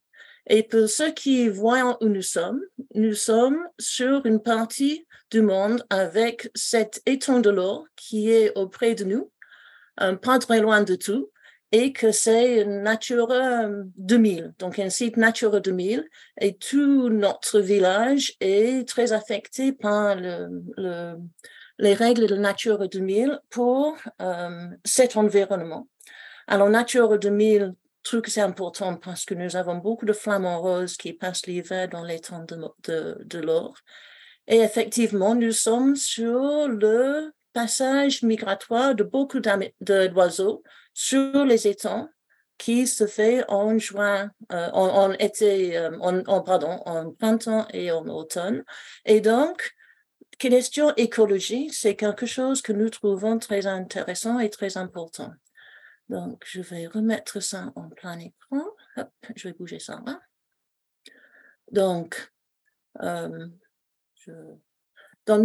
Et 0.50 0.64
pour 0.64 0.90
ceux 0.90 1.12
qui 1.12 1.48
voient 1.48 1.98
où 2.04 2.08
nous 2.08 2.24
sommes, 2.24 2.60
nous 2.96 3.14
sommes 3.14 3.60
sur 3.80 4.26
une 4.26 4.42
partie 4.42 5.06
du 5.30 5.42
monde 5.42 5.86
avec 5.92 6.50
cet 6.56 7.02
étang 7.06 7.40
de 7.40 7.52
l'eau 7.52 7.86
qui 7.96 8.32
est 8.32 8.52
auprès 8.56 8.96
de 8.96 9.04
nous, 9.04 9.32
pas 9.98 10.40
très 10.40 10.60
loin 10.60 10.82
de 10.82 10.96
tout, 10.96 11.30
et 11.74 11.92
que 11.92 12.12
c'est 12.12 12.66
Natura 12.66 13.68
2000, 13.98 14.54
donc 14.60 14.78
un 14.78 14.92
site 14.92 15.18
Natura 15.18 15.60
2000, 15.60 16.08
et 16.40 16.56
tout 16.56 17.10
notre 17.10 17.60
village 17.60 18.36
est 18.40 18.88
très 18.88 19.12
affecté 19.12 19.74
par 19.74 20.16
le, 20.16 21.18
les 21.80 21.96
règles 21.96 22.28
de 22.28 22.36
Natura 22.36 22.88
2000 22.88 23.40
pour 23.50 23.98
euh, 24.22 24.68
cet 24.86 25.18
environnement. 25.18 25.88
Alors, 26.46 26.70
Natura 26.70 27.18
2000 27.18 27.74
truc, 28.04 28.28
c'est 28.28 28.42
important 28.42 28.96
parce 28.98 29.26
que 29.26 29.34
nous 29.34 29.56
avons 29.56 29.78
beaucoup 29.78 30.06
de 30.06 30.14
flamants 30.14 30.62
roses 30.62 30.96
qui 30.96 31.14
passent 31.14 31.48
l'hiver 31.48 31.90
dans 31.90 32.04
les 32.04 32.20
temps 32.20 32.46
de, 32.84 33.18
de 33.24 33.40
l'or. 33.40 33.74
Et 34.48 34.58
effectivement, 34.58 35.34
nous 35.34 35.54
sommes 35.54 35.96
sur 35.96 36.68
le 36.68 37.32
passage 37.54 38.22
migratoire 38.22 38.94
de 38.94 39.04
beaucoup 39.04 39.40
d'oiseaux 39.40 40.64
sur 40.94 41.46
les 41.46 41.68
étangs 41.68 42.10
qui 42.58 42.88
se 42.88 43.08
fait 43.08 43.44
en 43.50 43.78
juin, 43.78 44.32
euh, 44.52 44.70
en, 44.72 45.12
été, 45.14 45.78
euh, 45.78 45.98
en, 46.00 46.42
pardon, 46.42 46.82
en 46.86 47.12
printemps 47.12 47.68
et 47.74 47.92
en 47.92 48.08
automne. 48.08 48.64
Et 49.06 49.22
donc, 49.22 49.74
question 50.38 50.94
écologie, 50.96 51.70
c'est 51.72 51.96
quelque 51.96 52.26
chose 52.26 52.62
que 52.62 52.72
nous 52.72 52.90
trouvons 52.90 53.40
très 53.40 53.66
intéressant 53.68 54.40
et 54.40 54.50
très 54.50 54.78
important. 54.78 55.34
Donc, 56.10 56.44
je 56.46 56.62
vais 56.62 56.88
remettre 56.88 57.40
ça 57.40 57.72
en 57.76 57.90
plein 57.90 58.20
écran. 58.20 58.64
Je 59.36 59.48
vais 59.48 59.54
bouger 59.54 59.80
ça 59.80 60.02
là. 60.06 60.20
Donc, 61.72 62.32
euh, 63.02 63.48
je... 64.16 64.32
dans 65.26 65.42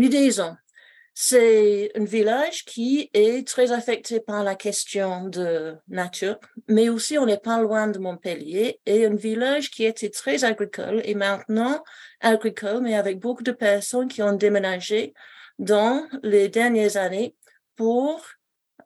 c'est 1.21 1.91
un 1.97 2.05
village 2.05 2.64
qui 2.64 3.11
est 3.12 3.45
très 3.45 3.73
affecté 3.73 4.21
par 4.21 4.45
la 4.45 4.55
question 4.55 5.25
de 5.25 5.75
nature, 5.89 6.39
mais 6.69 6.89
aussi 6.91 7.19
on 7.19 7.27
n'est 7.27 7.41
pas 7.41 7.61
loin 7.61 7.89
de 7.89 7.99
Montpellier 7.99 8.81
et 8.87 9.05
un 9.05 9.16
village 9.16 9.73
qui 9.73 9.85
était 9.85 10.11
très 10.11 10.45
agricole 10.45 11.03
et 11.03 11.16
maintenant 11.16 11.83
agricole, 12.21 12.83
mais 12.83 12.95
avec 12.95 13.19
beaucoup 13.19 13.43
de 13.43 13.51
personnes 13.51 14.07
qui 14.07 14.23
ont 14.23 14.35
déménagé 14.35 15.12
dans 15.59 16.07
les 16.23 16.49
dernières 16.49 16.97
années 16.97 17.35
pour 17.75 18.25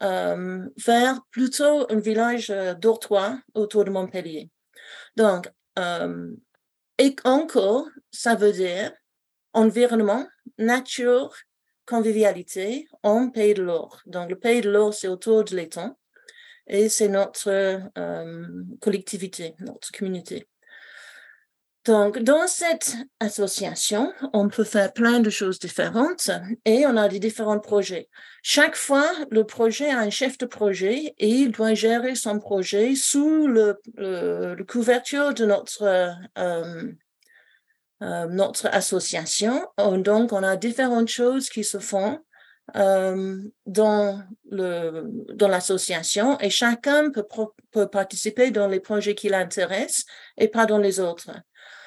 euh, 0.02 0.66
vers 0.86 1.20
plutôt 1.32 1.86
un 1.92 2.00
village 2.00 2.48
euh, 2.48 2.72
dortoir 2.72 3.36
autour 3.52 3.84
de 3.84 3.90
Montpellier. 3.90 4.48
Donc, 5.16 5.52
euh, 5.78 6.34
et 6.96 7.14
encore, 7.24 7.88
ça 8.10 8.34
veut 8.36 8.52
dire 8.52 8.90
environnement, 9.52 10.26
nature, 10.56 11.34
convivialité 11.92 12.88
en 13.02 13.28
Pays 13.28 13.52
de 13.52 13.62
l'Or. 13.62 14.00
Donc, 14.06 14.30
le 14.30 14.38
Pays 14.38 14.62
de 14.62 14.70
l'Or, 14.70 14.94
c'est 14.94 15.08
autour 15.08 15.44
de 15.44 15.54
l'étang 15.54 15.98
et 16.66 16.88
c'est 16.88 17.08
notre 17.08 17.50
collectivité, 18.80 19.54
notre 19.60 19.92
communauté. 19.92 20.48
Donc, 21.84 22.20
dans 22.20 22.46
cette 22.46 22.94
association, 23.18 24.12
on 24.32 24.48
peut 24.48 24.62
faire 24.62 24.92
plein 24.92 25.18
de 25.18 25.30
choses 25.30 25.58
différentes 25.58 26.30
et 26.64 26.86
on 26.86 26.96
a 26.96 27.08
des 27.08 27.18
différents 27.18 27.58
projets. 27.58 28.08
Chaque 28.44 28.76
fois, 28.76 29.10
le 29.30 29.44
projet 29.44 29.90
a 29.90 29.98
un 29.98 30.10
chef 30.10 30.38
de 30.38 30.46
projet 30.46 31.12
et 31.18 31.28
il 31.28 31.50
doit 31.50 31.74
gérer 31.74 32.14
son 32.14 32.38
projet 32.38 32.94
sous 32.94 33.48
le, 33.48 33.76
couverture 34.68 35.34
de 35.34 35.44
notre, 35.44 35.82
euh, 36.38 36.92
euh, 38.02 38.26
notre 38.26 38.66
association. 38.66 39.66
Donc, 39.78 40.32
on 40.32 40.42
a 40.42 40.56
différentes 40.56 41.08
choses 41.08 41.48
qui 41.48 41.64
se 41.64 41.78
font 41.78 42.18
euh, 42.76 43.40
dans 43.66 44.22
le 44.50 45.04
dans 45.34 45.48
l'association 45.48 46.38
et 46.40 46.50
chacun 46.50 47.10
peut, 47.10 47.26
peut 47.70 47.88
participer 47.88 48.50
dans 48.50 48.68
les 48.68 48.80
projets 48.80 49.14
qui 49.14 49.28
l'intéressent 49.28 50.04
et 50.36 50.48
pas 50.48 50.66
dans 50.66 50.78
les 50.78 51.00
autres. 51.00 51.30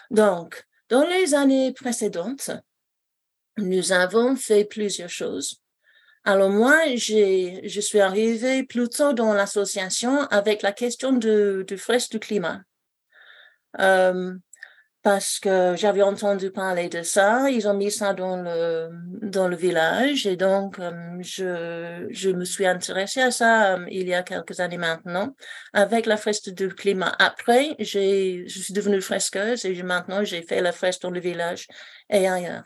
Donc, 0.10 0.66
dans 0.90 1.06
les 1.06 1.34
années 1.34 1.74
précédentes, 1.74 2.52
nous 3.58 3.92
avons 3.92 4.36
fait 4.36 4.66
plusieurs 4.66 5.10
choses. 5.10 5.62
Alors 6.24 6.50
moi, 6.50 6.96
j'ai, 6.96 7.62
je 7.68 7.82
suis 7.82 8.00
arrivée 8.00 8.64
plutôt 8.64 9.14
dans 9.14 9.34
l'association 9.34 10.22
avec 10.32 10.62
la 10.62 10.72
question 10.72 11.12
de, 11.12 11.64
du 11.68 11.78
fresque 11.78 12.12
du 12.12 12.20
climat. 12.20 12.62
Euh, 13.80 14.34
parce 15.06 15.38
que 15.38 15.76
j'avais 15.76 16.02
entendu 16.02 16.50
parler 16.50 16.90
de 16.90 17.04
ça. 17.04 17.48
Ils 17.52 17.68
ont 17.68 17.76
mis 17.76 17.92
ça 17.92 18.16
dans 18.16 18.42
le, 18.42 18.90
dans 19.22 19.48
le 19.48 19.56
village 19.56 20.26
et 20.26 20.36
donc 20.36 20.80
euh, 20.80 21.18
je, 21.20 22.08
je 22.10 22.32
me 22.32 22.44
suis 22.44 22.66
intéressée 22.66 23.22
à 23.22 23.30
ça 23.30 23.76
euh, 23.76 23.86
il 23.92 24.08
y 24.08 24.16
a 24.16 24.24
quelques 24.24 24.60
années 24.62 24.80
maintenant 24.80 25.36
avec 25.74 26.08
la 26.08 26.18
fresque 26.18 26.50
du 26.50 26.70
climat. 26.70 27.16
Après, 27.20 27.76
je 27.78 28.48
suis 28.48 28.74
devenue 28.74 29.00
fresqueuse 29.00 29.64
et 29.66 29.84
maintenant 29.84 30.24
j'ai 30.24 30.42
fait 30.42 30.60
la 30.60 30.72
fresque 30.72 31.04
dans 31.04 31.12
le 31.12 31.20
village 31.20 31.68
et 32.10 32.28
ailleurs. 32.28 32.66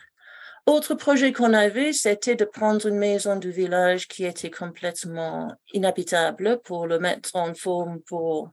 Autre 0.66 0.96
projet 0.96 1.34
qu'on 1.34 1.54
avait, 1.54 1.92
c'était 1.92 2.36
de 2.36 2.46
prendre 2.46 2.86
une 2.86 3.00
maison 3.00 3.36
du 3.36 3.52
village 3.52 4.08
qui 4.08 4.24
était 4.24 4.52
complètement 4.52 5.54
inhabitable 5.74 6.62
pour 6.64 6.88
le 6.88 7.00
mettre 7.00 7.36
en 7.36 7.54
forme 7.54 8.00
pour... 8.00 8.50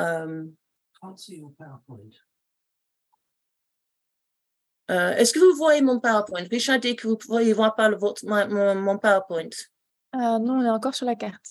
Euh, 0.00 0.44
euh, 4.90 5.14
est-ce 5.16 5.32
que 5.32 5.38
vous 5.38 5.56
voyez 5.56 5.82
mon 5.82 6.00
PowerPoint? 6.00 6.44
Richard 6.50 6.80
dit 6.80 6.96
que 6.96 7.06
vous 7.06 7.14
ne 7.14 7.26
voyez 7.26 7.54
pas 7.54 7.88
le, 7.88 7.96
votre, 7.96 8.24
mon, 8.26 8.74
mon, 8.74 8.98
PowerPoint. 8.98 9.50
Euh, 10.14 10.38
non, 10.38 10.60
on 10.60 10.64
est 10.64 10.70
encore 10.70 10.94
sur 10.94 11.06
la 11.06 11.14
carte. 11.14 11.46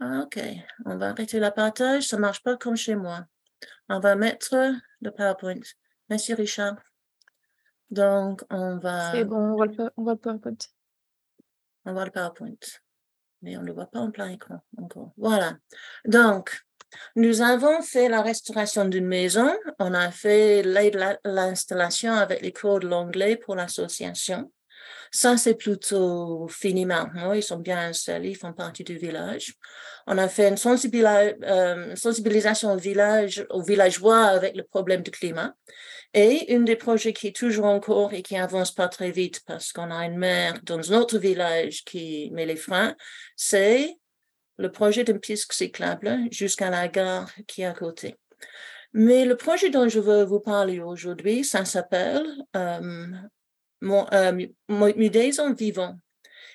Ah, 0.00 0.22
OK. 0.24 0.38
On 0.84 0.96
va 0.96 1.10
arrêter 1.10 1.38
la 1.38 1.50
partage. 1.50 2.08
Ça 2.08 2.16
ne 2.16 2.22
marche 2.22 2.42
pas 2.42 2.56
comme 2.56 2.76
chez 2.76 2.96
moi. 2.96 3.24
On 3.88 3.98
va 3.98 4.14
mettre 4.14 4.74
le 5.00 5.10
PowerPoint. 5.10 5.60
Merci, 6.10 6.34
Richard. 6.34 6.76
Donc, 7.90 8.42
on 8.50 8.78
va... 8.78 9.12
C'est 9.12 9.24
bon, 9.24 9.36
on 9.36 9.56
voit, 9.56 9.66
le, 9.66 9.90
on 9.96 10.02
voit 10.02 10.14
le 10.14 10.18
PowerPoint. 10.18 10.56
On 11.84 11.92
voit 11.92 12.04
le 12.04 12.10
PowerPoint. 12.10 12.56
Mais 13.40 13.56
on 13.56 13.62
ne 13.62 13.66
le 13.66 13.72
voit 13.72 13.86
pas 13.86 14.00
en 14.00 14.10
plein 14.10 14.28
écran 14.28 14.60
encore. 14.76 15.12
Voilà. 15.16 15.56
Donc, 16.04 16.64
nous 17.16 17.42
avons 17.42 17.82
fait 17.82 18.08
la 18.08 18.22
restauration 18.22 18.84
d'une 18.84 19.06
maison. 19.06 19.50
On 19.78 19.94
a 19.94 20.10
fait 20.10 20.62
l'installation 21.24 22.12
avec 22.12 22.42
les 22.42 22.52
cours 22.52 22.80
de 22.80 22.88
l'anglais 22.88 23.36
pour 23.36 23.56
l'association. 23.56 24.50
Ça, 25.14 25.36
c'est 25.36 25.54
plutôt 25.54 26.48
fini 26.48 26.86
maintenant. 26.86 27.34
Ils 27.34 27.42
sont 27.42 27.58
bien 27.58 27.90
installés, 27.90 28.30
ils 28.30 28.36
font 28.36 28.54
partie 28.54 28.82
du 28.82 28.96
village. 28.96 29.54
On 30.06 30.16
a 30.16 30.26
fait 30.26 30.48
une 30.48 30.56
euh, 30.56 31.96
sensibilisation 31.96 32.72
au 32.72 32.78
village, 32.78 33.44
aux 33.50 33.62
villageois 33.62 34.24
avec 34.24 34.56
le 34.56 34.62
problème 34.64 35.02
du 35.02 35.10
climat. 35.10 35.54
Et 36.14 36.46
un 36.54 36.60
des 36.60 36.76
projets 36.76 37.12
qui 37.12 37.28
est 37.28 37.36
toujours 37.36 37.66
en 37.66 37.78
cours 37.78 38.12
et 38.14 38.22
qui 38.22 38.36
avance 38.36 38.72
pas 38.72 38.88
très 38.88 39.10
vite 39.10 39.42
parce 39.46 39.72
qu'on 39.72 39.90
a 39.90 40.06
une 40.06 40.16
mère 40.16 40.58
dans 40.62 40.92
un 40.92 40.96
autre 40.96 41.18
village 41.18 41.84
qui 41.84 42.30
met 42.32 42.46
les 42.46 42.56
freins, 42.56 42.94
c'est 43.36 43.98
le 44.62 44.72
projet 44.72 45.04
d'une 45.04 45.18
piste 45.18 45.52
cyclable 45.52 46.28
jusqu'à 46.30 46.70
la 46.70 46.88
gare 46.88 47.30
qui 47.46 47.62
est 47.62 47.66
à 47.66 47.72
côté. 47.74 48.16
Mais 48.94 49.24
le 49.24 49.36
projet 49.36 49.70
dont 49.70 49.88
je 49.88 50.00
veux 50.00 50.24
vous 50.24 50.40
parler 50.40 50.80
aujourd'hui, 50.80 51.44
ça 51.44 51.64
s'appelle 51.64 52.26
euh, 52.56 53.06
euh, 53.82 55.54
vivant. 55.58 55.96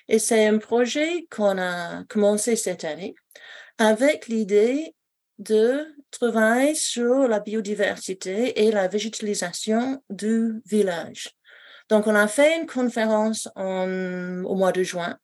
Et 0.08 0.18
c'est 0.18 0.46
un 0.46 0.58
projet 0.58 1.26
qu'on 1.30 1.58
a 1.58 2.04
commencé 2.04 2.56
cette 2.56 2.84
année 2.84 3.14
avec 3.76 4.28
l'idée 4.28 4.94
de 5.38 5.86
travailler 6.10 6.74
sur 6.74 7.28
la 7.28 7.40
biodiversité 7.40 8.64
et 8.64 8.72
la 8.72 8.88
végétalisation 8.88 10.02
du 10.08 10.62
village. 10.64 11.30
Donc, 11.90 12.06
on 12.06 12.14
a 12.14 12.28
fait 12.28 12.58
une 12.58 12.66
conférence 12.66 13.48
en, 13.54 14.44
au 14.44 14.54
mois 14.54 14.72
de 14.72 14.82
juin 14.82 15.18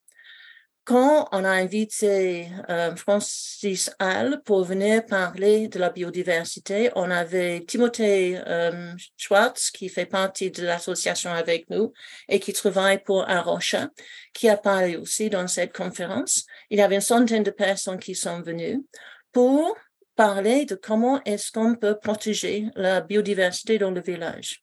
quand 0.85 1.29
on 1.33 1.45
a 1.45 1.51
invité 1.51 2.49
euh, 2.69 2.95
Francis 2.95 3.91
Hall 3.99 4.43
pour 4.45 4.65
venir 4.65 5.07
parler 5.07 5.69
de 5.69 5.79
la 5.79 5.89
biodiversité, 5.89 6.91
on 6.95 7.11
avait 7.11 7.65
Timothée 7.67 8.39
euh, 8.47 8.93
Schwartz, 9.17 9.71
qui 9.71 9.89
fait 9.89 10.05
partie 10.05 10.51
de 10.51 10.63
l'association 10.63 11.31
avec 11.31 11.71
nous 11.71 11.93
et 12.29 12.39
qui 12.39 12.53
travaille 12.53 13.03
pour 13.03 13.29
Arrocha, 13.29 13.89
qui 14.35 14.49
a 14.49 14.59
parlé 14.59 14.97
aussi 14.97 15.31
dans 15.31 15.49
cette 15.49 15.75
conférence. 15.75 16.45
Il 16.69 16.79
y 16.79 16.83
avait 16.83 16.97
une 16.97 17.01
centaine 17.01 17.43
de 17.43 17.51
personnes 17.51 17.99
qui 17.99 18.15
sont 18.15 18.43
venues 18.43 18.85
pour 19.33 19.75
parler 20.17 20.67
de 20.67 20.75
comment 20.75 21.23
est-ce 21.25 21.51
qu'on 21.51 21.77
peut 21.77 21.99
protéger 21.99 22.67
la 22.77 23.01
biodiversité 23.01 23.79
dans 23.79 23.91
le 23.91 24.03
village. 24.03 24.63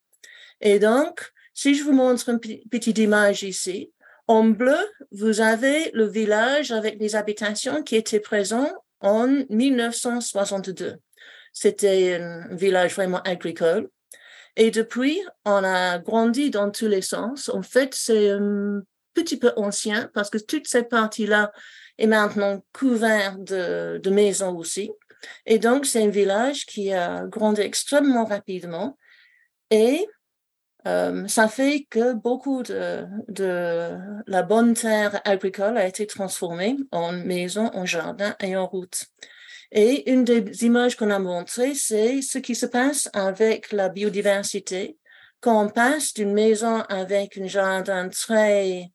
Et 0.61 0.77
donc, 0.77 1.31
si 1.53 1.73
je 1.73 1.83
vous 1.83 1.93
montre 1.93 2.29
une 2.29 2.39
petite 2.39 2.99
image 2.99 3.43
ici, 3.43 3.91
En 4.31 4.45
bleu, 4.45 4.77
vous 5.11 5.41
avez 5.41 5.91
le 5.91 6.07
village 6.07 6.71
avec 6.71 6.97
les 7.01 7.17
habitations 7.17 7.83
qui 7.83 7.97
étaient 7.97 8.21
présents 8.21 8.71
en 9.01 9.27
1962. 9.27 10.95
C'était 11.51 12.13
un 12.13 12.47
village 12.55 12.95
vraiment 12.95 13.21
agricole. 13.23 13.89
Et 14.55 14.71
depuis, 14.71 15.19
on 15.43 15.65
a 15.65 15.99
grandi 15.99 16.49
dans 16.49 16.71
tous 16.71 16.87
les 16.87 17.01
sens. 17.01 17.49
En 17.49 17.61
fait, 17.61 17.93
c'est 17.93 18.29
un 18.29 18.83
petit 19.13 19.35
peu 19.35 19.51
ancien 19.57 20.09
parce 20.13 20.29
que 20.29 20.37
toute 20.37 20.65
cette 20.65 20.87
partie-là 20.87 21.51
est 21.97 22.07
maintenant 22.07 22.63
couverte 22.71 23.43
de, 23.43 23.99
de 24.01 24.09
maisons 24.09 24.55
aussi. 24.55 24.91
Et 25.45 25.59
donc, 25.59 25.85
c'est 25.85 26.03
un 26.05 26.09
village 26.09 26.65
qui 26.65 26.93
a 26.93 27.25
grandi 27.25 27.59
extrêmement 27.59 28.23
rapidement. 28.23 28.97
Et 29.71 30.07
euh, 30.87 31.27
ça 31.27 31.47
fait 31.47 31.85
que 31.89 32.13
beaucoup 32.13 32.63
de, 32.63 33.05
la 34.27 34.43
bonne 34.43 34.73
terre 34.73 35.21
agricole 35.25 35.77
a 35.77 35.87
été 35.87 36.07
transformée 36.07 36.77
en 36.91 37.11
maison, 37.11 37.69
en 37.73 37.85
jardin 37.85 38.35
et 38.39 38.55
en 38.55 38.65
route. 38.65 39.05
Et 39.71 40.11
une 40.11 40.23
des 40.23 40.65
images 40.65 40.95
qu'on 40.95 41.11
a 41.11 41.19
montrées, 41.19 41.75
c'est 41.75 42.21
ce 42.21 42.39
qui 42.39 42.55
se 42.55 42.65
passe 42.65 43.09
avec 43.13 43.71
la 43.71 43.89
biodiversité 43.89 44.97
quand 45.39 45.65
on 45.65 45.69
passe 45.69 46.13
d'une 46.13 46.33
maison 46.33 46.81
avec 46.81 47.37
un 47.37 47.47
jardin 47.47 48.09
très 48.09 48.91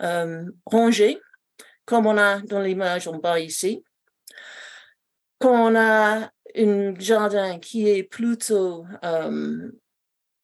euh, 0.00 0.44
rangé, 0.64 1.20
comme 1.84 2.06
on 2.06 2.16
a 2.16 2.40
dans 2.40 2.60
l'image 2.60 3.08
en 3.08 3.18
bas 3.18 3.40
ici, 3.40 3.82
quand 5.38 5.72
on 5.72 5.76
a 5.76 6.30
un 6.56 6.94
jardin 6.98 7.58
qui 7.58 7.88
est 7.88 8.04
plutôt 8.04 8.86
euh, 9.04 9.70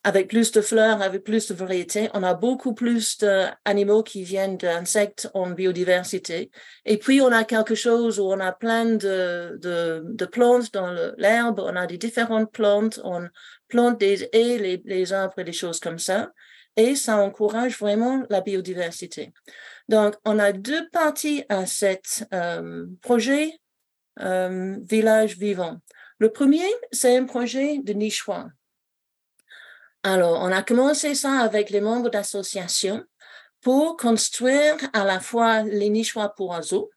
avec 0.05 0.29
plus 0.29 0.53
de 0.53 0.61
fleurs, 0.61 1.01
avec 1.01 1.25
plus 1.25 1.49
de 1.49 1.55
variétés, 1.55 2.11
on 2.13 2.23
a 2.23 2.35
beaucoup 2.35 2.75
plus 2.75 3.19
d'animaux 3.19 4.03
qui 4.03 4.23
viennent 4.23 4.59
d'insectes 4.59 5.31
en 5.33 5.51
biodiversité. 5.51 6.51
Et 6.85 6.99
puis, 6.99 7.23
on 7.23 7.33
a 7.33 7.45
quelque 7.45 7.75
chose 7.75 8.21
où 8.21 8.25
on 8.25 8.39
a 8.39 8.53
plein 8.53 8.85
de, 8.85 9.59
de, 9.61 10.03
de 10.05 10.27
plantes 10.27 10.73
dans 10.75 10.93
l'herbe, 11.17 11.59
on 11.59 11.75
a 11.75 11.87
des 11.87 11.97
différentes 11.97 12.53
plantes, 12.53 13.01
on 13.03 13.27
plante 13.69 13.99
des 13.99 14.29
haies, 14.33 14.59
les, 14.59 14.83
les 14.85 15.13
arbres 15.15 15.39
et 15.39 15.45
des 15.45 15.53
choses 15.53 15.81
comme 15.81 15.99
ça. 15.99 16.31
Et 16.77 16.97
ça 16.97 17.17
encourage 17.17 17.79
vraiment 17.79 18.25
la 18.29 18.41
biodiversité. 18.43 19.33
Donc, 19.89 20.17
on 20.27 20.39
a 20.39 20.53
deux 20.53 20.89
parties 20.91 21.45
à 21.49 21.65
cet 21.67 22.27
euh, 22.35 22.87
projet 23.01 23.53
euh, 24.21 24.77
Village 24.83 25.39
Vivant. 25.39 25.79
Le 26.19 26.31
premier, 26.31 26.67
c'est 26.93 27.17
un 27.17 27.25
projet 27.25 27.79
de 27.79 27.93
nichois. 27.93 28.49
Alors, 30.07 30.43
on 30.43 30.53
a 30.53 30.63
commencé 30.63 31.15
ça 31.15 31.41
avec 31.41 31.71
les 31.71 31.81
membres 31.81 32.11
d'association 32.11 33.03
pour 33.63 33.97
construire 33.97 34.77
à 34.93 35.03
la 35.03 35.19
fois 35.19 35.63
les 35.63 35.89
nichoirs 35.89 36.35
pour 36.35 36.51
oiseaux 36.51 36.91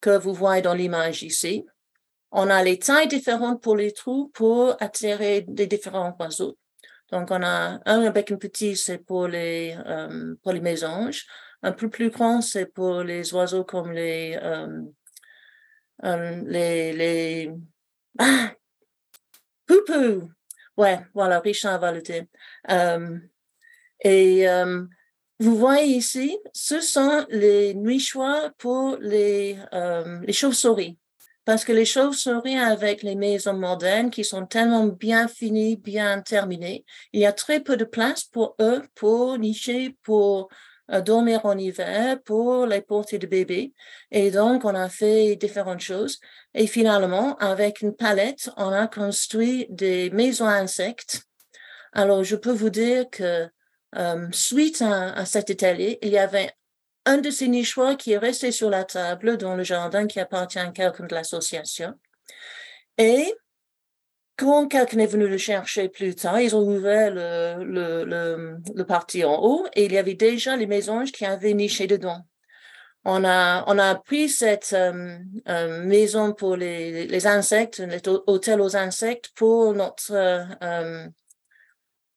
que 0.00 0.18
vous 0.18 0.34
voyez 0.34 0.60
dans 0.60 0.74
l'image 0.74 1.22
ici. 1.22 1.64
On 2.32 2.50
a 2.50 2.64
les 2.64 2.80
tailles 2.80 3.06
différentes 3.06 3.62
pour 3.62 3.76
les 3.76 3.92
trous 3.92 4.28
pour 4.34 4.74
attirer 4.82 5.44
des 5.46 5.68
différents 5.68 6.16
oiseaux. 6.18 6.58
Donc, 7.12 7.30
on 7.30 7.44
a 7.44 7.78
un 7.86 8.02
avec 8.02 8.32
un 8.32 8.36
petit, 8.36 8.74
c'est 8.74 8.98
pour 8.98 9.28
les, 9.28 9.76
euh, 9.86 10.34
pour 10.42 10.50
les 10.50 10.60
mésanges. 10.60 11.26
Un 11.62 11.70
peu 11.70 11.88
plus 11.88 12.10
grand, 12.10 12.40
c'est 12.40 12.66
pour 12.66 13.04
les 13.04 13.32
oiseaux 13.34 13.62
comme 13.62 13.92
les, 13.92 14.36
euh, 14.42 14.82
euh, 16.04 16.42
les, 16.44 16.92
les, 16.92 17.52
ah, 18.18 18.50
poupou, 19.64 20.28
Ouais, 20.76 21.00
voilà, 21.14 21.40
Richard 21.40 21.80
Valentin. 21.80 22.24
Euh, 22.70 23.18
et 24.04 24.46
vous 25.38 25.56
voyez 25.56 25.96
ici, 25.96 26.38
ce 26.52 26.80
sont 26.80 27.26
les 27.28 27.74
nichoirs 27.74 28.52
pour 28.58 28.96
les, 29.00 29.58
les 30.22 30.32
chauves-souris. 30.32 30.98
Parce 31.44 31.64
que 31.64 31.72
les 31.72 31.84
chauves-souris 31.84 32.56
avec 32.56 33.02
les 33.02 33.16
maisons 33.16 33.54
modernes 33.54 34.10
qui 34.10 34.24
sont 34.24 34.46
tellement 34.46 34.86
bien 34.86 35.26
finies, 35.26 35.76
bien 35.76 36.20
terminées, 36.20 36.84
il 37.12 37.20
y 37.20 37.26
a 37.26 37.32
très 37.32 37.60
peu 37.60 37.76
de 37.76 37.84
place 37.84 38.22
pour 38.22 38.54
eux 38.60 38.82
pour 38.94 39.38
nicher, 39.38 39.96
pour 40.02 40.48
dormir 40.88 41.46
en 41.46 41.56
hiver 41.56 42.20
pour 42.22 42.66
les 42.66 42.80
portées 42.80 43.18
de 43.18 43.26
bébés. 43.26 43.72
Et 44.10 44.30
donc, 44.30 44.64
on 44.64 44.74
a 44.74 44.88
fait 44.88 45.36
différentes 45.36 45.80
choses. 45.80 46.18
Et 46.54 46.66
finalement, 46.66 47.36
avec 47.36 47.80
une 47.80 47.94
palette, 47.94 48.50
on 48.56 48.68
a 48.68 48.86
construit 48.86 49.66
des 49.70 50.10
maisons 50.10 50.46
à 50.46 50.54
insectes. 50.54 51.22
Alors, 51.92 52.24
je 52.24 52.36
peux 52.36 52.52
vous 52.52 52.70
dire 52.70 53.08
que 53.10 53.48
euh, 53.96 54.28
suite 54.32 54.82
à, 54.82 55.24
cet 55.24 55.50
atelier, 55.50 55.98
il 56.02 56.10
y 56.10 56.18
avait 56.18 56.50
un 57.04 57.18
de 57.18 57.30
ces 57.30 57.48
nichoirs 57.48 57.96
qui 57.96 58.12
est 58.12 58.18
resté 58.18 58.52
sur 58.52 58.70
la 58.70 58.84
table 58.84 59.36
dans 59.36 59.54
le 59.54 59.64
jardin 59.64 60.06
qui 60.06 60.20
appartient 60.20 60.58
à 60.58 60.68
quelqu'un 60.68 61.06
de 61.06 61.14
l'association. 61.14 61.94
Et 62.98 63.34
quand 64.42 64.66
quelqu'un 64.66 64.98
est 64.98 65.06
venu 65.06 65.28
le 65.28 65.38
chercher 65.38 65.88
plus 65.88 66.14
tard, 66.16 66.40
ils 66.40 66.56
ont 66.56 66.66
ouvert 66.66 67.14
le, 67.14 67.64
le, 67.64 68.04
le, 68.04 68.56
le 68.74 68.84
parti 68.84 69.24
en 69.24 69.40
haut 69.40 69.66
et 69.74 69.84
il 69.84 69.92
y 69.92 69.98
avait 69.98 70.14
déjà 70.14 70.56
les 70.56 70.66
mésanges 70.66 71.12
qui 71.12 71.24
avaient 71.24 71.54
niché 71.54 71.86
dedans. 71.86 72.26
On 73.04 73.24
a, 73.24 73.64
on 73.66 73.78
a 73.78 73.94
pris 73.96 74.28
cette 74.28 74.72
euh, 74.74 75.18
euh, 75.48 75.84
maison 75.84 76.32
pour 76.32 76.56
les, 76.56 77.06
les 77.06 77.26
insectes, 77.26 77.82
l'hôtel 78.06 78.60
aux 78.60 78.76
insectes 78.76 79.30
pour 79.34 79.74
notre 79.74 80.12
euh, 80.12 81.06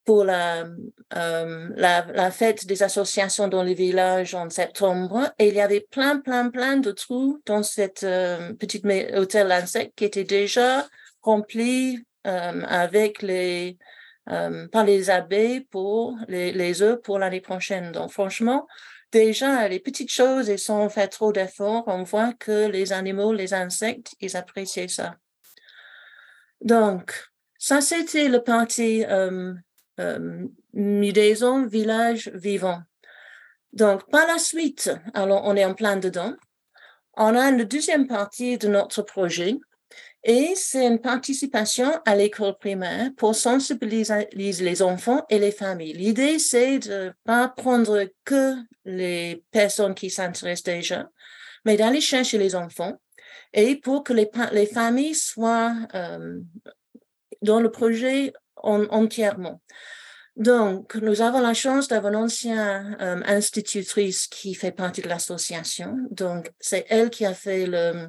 pour 0.04 0.24
la, 0.24 0.66
la, 1.12 2.30
fête 2.30 2.68
des 2.68 2.84
associations 2.84 3.48
dans 3.48 3.64
les 3.64 3.74
villages 3.74 4.36
en 4.36 4.48
septembre. 4.52 5.34
Et 5.40 5.48
il 5.48 5.56
y 5.56 5.62
avait 5.62 5.88
plein, 5.90 6.20
plein, 6.20 6.52
plein 6.52 6.78
de 6.78 6.92
trous 6.92 7.42
dans 7.48 7.64
cette 7.64 8.06
petite 8.60 8.86
hôtel 9.16 9.52
insecte 9.52 9.98
qui 9.98 10.06
était 10.06 10.24
déjà 10.24 10.88
rempli 11.24 12.06
avec 12.26 13.22
les 13.22 13.78
par 14.26 14.84
les 14.84 15.10
abeilles 15.10 15.62
pour 15.62 16.18
les, 16.28 16.52
les 16.52 16.98
pour 17.04 17.20
l'année 17.20 17.42
prochaine. 17.42 17.92
Donc 17.92 18.12
franchement, 18.12 18.68
déjà 19.12 19.68
les 19.68 19.80
petites 19.80 20.12
choses, 20.12 20.50
elles 20.50 20.60
sont 20.60 20.90
fait 20.90 21.08
trop 21.08 21.32
d'efforts. 21.32 21.84
On 21.88 22.04
voit 22.04 22.34
que 22.34 22.68
les 22.68 22.92
animaux, 22.92 23.34
les 23.34 23.54
insectes, 23.54 24.16
ils 24.20 24.36
appréciaient 24.36 24.88
ça. 24.88 25.16
Donc 26.62 27.14
ça 27.58 27.82
c'était 27.82 28.28
le 28.28 28.42
parti 28.42 29.06
euh, 29.06 29.54
Mudaison 30.74 31.68
village 31.68 32.30
vivant. 32.34 32.82
Donc 33.74 34.10
par 34.10 34.26
la 34.28 34.40
suite, 34.40 34.92
alors 35.14 35.44
on 35.46 35.56
est 35.56 35.66
en 35.66 35.74
plein 35.74 35.98
dedans. 35.98 36.34
On 37.18 37.36
a 37.36 37.50
une 37.50 37.64
deuxième 37.64 38.08
partie 38.08 38.58
de 38.58 38.68
notre 38.68 39.02
projet 39.02 39.58
et 40.28 40.54
c'est 40.56 40.88
une 40.88 41.00
participation 41.00 42.02
à 42.04 42.16
l'école 42.16 42.58
primaire 42.58 43.12
pour 43.16 43.36
sensibiliser 43.36 44.28
les 44.34 44.82
enfants 44.82 45.24
et 45.30 45.38
les 45.38 45.52
familles. 45.52 45.94
L'idée, 45.94 46.40
c'est 46.40 46.80
de 46.80 47.14
pas 47.24 47.48
prendre 47.48 48.04
que 48.24 48.56
les 48.86 49.44
personnes 49.52 49.94
qui 49.94 50.10
s'intéressent 50.10 50.64
déjà, 50.64 51.10
mais 51.64 51.78
d'aller 51.78 52.02
chercher 52.02 52.40
les 52.40 52.56
enfants 52.56 53.00
et 53.54 53.76
pour 53.76 54.04
que 54.04 54.14
les, 54.14 54.30
les 54.52 54.66
familles 54.66 55.14
soient 55.14 55.76
euh, 55.94 56.40
dans 57.44 57.60
le 57.60 57.70
projet 57.70 58.34
entièrement. 58.56 59.62
Donc, 60.36 60.96
nous 60.96 61.22
avons 61.22 61.40
la 61.40 61.54
chance 61.54 61.88
d'avoir 61.88 62.12
une 62.12 62.20
ancienne 62.20 62.98
euh, 63.00 63.22
institutrice 63.26 64.28
qui 64.28 64.56
fait 64.56 64.72
partie 64.72 65.02
de 65.02 65.08
l'association. 65.08 65.98
Donc, 66.10 66.52
c'est 66.60 66.86
elle 66.90 67.12
qui 67.12 67.26
a 67.26 67.34
fait 67.36 67.68
le, 67.68 68.08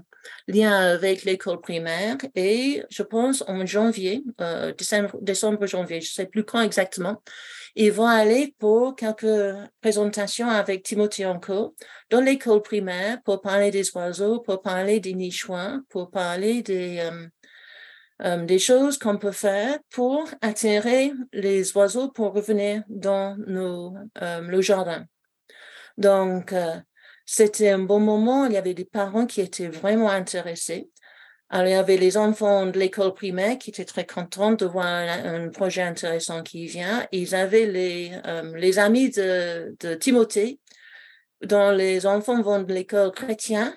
lien 0.49 0.73
avec 0.73 1.25
l'école 1.25 1.61
primaire 1.61 2.17
et 2.35 2.83
je 2.91 3.03
pense 3.03 3.43
en 3.47 3.65
janvier, 3.67 4.23
euh, 4.41 4.73
décembre, 5.21 5.67
janvier, 5.67 6.01
je 6.01 6.13
sais 6.13 6.27
plus 6.27 6.45
quand 6.45 6.61
exactement, 6.61 7.23
ils 7.75 7.93
vont 7.93 8.07
aller 8.07 8.55
pour 8.59 8.97
quelques 8.97 9.55
présentations 9.81 10.49
avec 10.49 10.83
Timothée 10.83 11.27
Anco 11.27 11.75
dans 12.11 12.21
l'école 12.21 12.63
primaire 12.63 13.23
pour 13.23 13.41
parler 13.41 13.71
des 13.71 13.91
oiseaux, 13.95 14.41
pour 14.41 14.63
parler 14.63 15.01
des 15.01 15.15
nichoirs, 15.15 15.81
pour 15.89 16.11
parler 16.11 16.63
des, 16.63 17.01
euh, 17.01 17.27
euh, 18.23 18.45
des 18.45 18.59
choses 18.59 18.99
qu'on 18.99 19.19
peut 19.19 19.33
faire 19.33 19.79
pour 19.91 20.29
attirer 20.41 21.13
les 21.33 21.77
oiseaux 21.77 22.09
pour 22.09 22.33
revenir 22.33 22.83
dans 22.89 23.37
nos, 23.47 23.95
le 24.21 24.61
jardin. 24.61 25.05
Donc, 25.99 26.55
c'était 27.27 27.71
un 27.71 27.81
bon 27.81 28.01
moment. 28.01 28.47
Il 28.47 28.53
y 28.53 28.57
avait 28.57 28.75
des 28.75 28.85
parents 28.85 29.27
qui 29.27 29.41
étaient 29.41 29.69
vraiment 29.69 30.09
intéressés. 30.09 30.89
Alors, 31.49 31.67
il 31.67 31.73
y 31.73 31.75
avait 31.75 31.97
les 31.97 32.17
enfants 32.17 32.67
de 32.67 32.79
l'école 32.79 33.15
primaire 33.15 33.59
qui 33.59 33.71
étaient 33.71 33.85
très 33.85 34.07
contents 34.07 34.53
de 34.53 34.67
voir 34.67 34.87
un, 34.87 35.49
projet 35.49 35.83
intéressant 35.83 36.43
qui 36.43 36.67
vient. 36.67 37.07
Ils 37.13 37.35
avaient 37.35 37.67
les, 37.67 38.13
euh, 38.27 38.57
les 38.57 38.79
amis 38.79 39.11
de, 39.11 39.77
de 39.79 39.95
Timothée, 39.95 40.59
dont 41.43 41.71
les 41.71 42.07
enfants 42.07 42.43
vont 42.43 42.63
de 42.63 42.73
l'école 42.73 43.13
chrétienne 43.13 43.77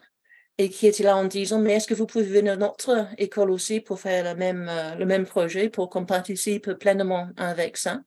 et 0.57 0.69
qui 0.69 0.87
étaient 0.87 1.03
là 1.03 1.15
en 1.15 1.25
disant, 1.25 1.59
mais 1.59 1.73
est-ce 1.73 1.87
que 1.87 1.93
vous 1.93 2.05
pouvez 2.05 2.25
venir 2.25 2.53
à 2.53 2.57
notre 2.57 3.07
école 3.17 3.49
aussi 3.49 3.79
pour 3.81 3.99
faire 3.99 4.23
le 4.25 4.37
même, 4.37 4.67
euh, 4.69 4.95
le 4.95 5.05
même 5.05 5.25
projet, 5.25 5.69
pour 5.69 5.89
qu'on 5.89 6.05
participe 6.05 6.73
pleinement 6.73 7.29
avec 7.37 7.77
ça? 7.77 8.01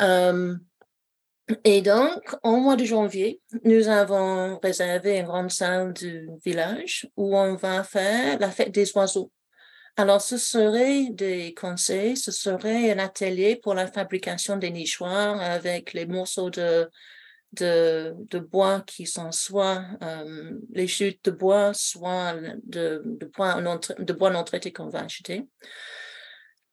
Euh, 0.00 0.54
Et 1.62 1.80
donc, 1.80 2.34
au 2.42 2.56
mois 2.56 2.74
de 2.74 2.84
janvier, 2.84 3.40
nous 3.62 3.88
avons 3.88 4.58
réservé 4.58 5.18
une 5.18 5.26
grande 5.26 5.50
salle 5.50 5.92
du 5.92 6.28
village 6.44 7.08
où 7.16 7.36
on 7.36 7.54
va 7.54 7.84
faire 7.84 8.38
la 8.40 8.50
fête 8.50 8.72
des 8.72 8.90
oiseaux. 8.96 9.30
Alors, 9.96 10.20
ce 10.20 10.36
serait 10.38 11.08
des 11.10 11.54
conseils, 11.54 12.16
ce 12.16 12.32
serait 12.32 12.90
un 12.90 12.98
atelier 12.98 13.56
pour 13.56 13.74
la 13.74 13.86
fabrication 13.86 14.56
des 14.56 14.70
nichoirs 14.70 15.40
avec 15.40 15.92
les 15.92 16.04
morceaux 16.04 16.50
de, 16.50 16.90
de, 17.52 18.38
bois 18.38 18.82
qui 18.86 19.06
sont 19.06 19.32
soit 19.32 19.84
euh, 20.02 20.58
les 20.70 20.88
chutes 20.88 21.24
de 21.24 21.30
bois, 21.30 21.72
soit 21.74 22.34
de, 22.64 23.02
de, 23.04 23.26
bois, 23.26 23.60
non, 23.60 23.78
de 23.98 24.12
bois 24.12 24.30
non 24.30 24.44
traité 24.44 24.72
qu'on 24.72 24.88
va 24.88 25.04
acheter. 25.04 25.46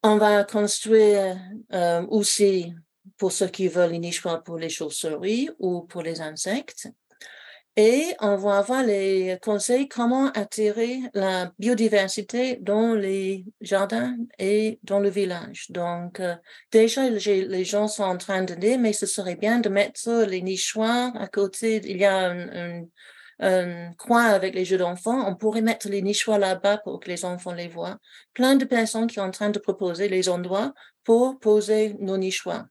On 0.02 0.18
va 0.18 0.44
construire 0.44 1.38
euh, 1.74 2.02
aussi 2.08 2.74
pour 3.24 3.32
ceux 3.32 3.48
qui 3.48 3.70
veulent 3.70 3.94
nichoirs 3.94 4.44
pour 4.44 4.58
les 4.58 4.68
chauves-souris 4.68 5.50
ou 5.58 5.84
pour 5.84 6.02
les 6.02 6.20
insectes. 6.20 6.90
Et 7.78 8.04
on 8.20 8.36
va 8.36 8.58
avoir 8.58 8.84
les 8.84 9.38
conseils 9.42 9.88
comment 9.88 10.30
attirer 10.32 11.00
la 11.14 11.50
biodiversité 11.58 12.58
dans 12.58 12.94
les 12.96 13.46
jardins 13.62 14.18
et 14.40 14.78
dans 14.84 15.00
le 15.00 15.08
village. 15.10 15.72
Donc, 15.72 16.20
euh, 16.20 16.36
déjà, 16.74 17.10
les 17.10 17.64
gens 17.64 17.88
sont 17.88 18.04
en 18.04 18.18
train 18.18 18.44
de 18.44 18.56
dire, 18.56 18.78
mais 18.78 18.92
ce 18.92 19.06
serait 19.06 19.38
bien 19.38 19.62
de 19.62 19.70
mettre 19.70 20.26
les 20.28 20.42
nichoirs 20.42 21.16
à 21.16 21.30
côté. 21.30 21.80
Il 21.86 22.00
y 22.00 22.04
a 22.04 22.30
un, 22.30 22.84
coin 23.40 24.26
avec 24.26 24.56
les 24.56 24.66
jeux 24.66 24.78
d'enfants. 24.78 25.28
On 25.28 25.36
pourrait 25.36 25.62
mettre 25.62 25.90
les 25.90 26.02
nichoirs 26.02 26.40
là-bas 26.40 26.78
pour 26.78 27.00
que 27.00 27.10
les 27.10 27.26
enfants 27.26 27.54
les 27.54 27.68
voient. 27.68 27.98
Plein 28.34 28.56
de 28.56 28.66
personnes 28.66 29.08
qui 29.08 29.16
sont 29.16 29.22
en 29.22 29.32
train 29.32 29.50
de 29.50 29.60
proposer 29.60 30.08
les 30.08 30.30
endroits 30.30 30.74
pour 31.04 31.40
poser 31.40 31.96
nos 32.00 32.18
nichoirs. 32.18 32.66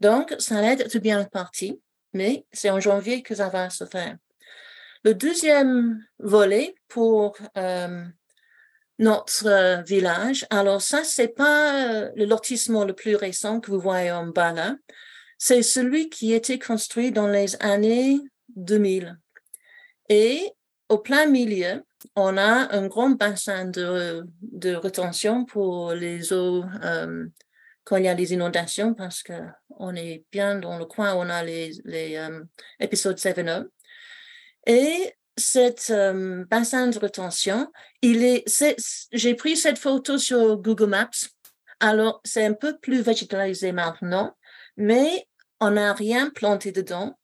Donc, 0.00 0.34
ça 0.38 0.60
l'aide 0.60 0.90
tout 0.90 1.00
bien 1.00 1.24
parti, 1.24 1.80
mais 2.12 2.46
c'est 2.52 2.70
en 2.70 2.80
janvier 2.80 3.22
que 3.22 3.34
ça 3.34 3.48
va 3.48 3.70
se 3.70 3.84
faire. 3.84 4.16
Le 5.04 5.14
deuxième 5.14 6.04
volet 6.18 6.74
pour 6.88 7.36
euh, 7.56 8.04
notre 8.98 9.46
euh, 9.46 9.82
village, 9.82 10.46
alors 10.50 10.82
ça, 10.82 11.04
c'est 11.04 11.28
pas 11.28 11.92
euh, 11.92 12.10
le 12.16 12.24
lotissement 12.24 12.84
le 12.84 12.94
plus 12.94 13.14
récent 13.14 13.60
que 13.60 13.70
vous 13.70 13.80
voyez 13.80 14.10
en 14.10 14.26
bas 14.26 14.52
là, 14.52 14.74
c'est 15.38 15.62
celui 15.62 16.08
qui 16.08 16.32
été 16.32 16.58
construit 16.58 17.12
dans 17.12 17.28
les 17.28 17.54
années 17.62 18.18
2000. 18.56 19.16
Et 20.08 20.50
au 20.88 20.98
plein 20.98 21.26
milieu, 21.26 21.84
on 22.16 22.36
a 22.36 22.74
un 22.74 22.86
grand 22.86 23.10
bassin 23.10 23.66
de, 23.66 24.24
de 24.40 24.74
retention 24.74 25.44
pour 25.44 25.92
les 25.92 26.32
eaux 26.32 26.64
quand 27.84 27.96
il 27.96 28.04
y 28.04 28.08
a 28.08 28.14
les 28.14 28.34
inondations, 28.34 28.92
parce 28.92 29.22
qu'on 29.22 29.94
est 29.94 30.24
bien 30.30 30.58
dans 30.58 30.78
le 30.78 30.84
coin 30.84 31.14
où 31.14 31.18
on 31.18 31.30
a 31.30 31.42
les, 31.42 31.72
les 31.84 32.20
épisodes 32.80 33.18
7 33.18 33.40
et 34.68 35.14
cet 35.38 35.90
euh, 35.90 36.44
bassin 36.44 36.88
de 36.88 36.98
retention, 36.98 37.72
il 38.02 38.42
j'ai 39.12 39.34
pris 39.34 39.56
cette 39.56 39.78
photo 39.78 40.18
sur 40.18 40.58
Google 40.58 40.90
Maps. 40.90 41.10
Alors, 41.80 42.20
c'est 42.24 42.44
un 42.44 42.52
peu 42.52 42.76
plus 42.76 43.00
végétalisé 43.00 43.72
maintenant, 43.72 44.36
mais 44.76 45.26
on 45.60 45.70
n'a 45.70 45.92
rien 45.94 46.30
planté 46.30 46.70
dedans. 46.72 47.18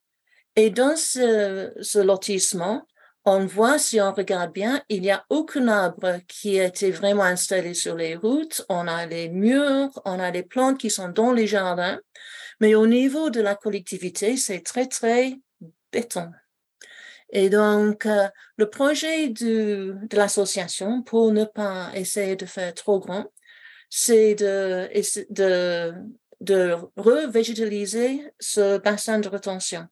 Et 0.56 0.70
dans 0.70 0.96
ce, 0.96 1.98
lotissement, 1.98 2.86
on 3.24 3.44
voit, 3.46 3.78
si 3.78 4.00
on 4.00 4.12
regarde 4.12 4.52
bien, 4.52 4.82
il 4.88 5.00
n'y 5.00 5.10
a 5.10 5.24
aucun 5.30 5.66
arbre 5.66 6.18
qui 6.28 6.60
a 6.60 6.64
été 6.66 6.90
vraiment 6.90 7.24
installé 7.24 7.74
sur 7.74 7.96
les 7.96 8.14
routes. 8.14 8.64
On 8.68 8.86
a 8.86 9.06
les 9.06 9.28
murs, 9.28 9.90
on 10.04 10.20
a 10.20 10.30
les 10.30 10.42
plantes 10.42 10.78
qui 10.78 10.90
sont 10.90 11.08
dans 11.08 11.32
les 11.32 11.46
jardins. 11.46 11.98
Mais 12.60 12.74
au 12.74 12.86
niveau 12.86 13.30
de 13.30 13.40
la 13.40 13.56
collectivité, 13.56 14.36
c'est 14.36 14.60
très, 14.60 14.86
très 14.86 15.34
béton. 15.92 16.30
Et 17.30 17.50
donc, 17.50 18.06
euh, 18.06 18.28
le 18.56 18.70
projet 18.70 19.28
de, 19.30 19.96
l'association, 20.12 21.02
pour 21.02 21.32
ne 21.32 21.44
pas 21.44 21.90
essayer 21.94 22.36
de 22.36 22.46
faire 22.46 22.72
trop 22.74 23.00
grand, 23.00 23.26
c'est 23.90 24.36
de, 24.36 24.88
de, 25.30 25.94
de 26.40 26.76
revégétaliser 26.96 28.32
ce 28.38 28.78
bassin 28.78 29.18
de 29.18 29.28
retention. 29.28 29.88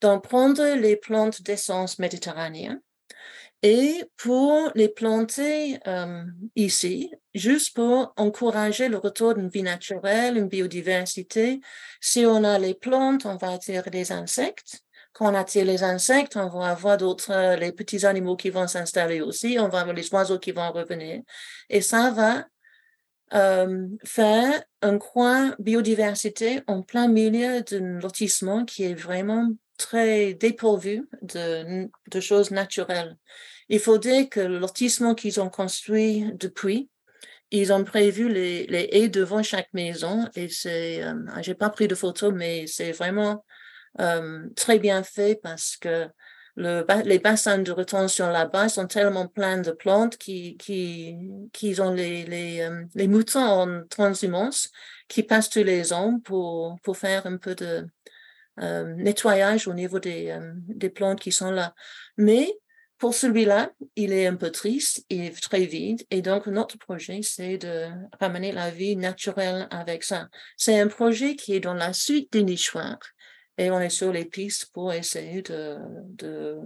Donc, 0.00 0.24
prendre 0.24 0.76
les 0.76 0.96
plantes 0.96 1.42
d'essence 1.42 1.98
méditerranéenne 1.98 2.80
et 3.64 4.04
pour 4.18 4.70
les 4.74 4.90
planter 4.90 5.78
euh, 5.86 6.22
ici, 6.54 7.10
juste 7.32 7.74
pour 7.74 8.12
encourager 8.18 8.90
le 8.90 8.98
retour 8.98 9.34
d'une 9.34 9.48
vie 9.48 9.62
naturelle, 9.62 10.36
une 10.36 10.48
biodiversité. 10.48 11.60
Si 11.98 12.26
on 12.26 12.44
a 12.44 12.58
les 12.58 12.74
plantes, 12.74 13.24
on 13.24 13.36
va 13.36 13.52
attirer 13.52 13.88
des 13.88 14.12
insectes. 14.12 14.82
Quand 15.14 15.32
on 15.32 15.34
attire 15.34 15.64
les 15.64 15.82
insectes, 15.82 16.36
on 16.36 16.50
va 16.50 16.72
avoir 16.72 16.98
d'autres, 16.98 17.32
euh, 17.32 17.56
les 17.56 17.72
petits 17.72 18.04
animaux 18.04 18.36
qui 18.36 18.50
vont 18.50 18.66
s'installer 18.66 19.22
aussi, 19.22 19.56
on 19.58 19.68
va 19.68 19.80
avoir 19.80 19.94
les 19.94 20.12
oiseaux 20.12 20.38
qui 20.38 20.52
vont 20.52 20.70
revenir. 20.70 21.22
Et 21.70 21.80
ça 21.80 22.10
va 22.10 22.44
euh, 23.32 23.88
faire 24.04 24.62
un 24.82 24.98
coin 24.98 25.56
biodiversité 25.58 26.60
en 26.66 26.82
plein 26.82 27.08
milieu 27.08 27.62
d'un 27.62 27.98
lotissement 27.98 28.66
qui 28.66 28.84
est 28.84 28.94
vraiment 28.94 29.48
très 29.76 30.34
dépourvu 30.34 31.08
de, 31.22 31.88
de 32.10 32.20
choses 32.20 32.50
naturelles. 32.50 33.16
Il 33.68 33.80
faut 33.80 33.98
dire 33.98 34.28
que 34.28 34.40
le 34.40 34.58
lotissement 34.58 35.14
qu'ils 35.14 35.40
ont 35.40 35.50
construit 35.50 36.30
depuis, 36.34 36.90
ils 37.50 37.72
ont 37.72 37.84
prévu 37.84 38.28
les, 38.28 38.66
les 38.66 38.88
haies 38.92 39.08
devant 39.08 39.42
chaque 39.42 39.72
maison 39.72 40.28
et 40.34 40.48
c'est, 40.48 41.02
euh, 41.02 41.14
j'ai 41.40 41.54
pas 41.54 41.70
pris 41.70 41.88
de 41.88 41.94
photos, 41.94 42.32
mais 42.34 42.66
c'est 42.66 42.92
vraiment 42.92 43.44
très 44.56 44.80
bien 44.80 45.04
fait 45.04 45.38
parce 45.40 45.76
que 45.76 46.08
le, 46.56 46.84
les 47.04 47.20
bassins 47.20 47.58
de 47.58 47.70
retention 47.70 48.28
là-bas 48.28 48.68
sont 48.68 48.88
tellement 48.88 49.28
pleins 49.28 49.58
de 49.58 49.70
plantes 49.70 50.16
qui, 50.16 50.56
qui, 50.56 51.16
qui 51.52 51.80
ont 51.80 51.92
les, 51.92 52.24
les, 52.24 52.68
les 52.94 53.08
moutons 53.08 53.40
en 53.40 53.86
transhumance 53.86 54.70
qui 55.06 55.22
passent 55.22 55.48
tous 55.48 55.62
les 55.62 55.92
ans 55.92 56.18
pour, 56.24 56.76
pour 56.82 56.96
faire 56.96 57.26
un 57.26 57.36
peu 57.36 57.54
de 57.54 57.86
euh, 58.60 58.94
nettoyage 58.94 59.68
au 59.68 59.74
niveau 59.74 59.98
des, 59.98 60.38
des 60.68 60.90
plantes 60.90 61.20
qui 61.20 61.32
sont 61.32 61.50
là. 61.50 61.74
Mais 62.16 62.52
pour 62.98 63.14
celui-là, 63.14 63.70
il 63.96 64.12
est 64.12 64.26
un 64.26 64.36
peu 64.36 64.50
triste, 64.50 65.04
il 65.10 65.24
est 65.24 65.40
très 65.42 65.66
vide. 65.66 66.02
Et 66.10 66.22
donc, 66.22 66.46
notre 66.46 66.78
projet, 66.78 67.20
c'est 67.22 67.58
de 67.58 67.88
ramener 68.20 68.52
la 68.52 68.70
vie 68.70 68.96
naturelle 68.96 69.66
avec 69.70 70.04
ça. 70.04 70.28
C'est 70.56 70.80
un 70.80 70.88
projet 70.88 71.36
qui 71.36 71.54
est 71.54 71.60
dans 71.60 71.74
la 71.74 71.92
suite 71.92 72.32
des 72.32 72.42
nichoirs 72.42 73.00
et 73.58 73.70
on 73.70 73.80
est 73.80 73.90
sur 73.90 74.12
les 74.12 74.24
pistes 74.24 74.66
pour 74.72 74.92
essayer 74.92 75.42
de, 75.42 75.76
de 76.14 76.58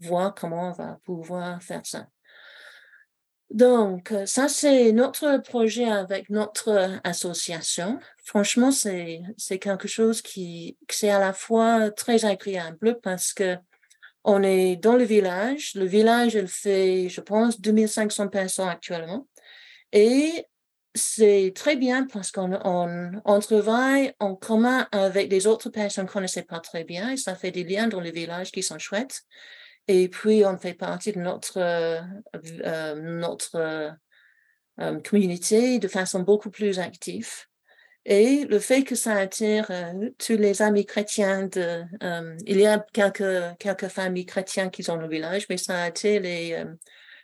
voir 0.00 0.34
comment 0.34 0.70
on 0.70 0.72
va 0.72 0.98
pouvoir 1.04 1.62
faire 1.62 1.84
ça. 1.84 2.08
Donc, 3.50 4.14
ça, 4.26 4.48
c'est 4.48 4.92
notre 4.92 5.38
projet 5.38 5.84
avec 5.84 6.30
notre 6.30 7.00
association. 7.02 7.98
Franchement, 8.24 8.70
c'est, 8.70 9.22
quelque 9.60 9.88
chose 9.88 10.22
qui, 10.22 10.78
c'est 10.88 11.10
à 11.10 11.18
la 11.18 11.32
fois 11.32 11.90
très 11.90 12.24
agréable 12.24 13.00
parce 13.02 13.32
que 13.32 13.56
on 14.22 14.42
est 14.42 14.76
dans 14.76 14.96
le 14.96 15.04
village. 15.04 15.74
Le 15.74 15.86
village, 15.86 16.34
il 16.34 16.46
fait, 16.46 17.08
je 17.08 17.20
pense, 17.20 17.60
2500 17.60 18.28
personnes 18.28 18.68
actuellement. 18.68 19.26
Et 19.92 20.46
c'est 20.94 21.52
très 21.54 21.76
bien 21.76 22.06
parce 22.06 22.30
qu'on 22.30 22.52
on, 23.24 23.40
travaille 23.40 24.12
en 24.18 24.34
commun 24.34 24.88
avec 24.92 25.28
des 25.28 25.46
autres 25.46 25.70
personnes 25.70 26.06
qu'on 26.06 26.10
ne 26.10 26.14
connaissait 26.14 26.42
pas 26.42 26.60
très 26.60 26.84
bien 26.84 27.10
et 27.10 27.16
ça 27.16 27.34
fait 27.34 27.50
des 27.50 27.64
liens 27.64 27.88
dans 27.88 28.00
le 28.00 28.10
village 28.10 28.50
qui 28.50 28.62
sont 28.62 28.78
chouettes. 28.78 29.22
Et 29.92 30.08
puis, 30.08 30.44
on 30.46 30.56
fait 30.56 30.74
partie 30.74 31.10
de 31.10 31.18
notre, 31.18 31.58
euh, 31.58 32.00
euh, 32.64 32.94
notre 32.94 33.56
euh, 34.78 35.00
communauté 35.00 35.80
de 35.80 35.88
façon 35.88 36.20
beaucoup 36.20 36.48
plus 36.48 36.78
active. 36.78 37.28
Et 38.04 38.44
le 38.44 38.60
fait 38.60 38.84
que 38.84 38.94
ça 38.94 39.14
attire 39.14 39.68
tous 40.16 40.36
les 40.36 40.62
amis 40.62 40.86
chrétiens, 40.86 41.48
de, 41.48 41.82
il 42.46 42.60
y 42.60 42.66
a 42.66 42.78
quelques, 42.92 43.58
quelques 43.58 43.88
familles 43.88 44.26
chrétiennes 44.26 44.70
qui 44.70 44.84
sont 44.84 44.94
dans 44.94 45.02
le 45.02 45.08
village, 45.08 45.46
mais 45.50 45.56
ça 45.56 45.82
attire 45.82 46.20
les, 46.22 46.64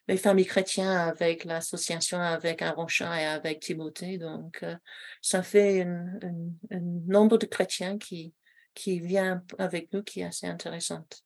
les 0.08 0.16
familles 0.16 0.46
chrétiennes 0.46 0.88
avec 0.88 1.44
l'association 1.44 2.20
avec 2.20 2.62
Aronchat 2.62 3.22
et 3.22 3.26
avec 3.26 3.60
Timothée. 3.60 4.18
Donc, 4.18 4.64
ça 5.22 5.44
fait 5.44 5.82
un, 5.82 6.18
nombre 7.06 7.38
de 7.38 7.46
chrétiens 7.46 7.96
qui, 7.96 8.34
qui 8.74 8.98
vient 8.98 9.44
avec 9.58 9.92
nous 9.92 10.02
qui 10.02 10.20
est 10.20 10.24
assez 10.24 10.48
intéressante. 10.48 11.25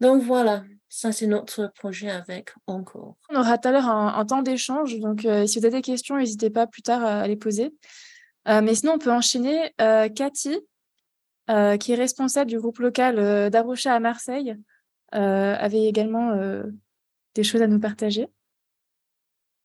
Donc 0.00 0.22
voilà, 0.22 0.64
ça 0.88 1.12
c'est 1.12 1.26
notre 1.26 1.70
projet 1.74 2.10
avec 2.10 2.50
Encore. 2.66 3.16
On 3.28 3.38
aura 3.38 3.58
tout 3.58 3.68
à 3.68 3.72
l'heure 3.72 3.88
un, 3.88 4.24
temps 4.24 4.42
d'échange, 4.42 4.98
donc 4.98 5.24
euh, 5.24 5.46
si 5.46 5.58
vous 5.58 5.66
avez 5.66 5.76
des 5.76 5.82
questions, 5.82 6.16
n'hésitez 6.16 6.50
pas 6.50 6.66
plus 6.66 6.82
tard 6.82 7.04
à, 7.04 7.26
les 7.26 7.36
poser. 7.36 7.74
Euh, 8.48 8.62
mais 8.62 8.74
sinon, 8.74 8.94
on 8.94 8.98
peut 8.98 9.12
enchaîner. 9.12 9.72
Cathy, 9.78 10.58
qui 11.48 11.92
est 11.92 11.96
responsable 11.96 12.50
du 12.50 12.58
groupe 12.58 12.78
local 12.78 13.50
d'Arocha 13.50 13.94
à 13.94 14.00
Marseille, 14.00 14.56
avait 15.12 15.84
également 15.84 16.34
des 17.34 17.42
choses 17.42 17.62
à 17.62 17.66
nous 17.66 17.80
partager 17.80 18.28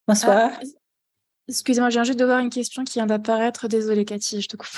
Bonsoir. 0.07 0.51
Excusez-moi, 1.47 1.89
j'ai 1.89 2.03
juste 2.03 2.19
de 2.19 2.25
voir 2.25 2.39
une 2.39 2.49
question 2.49 2.83
qui 2.83 2.93
vient 2.93 3.05
d'apparaître. 3.05 3.67
Désolée, 3.67 4.05
Cathy, 4.05 4.41
je 4.41 4.47
te 4.47 4.55
coupe. 4.55 4.69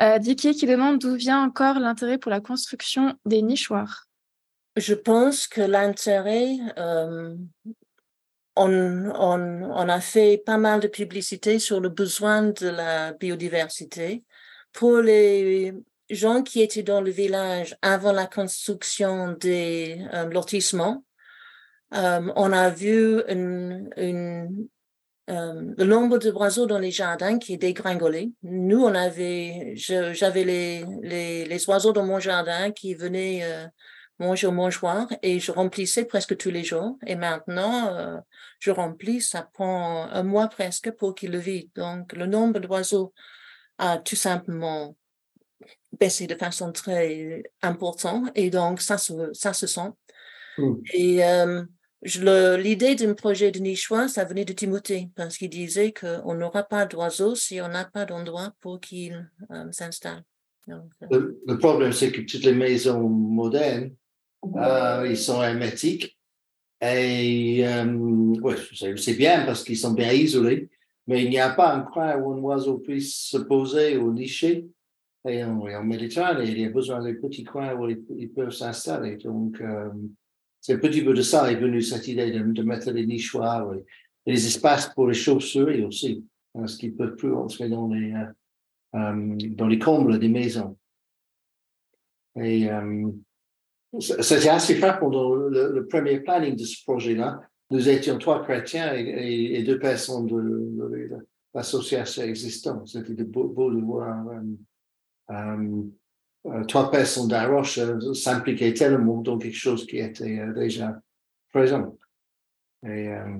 Euh, 0.00 0.18
Dicky 0.18 0.54
qui 0.54 0.66
demande 0.66 0.98
d'où 0.98 1.14
vient 1.14 1.42
encore 1.42 1.78
l'intérêt 1.78 2.16
pour 2.16 2.30
la 2.30 2.40
construction 2.40 3.18
des 3.26 3.42
nichoirs. 3.42 4.06
Je 4.76 4.94
pense 4.94 5.46
que 5.46 5.60
l'intérêt, 5.60 6.56
on, 8.56 9.88
a 9.88 10.00
fait 10.00 10.42
pas 10.44 10.58
mal 10.58 10.80
de 10.80 10.88
publicité 10.88 11.58
sur 11.58 11.80
le 11.80 11.88
besoin 11.88 12.42
de 12.42 12.68
la 12.68 13.12
biodiversité. 13.12 14.24
Pour 14.72 14.98
les 14.98 15.74
gens 16.08 16.42
qui 16.42 16.62
étaient 16.62 16.82
dans 16.82 17.00
le 17.00 17.10
village 17.10 17.76
avant 17.82 18.12
la 18.12 18.26
construction 18.26 19.32
des 19.32 20.04
euh, 20.12 20.26
lotissements, 20.26 21.04
on 21.92 22.52
a 22.52 22.70
vu 22.70 23.20
une, 23.28 23.90
une, 23.96 24.68
le 25.26 25.84
nombre 25.84 26.18
de 26.18 26.30
oiseaux 26.30 26.66
dans 26.66 26.78
les 26.78 26.90
jardins 26.90 27.38
qui 27.38 27.54
est 27.54 27.58
dégringolé. 27.58 28.32
Nous, 28.42 28.82
on 28.82 28.94
avait, 28.94 29.72
j'avais 29.74 30.44
les, 30.44 30.84
les, 31.02 31.44
les, 31.44 31.68
oiseaux 31.68 31.92
dans 31.92 32.06
mon 32.06 32.20
jardin 32.20 32.70
qui 32.70 32.94
venaient 32.94 33.40
euh, 33.42 33.66
manger 34.20 34.46
au 34.46 34.52
mangeoir 34.52 35.08
et 35.22 35.40
je 35.40 35.50
remplissais 35.50 36.04
presque 36.04 36.36
tous 36.36 36.50
les 36.50 36.62
jours. 36.62 36.98
Et 37.06 37.16
maintenant, 37.16 37.88
euh, 37.88 38.18
je 38.60 38.70
remplis, 38.70 39.20
ça 39.20 39.48
prend 39.52 40.04
un 40.04 40.22
mois 40.22 40.48
presque 40.48 40.90
pour 40.92 41.14
qu'il 41.14 41.32
le 41.32 41.38
vide. 41.38 41.70
Donc, 41.74 42.12
le 42.12 42.26
nombre 42.26 42.60
d'oiseaux 42.60 43.12
a 43.78 43.98
tout 43.98 44.16
simplement 44.16 44.94
baissé 45.98 46.26
de 46.26 46.34
façon 46.34 46.70
très 46.70 47.42
importante 47.62 48.30
et 48.34 48.50
donc 48.50 48.80
ça 48.80 48.98
se, 48.98 49.32
ça 49.32 49.52
se 49.52 49.66
sent. 49.66 49.90
Mmh. 50.58 50.74
Et 50.94 51.24
euh, 51.24 51.62
l'idée 52.56 52.94
d'un 52.94 53.14
projet 53.14 53.50
de 53.50 53.58
nichoir, 53.58 54.08
ça 54.08 54.24
venait 54.24 54.44
de 54.44 54.52
Timothée 54.52 55.10
parce 55.16 55.36
qu'il 55.36 55.50
disait 55.50 55.92
qu'on 55.92 56.34
n'aura 56.34 56.62
pas 56.62 56.86
d'oiseaux 56.86 57.34
si 57.34 57.60
on 57.60 57.68
n'a 57.68 57.84
pas 57.84 58.04
d'endroit 58.04 58.52
pour 58.60 58.80
qu'ils 58.80 59.28
euh, 59.50 59.72
s'installent. 59.72 60.24
Le, 61.10 61.40
le, 61.46 61.58
problème, 61.58 61.92
c'est 61.92 62.12
que 62.12 62.20
toutes 62.20 62.44
les 62.44 62.54
maisons 62.54 63.08
modernes, 63.08 63.90
euh, 64.44 65.06
ils 65.08 65.16
sont 65.16 65.42
hermétiques. 65.42 66.16
Et 66.80 67.66
euh, 67.66 67.84
ouais, 68.40 68.56
c'est 68.96 69.14
bien 69.14 69.44
parce 69.44 69.62
qu'ils 69.62 69.76
sont 69.76 69.92
bien 69.92 70.12
isolés, 70.12 70.70
mais 71.06 71.22
il 71.22 71.30
n'y 71.30 71.38
a 71.38 71.50
pas 71.50 71.74
un 71.74 71.82
coin 71.82 72.16
où 72.16 72.32
un 72.32 72.38
oiseau 72.38 72.78
puisse 72.78 73.14
se 73.14 73.36
poser 73.36 73.98
ou 73.98 74.12
nicher. 74.12 74.66
Et 75.28 75.44
en, 75.44 75.84
Méditerranée, 75.84 76.50
il 76.50 76.58
y 76.58 76.64
a 76.64 76.70
besoin 76.70 77.02
de 77.02 77.12
petits 77.12 77.44
coins 77.44 77.74
où 77.74 77.86
ils, 77.90 78.32
peuvent 78.32 78.52
s'installer. 78.52 79.18
Donc, 79.18 79.60
euh, 79.60 79.90
c'est 80.62 80.74
un 80.74 80.78
petit 80.78 81.04
peu 81.04 81.12
de 81.12 81.20
ça 81.20 81.52
est 81.52 81.56
venu 81.56 81.82
cette 81.82 82.08
idée 82.08 82.30
de, 82.30 82.62
mettre 82.62 82.90
des 82.92 83.06
nichoirs 83.06 83.74
et, 83.74 83.84
des 84.26 84.46
espaces 84.46 84.88
pour 84.94 85.08
les 85.08 85.14
chauves-souris 85.14 85.84
aussi, 85.84 86.24
parce 86.54 86.76
qu'ils 86.76 86.96
peuvent 86.96 87.16
plus 87.16 87.34
entrer 87.34 87.68
dans 87.68 87.88
les, 87.88 88.14
dans 88.92 89.66
les 89.66 89.78
combles 89.78 90.18
des 90.18 90.28
maisons. 90.28 90.78
Et 92.36 92.68
c'était 93.98 94.48
assez 94.48 94.76
frappant 94.76 95.10
dans 95.10 95.34
le, 95.34 95.86
premier 95.86 96.20
planning 96.20 96.54
de 96.54 96.64
ce 96.64 96.82
projet-là. 96.84 97.40
Nous 97.70 97.88
étions 97.88 98.18
trois 98.18 98.42
chrétiens 98.42 98.94
et, 98.94 99.62
deux 99.62 99.78
personnes 99.78 100.26
de, 100.26 101.26
l'association 101.54 102.22
existante. 102.22 102.88
C'était 102.88 103.24
beau, 103.24 103.72
de 103.72 103.80
voir 103.80 104.24
euh, 104.28 105.82
euh, 106.46 106.64
trois 106.64 106.90
personnes 106.90 107.28
d'Aroche 107.28 107.78
euh, 107.78 108.14
s'impliquaient 108.14 108.72
tellement 108.72 109.20
dans 109.20 109.38
quelque 109.38 109.56
chose 109.56 109.86
qui 109.86 109.98
était 109.98 110.38
euh, 110.38 110.52
déjà 110.54 110.98
présent. 111.52 111.96
Et 112.84 113.08
euh, 113.08 113.38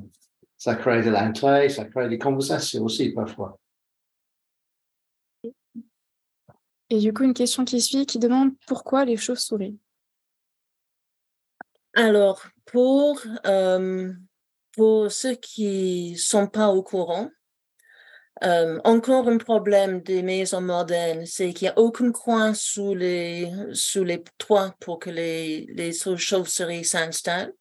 ça 0.57 0.75
crée 0.75 1.03
de 1.03 1.11
l'intérêt, 1.11 1.69
ça 1.69 1.87
crée 1.87 2.09
des 2.09 2.19
conversations 2.19 2.85
aussi 2.85 3.11
parfois. 3.11 3.59
Et 6.93 6.99
du 6.99 7.13
coup, 7.15 7.23
une 7.23 7.35
question 7.35 7.65
qui 7.65 7.81
suit 7.81 8.05
qui 8.05 8.19
demande 8.19 8.53
pourquoi 8.67 9.05
les 9.05 9.17
chauves-souris? 9.17 9.79
Alors, 12.01 12.47
pour, 12.65 13.21
euh, 13.47 14.11
pour 14.73 15.13
ceux 15.13 15.35
qui 15.35 16.13
ne 16.13 16.17
sont 16.17 16.47
pas 16.47 16.69
au 16.69 16.83
courant, 16.83 17.29
euh, 18.43 18.81
encore 18.85 19.29
un 19.29 19.37
problème 19.37 20.01
des 20.01 20.23
maisons 20.23 20.63
modernes, 20.63 21.27
c'est 21.27 21.53
qu'il 21.53 21.67
n'y 21.67 21.73
a 21.75 21.79
aucun 21.79 22.11
coin 22.11 22.55
sous 22.55 22.95
les, 22.95 23.53
sous 23.75 24.03
les 24.03 24.25
toits 24.39 24.75
pour 24.81 24.99
que 24.99 25.11
les, 25.11 25.67
les 25.75 25.93
chauves-souris 25.93 26.87
s'installent. 26.87 27.53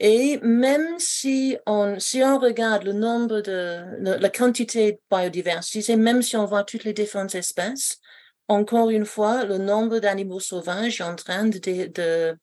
Et 0.00 0.40
même 0.42 0.98
si 0.98 1.56
on, 1.64 2.00
si 2.00 2.20
on 2.24 2.40
regarde 2.40 2.82
le 2.82 2.94
nombre 2.94 3.42
de, 3.42 3.84
la 4.00 4.28
quantité 4.28 4.92
de 4.94 4.98
biodiversité, 5.08 5.94
même 5.94 6.22
si 6.22 6.36
on 6.36 6.46
voit 6.46 6.64
toutes 6.64 6.82
les 6.82 6.94
différentes 6.94 7.36
espèces, 7.36 8.00
encore 8.48 8.90
une 8.90 9.04
fois, 9.04 9.44
le 9.44 9.58
nombre 9.58 10.00
d'animaux 10.00 10.40
sauvages 10.40 11.00
est 11.00 11.04
en 11.04 11.14
train 11.14 11.44
de, 11.44 11.60
de, 11.60 12.36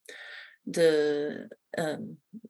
de 0.69 1.47
euh, 1.77 1.97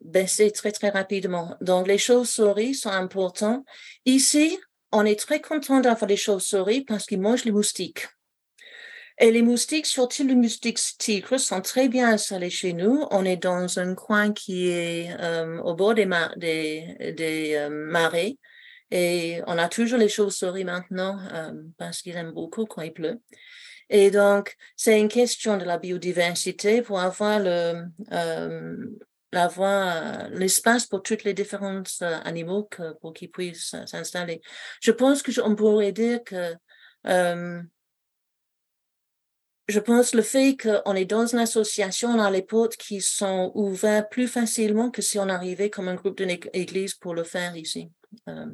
baisser 0.01 0.51
très, 0.51 0.72
très 0.72 0.89
rapidement. 0.89 1.55
Donc, 1.61 1.88
les 1.88 1.97
chauves-souris 1.97 2.76
sont 2.76 2.89
importantes. 2.89 3.65
Ici, 4.05 4.57
on 4.91 5.05
est 5.05 5.20
très 5.20 5.41
content 5.41 5.80
d'avoir 5.80 6.07
les 6.07 6.17
chauves-souris 6.17 6.82
parce 6.82 7.05
qu'ils 7.05 7.22
mangent 7.22 7.45
les 7.45 7.51
moustiques. 7.51 8.07
Et 9.22 9.32
les 9.32 9.41
moustiques, 9.41 9.86
surtout 9.86 10.26
les 10.26 10.36
moustiques 10.36 10.80
tigres, 10.97 11.38
sont 11.38 11.61
très 11.61 11.89
bien 11.89 12.13
installés 12.13 12.49
chez 12.49 12.72
nous. 12.72 13.05
On 13.11 13.26
est 13.26 13.38
dans 13.38 13.78
un 13.78 13.93
coin 13.93 14.32
qui 14.32 14.70
est 14.70 15.11
euh, 15.20 15.59
au 15.61 15.76
bord 15.76 15.93
des, 15.93 16.07
des, 16.38 17.13
des 17.17 17.55
euh, 17.55 17.70
marais. 17.70 18.38
Et 18.91 19.41
on 19.45 19.57
a 19.57 19.67
toujours 19.67 19.99
les 19.99 20.09
chauves-souris 20.09 20.63
maintenant 20.63 21.20
parce 21.78 22.01
qu'ils 22.01 22.15
aiment 22.15 22.32
beaucoup 22.32 22.65
quand 22.65 22.82
il 22.82 22.91
pleut. 22.91 23.20
Et 23.90 24.12
donc, 24.12 24.56
c'est 24.76 25.00
une 25.00 25.08
question 25.08 25.58
de 25.58 25.66
la 25.66 25.78
biodiversité 25.78 26.82
pour 26.82 27.00
avoir 27.00 27.40
le, 27.40 27.86
avoir 29.32 30.30
l'espace 30.30 30.86
pour 30.86 31.02
tous 31.02 31.24
les 31.24 31.34
différents 31.34 31.84
animaux 32.02 32.64
que, 32.64 32.94
pour 32.94 33.14
qu'ils 33.14 33.32
puissent 33.32 33.76
s'installer. 33.86 34.42
Je 34.82 34.92
pense 34.92 35.22
que 35.22 35.32
on 35.42 35.56
pourrait 35.56 35.92
dire 35.92 36.24
que 36.24 36.56
euh, 37.08 37.62
je 39.68 39.80
pense 39.80 40.16
le 40.16 40.24
fait 40.24 40.58
qu'on 40.58 40.96
est 40.96 41.06
dans 41.06 41.28
une 41.28 41.40
association, 41.40 42.10
on 42.10 42.20
a 42.20 42.32
les 42.32 42.42
portes 42.42 42.76
qui 42.76 43.02
sont 43.02 43.52
ouvertes 43.54 44.12
plus 44.12 44.28
facilement 44.28 44.90
que 44.90 45.04
si 45.04 45.20
on 45.20 45.30
arrivait 45.30 45.70
comme 45.70 45.88
un 45.88 45.96
groupe 45.96 46.18
d'une 46.18 46.38
église 46.54 46.96
pour 46.96 47.14
le 47.14 47.24
faire 47.24 47.56
ici. 47.56 47.92
Euh, 48.28 48.48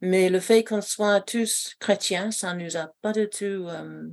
mais 0.00 0.28
le 0.28 0.40
fait 0.40 0.64
qu'on 0.64 0.80
soit 0.80 1.20
tous 1.20 1.76
chrétiens, 1.78 2.30
ça 2.32 2.54
ne 2.54 2.64
nous 2.64 2.76
a 2.76 2.92
pas 3.00 3.12
du 3.12 3.28
tout 3.28 3.44
euh, 3.68 4.08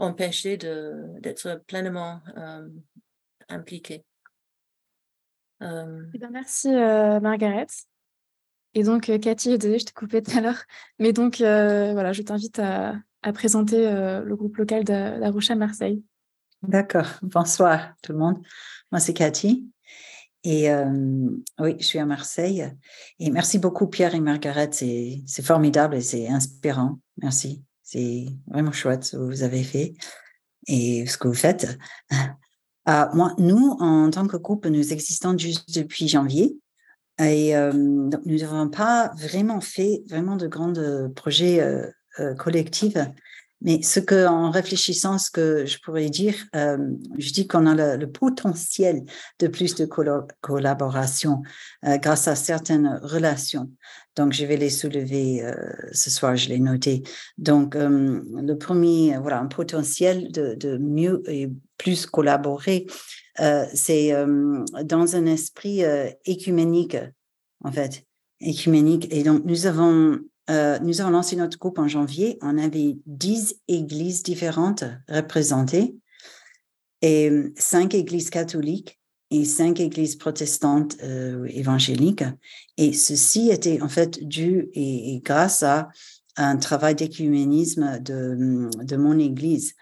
empêché 0.00 0.56
d'être 0.56 1.62
pleinement 1.66 2.20
impliqués. 3.48 4.04
Euh... 5.62 6.04
Eh 6.14 6.18
ben, 6.18 6.30
merci 6.30 6.74
euh, 6.74 7.20
Margaret. 7.20 7.66
Et 8.74 8.82
donc 8.82 9.08
euh, 9.08 9.18
Cathy, 9.18 9.58
désolée, 9.58 9.78
je 9.78 9.86
t'ai 9.86 9.92
coupé 9.92 10.22
tout 10.22 10.36
à 10.36 10.40
l'heure, 10.40 10.62
mais 10.98 11.12
donc 11.12 11.40
euh, 11.40 11.92
voilà, 11.92 12.12
je 12.12 12.22
t'invite 12.22 12.58
à, 12.58 12.94
à, 13.22 13.32
présenter 13.32 13.90
le 14.24 14.36
groupe 14.36 14.56
local 14.56 14.84
de 14.84 14.92
La 14.92 15.30
Roche 15.30 15.50
à 15.50 15.56
Marseille. 15.56 16.02
D'accord. 16.62 17.06
Bonsoir 17.22 17.94
tout 18.02 18.12
le 18.12 18.18
monde. 18.18 18.42
Moi 18.92 19.00
c'est 19.00 19.14
Cathy. 19.14 19.68
Et 20.42 20.70
oui, 21.58 21.76
je 21.78 21.84
suis 21.84 21.98
à 21.98 22.06
Marseille. 22.06 22.66
Et 23.18 23.30
merci 23.30 23.58
beaucoup 23.58 23.88
Pierre 23.88 24.14
et 24.14 24.20
Margaret. 24.20 24.70
C'est 24.72 25.42
formidable 25.42 25.96
et 25.96 26.00
c'est 26.00 26.28
inspirant. 26.28 26.98
Merci. 27.20 27.62
C'est 27.92 28.26
vraiment 28.46 28.70
chouette 28.70 29.02
ce 29.02 29.16
que 29.16 29.22
vous 29.22 29.42
avez 29.42 29.64
fait 29.64 29.94
et 30.68 31.06
ce 31.06 31.18
que 31.18 31.26
vous 31.26 31.34
faites. 31.34 31.76
Euh, 32.88 33.04
moi, 33.12 33.34
nous, 33.36 33.76
en 33.78 34.10
tant 34.10 34.26
que 34.26 34.36
groupe, 34.36 34.64
nous 34.66 34.92
existons 34.92 35.36
juste 35.36 35.76
depuis 35.76 36.08
janvier. 36.08 36.56
Et 37.18 37.54
euh, 37.54 37.72
nous 37.72 38.38
n'avons 38.38 38.70
pas 38.70 39.12
vraiment 39.16 39.60
fait 39.60 40.02
vraiment 40.08 40.36
de 40.36 40.46
grands 40.46 40.72
projets 41.14 41.60
euh, 41.60 42.34
collectifs. 42.34 42.96
Mais 43.62 43.82
ce 43.82 44.00
que, 44.00 44.26
en 44.26 44.50
réfléchissant, 44.50 45.18
ce 45.18 45.30
que 45.30 45.66
je 45.66 45.78
pourrais 45.80 46.08
dire, 46.08 46.34
je 46.54 47.32
dis 47.32 47.46
qu'on 47.46 47.66
a 47.66 47.96
le, 47.96 48.06
potentiel 48.10 49.04
de 49.38 49.48
plus 49.48 49.74
de 49.74 49.86
collaboration 50.40 51.42
grâce 51.84 52.26
à 52.26 52.34
certaines 52.34 52.98
relations. 53.02 53.70
Donc, 54.16 54.32
je 54.32 54.46
vais 54.46 54.56
les 54.56 54.70
soulever 54.70 55.44
ce 55.92 56.10
soir, 56.10 56.36
je 56.36 56.48
l'ai 56.48 56.58
noté. 56.58 57.02
Donc, 57.36 57.74
le 57.74 58.54
premier, 58.54 59.18
voilà, 59.18 59.40
un 59.40 59.46
potentiel 59.46 60.32
de, 60.32 60.54
de 60.54 60.78
mieux 60.78 61.22
et 61.26 61.50
plus 61.76 62.06
collaborer, 62.06 62.86
euh, 63.40 63.64
c'est 63.72 64.12
euh, 64.12 64.64
dans 64.84 65.16
un 65.16 65.26
esprit 65.26 65.84
euh, 65.84 66.10
écuménique, 66.26 66.96
en 67.64 67.72
fait, 67.72 68.04
écuménique. 68.40 69.08
Et 69.10 69.22
donc, 69.22 69.44
nous 69.44 69.66
avons, 69.66 70.18
nous 70.48 71.00
avons 71.00 71.10
lancé 71.10 71.36
notre 71.36 71.58
groupe 71.58 71.78
en 71.78 71.88
janvier. 71.88 72.38
On 72.42 72.58
avait 72.58 72.96
dix 73.06 73.56
églises 73.68 74.22
différentes 74.22 74.84
représentées 75.08 75.96
et 77.02 77.30
cinq 77.56 77.94
églises 77.94 78.30
catholiques 78.30 78.98
et 79.30 79.44
cinq 79.44 79.78
églises 79.78 80.16
protestantes 80.16 80.96
évangéliques. 81.46 82.24
Et 82.76 82.92
ceci 82.92 83.50
était 83.50 83.80
en 83.80 83.88
fait 83.88 84.26
dû 84.26 84.70
et, 84.74 85.20
grâce 85.24 85.62
à 85.62 85.88
un 86.36 86.56
travail 86.56 86.94
d'écuménisme 86.96 88.00
de, 88.00 88.68
de 88.82 88.96
mon 88.96 89.18
église. 89.18 89.74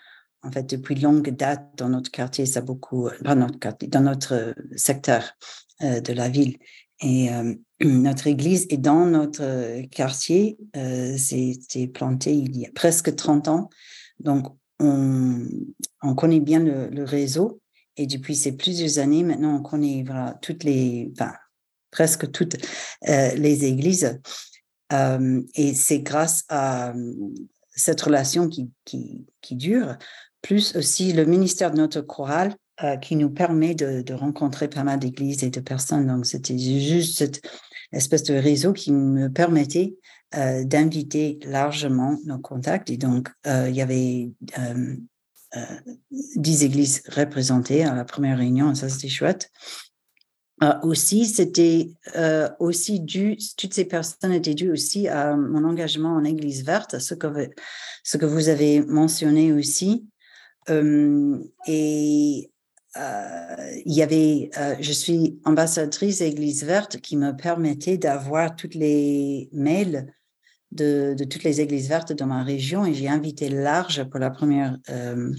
En 0.42 0.52
fait, 0.52 0.68
depuis 0.68 0.94
longue 0.94 1.30
date 1.30 1.66
dans 1.76 1.88
notre 1.88 2.10
quartier, 2.10 2.46
ça 2.46 2.60
beaucoup, 2.60 3.08
pas 3.24 3.34
notre 3.34 3.58
quartier, 3.58 3.88
dans 3.88 4.02
notre 4.02 4.54
secteur 4.76 5.32
de 5.80 6.12
la 6.12 6.28
ville. 6.28 6.58
Notre 7.80 8.26
église 8.26 8.66
est 8.70 8.78
dans 8.78 9.06
notre 9.06 9.82
quartier. 9.88 10.58
C'était 11.16 11.86
planté 11.86 12.34
il 12.34 12.56
y 12.56 12.66
a 12.66 12.70
presque 12.74 13.14
30 13.14 13.48
ans. 13.48 13.70
Donc, 14.20 14.48
on, 14.80 15.46
on 16.02 16.14
connaît 16.14 16.40
bien 16.40 16.60
le, 16.60 17.04
réseau. 17.04 17.60
Et 17.96 18.06
depuis 18.06 18.36
ces 18.36 18.56
plusieurs 18.56 18.98
années, 18.98 19.24
maintenant, 19.24 19.56
on 19.56 19.62
connaît 19.62 20.04
voilà, 20.06 20.38
toutes 20.40 20.64
les, 20.64 21.10
enfin, 21.12 21.32
presque 21.90 22.30
toutes 22.30 22.56
euh, 23.08 23.34
les 23.34 23.64
églises. 23.64 24.20
Euh, 24.92 25.42
et 25.54 25.74
c'est 25.74 26.00
grâce 26.00 26.44
à 26.48 26.94
cette 27.70 28.00
relation 28.00 28.48
qui, 28.48 28.70
qui, 28.84 29.26
qui, 29.40 29.56
dure, 29.56 29.96
plus 30.42 30.76
aussi 30.76 31.12
le 31.12 31.24
ministère 31.24 31.72
de 31.72 31.78
notre 31.78 32.00
chorale 32.00 32.54
euh, 32.84 32.96
qui 32.96 33.16
nous 33.16 33.30
permet 33.30 33.74
de, 33.74 34.02
de, 34.02 34.14
rencontrer 34.14 34.68
pas 34.68 34.84
mal 34.84 35.00
d'églises 35.00 35.42
et 35.42 35.50
de 35.50 35.60
personnes. 35.60 36.06
Donc, 36.06 36.24
c'était 36.24 36.56
juste 36.56 37.18
cette 37.18 37.42
espèce 37.92 38.22
de 38.24 38.34
réseau 38.34 38.72
qui 38.72 38.92
me 38.92 39.28
permettait 39.28 39.96
euh, 40.34 40.64
d'inviter 40.64 41.38
largement 41.44 42.18
nos 42.26 42.38
contacts. 42.38 42.90
Et 42.90 42.98
donc, 42.98 43.30
euh, 43.46 43.68
il 43.70 43.74
y 43.74 43.80
avait 43.80 44.30
euh, 44.58 44.96
dix 46.36 46.64
églises 46.64 47.02
représentées 47.08 47.84
à 47.84 47.94
la 47.94 48.04
première 48.04 48.36
réunion, 48.36 48.74
ça 48.74 48.90
c'était 48.90 49.08
chouette. 49.08 49.50
aussi, 50.82 51.24
c'était 51.24 51.88
aussi 52.58 53.00
dû, 53.00 53.38
toutes 53.56 53.72
ces 53.72 53.86
personnes 53.86 54.32
étaient 54.32 54.54
dues 54.54 54.70
aussi 54.70 55.08
à 55.08 55.34
mon 55.36 55.64
engagement 55.64 56.14
en 56.16 56.24
Église 56.24 56.64
verte, 56.64 56.98
ce 56.98 57.14
que, 57.14 57.48
ce 58.02 58.18
que 58.18 58.26
vous 58.26 58.50
avez 58.50 58.82
mentionné 58.82 59.52
aussi. 59.52 60.06
et 60.68 62.50
il 62.96 63.92
y 63.92 64.02
avait, 64.02 64.50
je 64.80 64.92
suis 64.92 65.40
ambassadrice 65.44 66.20
Église 66.20 66.64
verte 66.64 66.98
qui 67.00 67.16
me 67.16 67.32
permettait 67.32 67.98
d'avoir 67.98 68.56
toutes 68.56 68.74
les 68.74 69.48
mails 69.52 70.12
de, 70.72 71.16
toutes 71.24 71.44
les 71.44 71.60
églises 71.60 71.88
vertes 71.88 72.12
dans 72.12 72.26
ma 72.26 72.42
région 72.42 72.84
et 72.84 72.94
j'ai 72.94 73.08
invité 73.08 73.48
large 73.48 74.04
pour 74.04 74.20
la 74.20 74.30
première, 74.30 74.78
euh, 74.90 75.32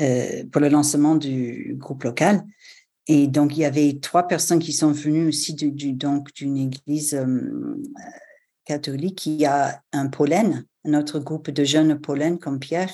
euh, 0.00 0.44
pour 0.50 0.60
le 0.60 0.68
lancement 0.68 1.14
du 1.16 1.74
groupe 1.76 2.04
local. 2.04 2.42
Et 3.06 3.26
donc, 3.26 3.56
il 3.56 3.60
y 3.60 3.64
avait 3.64 3.98
trois 4.00 4.26
personnes 4.28 4.58
qui 4.58 4.72
sont 4.72 4.92
venues 4.92 5.28
aussi 5.28 5.54
donc 5.54 6.32
d'une 6.34 6.56
église 6.58 7.14
euh, 7.14 7.82
catholique 8.64 9.16
qui 9.16 9.46
a 9.46 9.82
un 9.92 10.08
pollen, 10.08 10.64
un 10.84 10.94
autre 10.94 11.18
groupe 11.18 11.50
de 11.50 11.64
jeunes 11.64 11.98
pollen 11.98 12.38
comme 12.38 12.58
Pierre, 12.58 12.92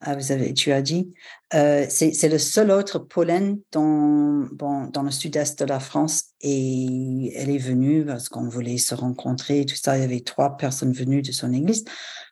ah, 0.00 0.14
vous 0.14 0.30
avez, 0.30 0.54
tu 0.54 0.70
as 0.70 0.80
dit, 0.80 1.12
euh, 1.54 1.84
c'est 1.88 2.28
le 2.28 2.38
seul 2.38 2.70
autre 2.70 3.00
pollen 3.00 3.58
dans, 3.72 4.46
bon, 4.52 4.86
dans 4.86 5.02
le 5.02 5.10
sud-est 5.10 5.58
de 5.58 5.64
la 5.64 5.80
France 5.80 6.26
et 6.40 7.32
elle 7.34 7.50
est 7.50 7.58
venue 7.58 8.04
parce 8.04 8.28
qu'on 8.28 8.48
voulait 8.48 8.78
se 8.78 8.94
rencontrer, 8.94 9.66
tout 9.66 9.74
ça. 9.74 9.96
Il 9.96 10.02
y 10.02 10.04
avait 10.04 10.20
trois 10.20 10.56
personnes 10.56 10.92
venues 10.92 11.22
de 11.22 11.32
son 11.32 11.52
église, 11.52 11.84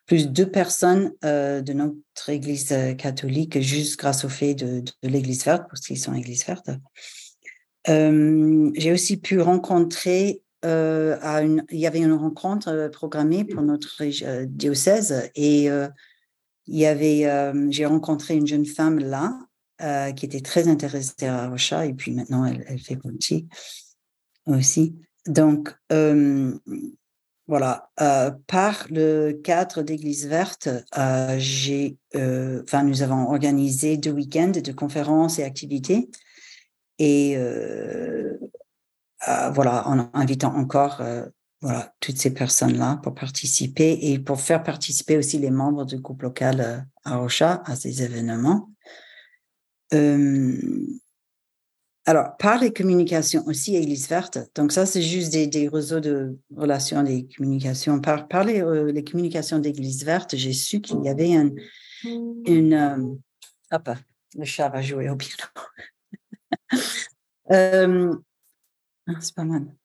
plus 0.05 0.29
deux 0.29 0.49
personnes 0.49 1.11
euh, 1.25 1.61
de 1.61 1.73
notre 1.73 2.29
église 2.29 2.71
euh, 2.71 2.93
catholique, 2.93 3.59
juste 3.59 3.99
grâce 3.99 4.23
au 4.23 4.29
fait 4.29 4.53
de, 4.55 4.81
l'église 5.03 5.43
verte, 5.43 5.65
parce 5.69 5.81
qu'ils 5.81 5.99
sont 5.99 6.13
église 6.13 6.45
verte. 6.45 6.69
J'ai 7.85 8.91
aussi 8.93 9.17
pu 9.17 9.41
rencontrer 9.41 10.41
à 10.63 11.41
une, 11.41 11.63
il 11.69 11.79
y 11.79 11.87
avait 11.87 11.99
une 11.99 12.13
rencontre 12.13 12.89
programmée 12.91 13.45
pour 13.45 13.61
notre 13.61 14.03
diocèse 14.43 15.29
et 15.35 15.69
il 16.67 16.77
y 16.77 16.85
avait, 16.85 17.25
euh, 17.25 17.67
j'ai 17.69 17.85
rencontré 17.85 18.35
une 18.35 18.47
jeune 18.47 18.65
femme 18.65 18.99
là 18.99 19.39
euh, 19.81 20.11
qui 20.11 20.25
était 20.25 20.41
très 20.41 20.67
intéressée 20.67 21.25
à 21.25 21.47
Rocha 21.47 21.85
et 21.85 21.93
puis 21.93 22.11
maintenant 22.13 22.45
elle, 22.45 22.65
elle 22.67 22.79
fait 22.79 22.97
partie 22.97 23.47
aussi. 24.45 24.95
Donc 25.25 25.73
euh, 25.91 26.57
voilà, 27.47 27.91
par 28.47 28.87
le 28.89 29.31
cadre 29.31 29.81
d'Église 29.81 30.27
verte, 30.27 30.67
j'ai, 31.37 31.97
enfin 32.13 32.83
nous 32.83 33.03
avons 33.03 33.29
organisé 33.29 33.95
deux 33.95 34.11
week-ends 34.11 34.51
de 34.61 34.71
conférences 34.73 35.39
et 35.39 35.43
activités 35.43 36.09
et 36.99 37.37
voilà 39.25 39.87
en 39.87 40.09
invitant 40.13 40.53
encore 40.57 41.01
voilà, 41.61 41.93
toutes 41.99 42.17
ces 42.17 42.33
personnes-là 42.33 42.99
pour 43.01 43.15
participer 43.15 43.97
et 44.01 44.19
pour 44.19 44.39
faire 44.39 44.63
participer 44.63 45.17
aussi 45.17 45.39
les 45.39 45.49
membres 45.49 45.85
du 45.85 45.97
groupe 45.97 46.21
local 46.21 46.61
euh, 46.61 46.77
à 47.03 47.17
Rocha 47.17 47.63
à 47.65 47.75
ces 47.75 48.03
événements. 48.03 48.69
alors, 52.05 52.37
par 52.37 52.59
les 52.59 52.71
communications 52.71 53.43
aussi, 53.47 53.75
Église 53.75 54.07
verte, 54.07 54.37
donc 54.55 54.71
ça, 54.71 54.85
c'est 54.85 55.01
juste 55.01 55.33
des, 55.33 55.67
réseaux 55.67 55.99
de 55.99 56.37
relations, 56.55 57.01
des 57.03 57.27
communications. 57.35 57.99
Par, 57.99 58.27
par 58.27 58.43
les, 58.43 58.61
euh, 58.61 59.01
communications 59.01 59.59
d'Église 59.59 60.05
verte, 60.05 60.35
j'ai 60.35 60.53
su 60.53 60.79
qu'il 60.79 61.03
y 61.03 61.09
avait 61.09 61.35
un, 61.35 61.49
une. 62.03 62.73
Euh, 62.73 63.15
hop, 63.71 63.89
le 64.35 64.45
chat 64.45 64.69
va 64.69 64.81
jouer 64.81 65.09
au 65.09 65.15
piano. 65.15 65.43
Ah, 69.09 69.21
c'est 69.21 69.35
pas 69.35 69.45
mal. 69.45 69.76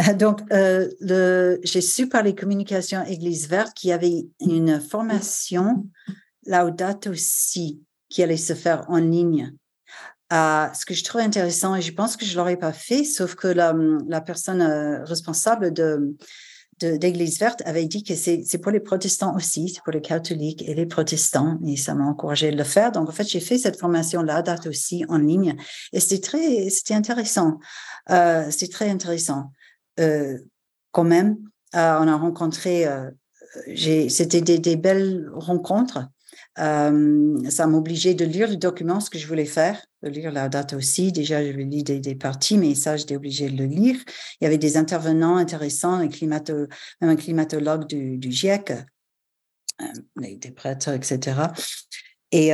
Donc, 0.18 0.40
euh, 0.52 1.58
j'ai 1.62 1.80
su 1.80 2.08
par 2.08 2.22
les 2.22 2.34
communications 2.34 3.04
Église 3.04 3.48
verte 3.48 3.74
qu'il 3.74 3.90
y 3.90 3.92
avait 3.92 4.26
une 4.40 4.80
formation 4.80 5.86
Laudato 6.46 7.12
Si 7.14 7.82
qui 8.08 8.22
allait 8.22 8.36
se 8.36 8.54
faire 8.54 8.84
en 8.88 8.98
ligne. 8.98 9.54
Euh, 10.32 10.66
ce 10.74 10.84
que 10.84 10.94
je 10.94 11.04
trouve 11.04 11.20
intéressant, 11.20 11.74
et 11.74 11.82
je 11.82 11.92
pense 11.92 12.16
que 12.16 12.24
je 12.24 12.32
ne 12.32 12.36
l'aurais 12.36 12.56
pas 12.56 12.72
fait, 12.72 13.04
sauf 13.04 13.34
que 13.34 13.48
la, 13.48 14.20
personne 14.20 14.62
euh, 14.62 15.04
responsable 15.04 15.72
de, 15.72 16.16
d'Église 16.80 17.38
verte 17.38 17.62
avait 17.66 17.86
dit 17.86 18.02
que 18.04 18.14
c'est, 18.14 18.42
c'est 18.46 18.58
pour 18.58 18.72
les 18.72 18.80
protestants 18.80 19.34
aussi, 19.36 19.68
c'est 19.68 19.82
pour 19.82 19.92
les 19.92 20.00
catholiques 20.00 20.62
et 20.66 20.74
les 20.74 20.86
protestants, 20.86 21.58
et 21.66 21.76
ça 21.76 21.94
m'a 21.94 22.04
encouragé 22.04 22.50
de 22.52 22.56
le 22.56 22.64
faire. 22.64 22.92
Donc, 22.92 23.08
en 23.08 23.12
fait, 23.12 23.28
j'ai 23.28 23.40
fait 23.40 23.58
cette 23.58 23.78
formation-là, 23.78 24.42
aussi 24.66 25.04
en 25.08 25.18
ligne, 25.18 25.56
et 25.92 26.00
c'était 26.00 26.20
très, 26.20 26.68
intéressant. 26.90 27.58
Euh, 28.10 28.50
c'était 28.50 28.72
très 28.72 28.88
intéressant. 28.88 29.52
Euh, 30.00 30.38
quand 30.92 31.04
même. 31.04 31.36
Euh, 31.76 31.98
on 32.00 32.08
a 32.08 32.16
rencontré, 32.16 32.84
euh, 32.86 33.10
c'était 34.08 34.40
des, 34.40 34.76
belles 34.76 35.30
rencontres. 35.32 36.00
ça 36.56 37.66
m'obligeait 37.68 38.14
de 38.14 38.24
lire 38.24 38.48
le 38.48 38.56
document, 38.56 38.98
ce 38.98 39.08
que 39.08 39.18
je 39.18 39.28
voulais 39.28 39.44
faire, 39.44 39.80
de 40.02 40.08
lire 40.08 40.32
la 40.32 40.48
date 40.48 40.72
aussi. 40.72 41.12
Déjà, 41.12 41.44
je 41.44 41.52
lis 41.52 41.84
des, 41.84 42.00
des 42.00 42.16
parties, 42.16 42.58
mais 42.58 42.74
ça, 42.74 42.96
j'étais 42.96 43.14
obligée 43.14 43.50
de 43.50 43.56
le 43.56 43.66
lire. 43.66 43.96
Il 44.40 44.44
y 44.44 44.46
avait 44.48 44.58
des 44.58 44.76
intervenants 44.76 45.36
intéressants, 45.36 45.94
un 45.94 46.08
même 46.08 47.10
un 47.10 47.16
climatologue 47.16 47.86
du, 47.86 48.18
GIEC, 48.32 48.72
des 50.16 50.50
prêtres, 50.50 50.88
etc. 50.88 51.40
Et 52.32 52.50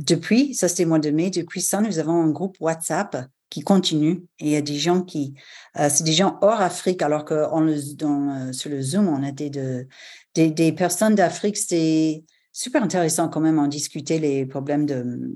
depuis, 0.00 0.54
ça 0.54 0.68
c'était 0.68 0.86
mois 0.86 0.98
de 0.98 1.10
mai, 1.10 1.28
depuis 1.28 1.60
ça, 1.60 1.82
nous 1.82 1.98
avons 1.98 2.22
un 2.22 2.30
groupe 2.30 2.56
WhatsApp 2.58 3.28
qui 3.50 3.62
continue. 3.62 4.24
Et 4.38 4.46
il 4.46 4.50
y 4.50 4.56
a 4.56 4.62
des 4.62 4.78
gens 4.78 5.02
qui, 5.02 5.34
euh, 5.78 5.88
c'est 5.90 6.04
des 6.04 6.12
gens 6.12 6.38
hors 6.42 6.60
Afrique, 6.60 7.02
alors 7.02 7.24
que 7.24 7.46
on 7.52 7.60
le, 7.60 7.74
euh, 7.74 8.52
sur 8.52 8.70
le 8.70 8.80
Zoom, 8.80 9.08
on 9.08 9.22
était 9.22 9.50
de, 9.50 9.86
des, 10.34 10.50
des 10.50 10.72
personnes 10.72 11.14
d'Afrique. 11.14 11.56
C'était 11.56 12.24
super 12.52 12.82
intéressant 12.82 13.28
quand 13.28 13.40
même 13.40 13.58
en 13.58 13.68
discuter 13.68 14.18
les 14.18 14.46
problèmes 14.46 14.86
de, 14.86 15.32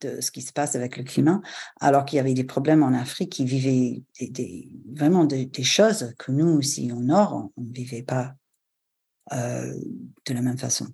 de 0.00 0.20
ce 0.20 0.30
qui 0.30 0.42
se 0.42 0.52
passe 0.52 0.74
avec 0.74 0.96
le 0.96 1.04
climat, 1.04 1.40
alors 1.80 2.04
qu'il 2.04 2.16
y 2.16 2.20
avait 2.20 2.34
des 2.34 2.44
problèmes 2.44 2.82
en 2.82 2.92
Afrique 2.92 3.32
qui 3.32 3.44
vivaient 3.44 4.02
des, 4.20 4.68
vraiment 4.94 5.24
des, 5.24 5.50
choses 5.62 6.14
que 6.18 6.32
nous 6.32 6.48
aussi, 6.48 6.92
au 6.92 7.00
Nord, 7.00 7.50
on 7.56 7.62
ne 7.62 7.72
vivait 7.72 8.02
pas 8.02 8.34
euh, 9.32 9.74
de 10.26 10.34
la 10.34 10.42
même 10.42 10.58
façon 10.58 10.86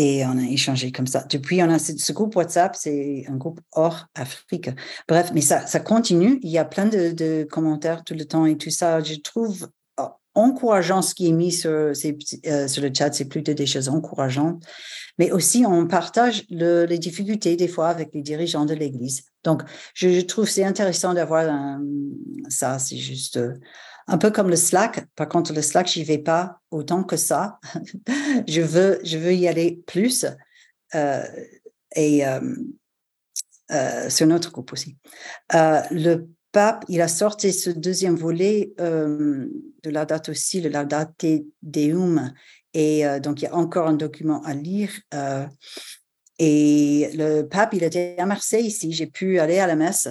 et 0.00 0.24
on 0.24 0.38
a 0.38 0.44
échangé 0.44 0.92
comme 0.92 1.08
ça. 1.08 1.24
Depuis, 1.28 1.60
on 1.60 1.68
a 1.68 1.80
ce, 1.80 2.12
groupe 2.12 2.36
WhatsApp, 2.36 2.76
c'est 2.76 3.24
un 3.28 3.34
groupe 3.34 3.60
hors 3.72 4.06
Afrique. 4.14 4.70
Bref, 5.08 5.32
mais 5.34 5.40
ça, 5.40 5.66
ça 5.66 5.80
continue. 5.80 6.38
Il 6.42 6.50
y 6.50 6.58
a 6.58 6.64
plein 6.64 6.86
de, 6.86 7.42
commentaires 7.50 8.04
tout 8.04 8.14
le 8.14 8.24
temps 8.24 8.46
et 8.46 8.56
tout 8.56 8.70
ça. 8.70 9.02
Je 9.02 9.16
trouve 9.16 9.66
oh, 9.98 10.06
encourageant 10.36 11.02
ce 11.02 11.16
qui 11.16 11.26
est 11.26 11.32
mis 11.32 11.50
sur, 11.50 11.70
euh, 11.70 11.94
sur 11.94 12.82
le 12.82 12.90
chat. 12.96 13.12
C'est 13.12 13.24
plutôt 13.24 13.54
des 13.54 13.66
choses 13.66 13.88
encourageantes. 13.88 14.62
Mais 15.18 15.32
aussi, 15.32 15.64
on 15.66 15.88
partage 15.88 16.44
les 16.48 16.98
difficultés 17.00 17.56
des 17.56 17.66
fois 17.66 17.88
avec 17.88 18.10
les 18.14 18.22
dirigeants 18.22 18.66
de 18.66 18.74
l'Église. 18.74 19.24
Donc, 19.42 19.64
je, 19.94 20.20
trouve 20.20 20.48
c'est 20.48 20.62
intéressant 20.62 21.12
d'avoir 21.12 21.76
ça. 22.48 22.78
C'est 22.78 22.98
juste 22.98 23.36
euh, 23.36 23.54
un 24.08 24.18
peu 24.18 24.30
comme 24.30 24.48
le 24.48 24.56
Slack. 24.56 25.06
Par 25.14 25.28
contre, 25.28 25.52
le 25.52 25.62
Slack, 25.62 25.86
j'y 25.86 26.02
vais 26.02 26.18
pas 26.18 26.60
autant 26.70 27.04
que 27.04 27.16
ça. 27.16 27.60
je 28.48 28.62
veux, 28.62 28.98
je 29.04 29.18
veux 29.18 29.34
y 29.34 29.46
aller 29.46 29.82
plus. 29.86 30.26
Euh, 30.94 31.22
et 31.94 32.26
euh, 32.26 32.40
euh, 33.70 34.08
sur 34.08 34.26
notre 34.26 34.50
groupe 34.50 34.72
aussi. 34.72 34.96
le 35.52 36.26
pape, 36.52 36.86
il 36.88 37.02
a 37.02 37.08
sorti 37.08 37.52
ce 37.52 37.68
deuxième 37.68 38.16
volet 38.16 38.72
de 38.78 39.50
la 39.90 40.06
date 40.06 40.30
aussi, 40.30 40.62
de 40.62 40.70
la 40.70 40.84
date 40.84 41.26
Deum. 41.62 42.32
Et 42.72 43.04
donc, 43.20 43.40
il 43.40 43.44
y 43.44 43.48
a 43.48 43.54
encore 43.54 43.88
un 43.88 43.94
document 43.94 44.42
à 44.44 44.54
lire. 44.54 44.90
et 46.38 47.10
le 47.14 47.42
pape, 47.42 47.74
il 47.74 47.82
était 47.84 48.16
à 48.18 48.24
Marseille 48.24 48.66
ici. 48.66 48.92
J'ai 48.92 49.06
pu 49.06 49.38
aller 49.38 49.58
à 49.58 49.66
la 49.66 49.76
messe, 49.76 50.08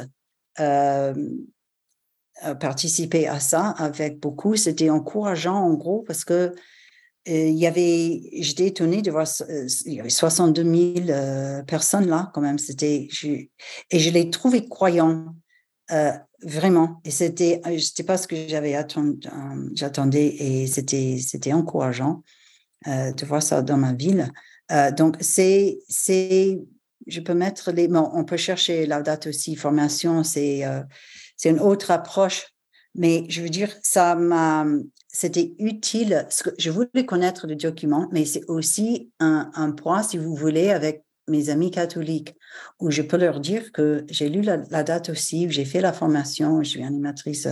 participer 2.60 3.28
à 3.28 3.40
ça 3.40 3.70
avec 3.78 4.20
beaucoup. 4.20 4.56
C'était 4.56 4.90
encourageant, 4.90 5.56
en 5.56 5.74
gros, 5.74 6.04
parce 6.06 6.26
que 6.26 6.54
il 7.26 7.58
y 7.58 7.68
avait, 7.68 8.22
j'étais 8.40 8.68
étonnée 8.68 9.02
de 9.02 9.12
voir, 9.12 9.28
il 9.86 9.94
y 9.94 10.00
avait 10.00 10.10
62 10.10 10.64
000 11.06 11.64
personnes 11.68 12.08
là, 12.08 12.32
quand 12.34 12.42
même. 12.42 12.58
C'était, 12.58 13.10
et 13.92 14.00
je 14.00 14.10
l'ai 14.12 14.30
trouvé 14.30 14.68
croyant. 14.68 15.36
Euh, 15.92 16.12
vraiment. 16.44 17.00
Et 17.06 17.12
c'était, 17.12 17.62
euh, 17.66 17.80
c'était 17.80 18.04
pas 18.04 18.18
ce 18.18 18.28
que 18.28 18.36
j'avais 18.48 18.76
attendu, 18.76 19.28
euh, 19.28 19.70
j'attendais 19.74 20.28
et 20.28 20.68
c'était, 20.68 21.18
c'était 21.18 21.54
encourageant 21.54 22.24
de 22.86 23.26
voir 23.26 23.42
ça 23.42 23.64
dans 23.64 23.76
ma 23.76 23.92
ville. 23.92 24.32
donc, 24.96 25.18
c'est, 25.20 25.80
c'est, 25.90 26.60
je 27.08 27.20
peux 27.20 27.34
mettre 27.34 27.72
les, 27.72 27.88
bon, 27.90 28.10
on 28.14 28.24
peut 28.24 28.38
chercher 28.38 28.86
la 28.86 29.02
date 29.02 29.28
aussi, 29.28 29.56
formation, 29.56 30.24
c'est, 30.24 30.64
c'est 31.38 31.50
une 31.50 31.60
autre 31.60 31.92
approche. 31.92 32.48
Mais 32.96 33.26
je 33.30 33.44
veux 33.44 33.50
dire, 33.50 33.70
ça 33.84 34.16
m'a, 34.16 34.66
c'était 35.08 35.54
utile. 35.60 36.28
Je 36.58 36.72
voulais 36.72 37.06
connaître 37.06 37.46
le 37.48 37.56
document, 37.56 38.10
mais 38.12 38.26
c'est 38.26 38.44
aussi 38.48 39.12
un, 39.20 39.72
point, 39.72 40.02
si 40.02 40.18
vous 40.18 40.36
voulez, 40.36 40.72
avec 40.72 41.04
mes 41.28 41.50
amis 41.50 41.72
catholiques, 41.72 42.36
où 42.80 42.90
je 42.90 43.02
peux 43.02 43.18
leur 43.18 43.40
dire 43.40 43.72
que 43.72 44.06
j'ai 44.10 44.30
lu 44.30 44.42
la, 44.42 44.58
date 44.58 45.10
aussi, 45.10 45.50
j'ai 45.50 45.66
fait 45.66 45.82
la 45.82 45.94
formation, 45.94 46.64
je 46.64 46.70
suis 46.70 46.84
animatrice 46.84 47.48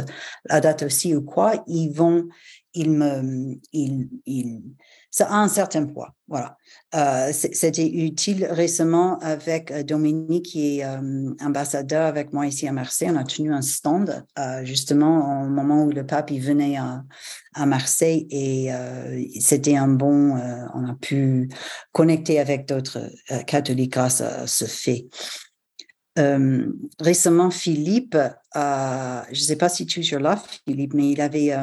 la 0.46 0.62
date 0.62 0.84
aussi 0.84 1.14
ou 1.14 1.22
quoi, 1.22 1.64
ils 1.68 1.90
vont, 1.90 2.28
ils 2.76 2.92
me, 2.92 3.58
ils, 3.72 4.10
ils, 4.26 4.62
ça 5.10 5.28
a 5.28 5.38
un 5.38 5.48
certain 5.48 5.86
poids. 5.86 6.14
Voilà. 6.28 6.58
Euh, 6.94 7.32
c'était 7.32 7.88
utile 7.88 8.46
récemment 8.50 9.18
avec 9.20 9.72
euh, 9.72 9.82
Dominique, 9.82 10.48
qui 10.48 10.80
est 10.80 10.86
euh, 10.86 11.34
ambassadeur 11.40 12.06
avec 12.06 12.34
moi 12.34 12.48
ici 12.48 12.68
à 12.68 12.74
Marseille. 12.74 13.10
On 13.12 13.16
a 13.16 13.24
tenu 13.24 13.54
un 13.54 13.62
stand 13.62 14.26
justement 14.64 15.44
au 15.44 15.48
moment 15.48 15.86
où 15.86 15.92
le 15.92 16.06
pape 16.06 16.32
il 16.32 16.42
venait 16.42 16.76
à, 16.76 17.04
à 17.54 17.66
Marseille 17.66 18.28
et 18.30 18.72
c'était 19.40 19.78
un 19.78 19.88
bon. 19.88 20.38
on 20.74 20.90
a 20.90 20.96
pu 21.00 21.50
connecter 21.94 22.40
avec 22.40 22.68
d'autres 22.68 23.10
catholiques 23.48 23.94
grâce 23.94 24.22
à 24.22 24.48
ce 24.48 24.66
fait. 24.66 25.08
récemment, 27.00 27.52
Philippe, 27.52 28.18
je 28.54 29.30
ne 29.32 29.46
sais 29.46 29.56
pas 29.56 29.70
si 29.70 29.86
tu 29.86 30.02
es 30.02 30.20
là, 30.20 30.42
Philippe, 30.68 30.94
mais 30.94 31.12
il 31.12 31.22
avait 31.22 31.56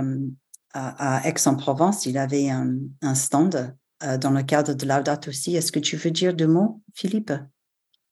à, 0.73 1.29
Aix-en-Provence, 1.29 2.07
il 2.07 2.19
avait 2.19 2.49
un, 2.51 3.15
stand 3.15 3.77
euh, 4.03 4.19
dans 4.19 4.31
le 4.31 4.43
cadre 4.43 4.75
de 4.75 4.87
date 4.87 5.29
aussi. 5.29 5.57
Est-ce 5.57 5.73
que 5.73 5.79
tu 5.79 5.97
veux 5.97 6.11
dire 6.11 6.35
deux 6.35 6.47
mots, 6.47 6.83
Philippe, 6.95 7.33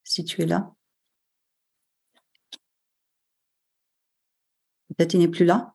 si 0.04 0.24
tu 0.24 0.42
es 0.42 0.46
là? 0.46 0.72
Peut-être 4.88 5.14
il 5.14 5.20
n'est 5.20 5.28
plus 5.28 5.44
là? 5.44 5.74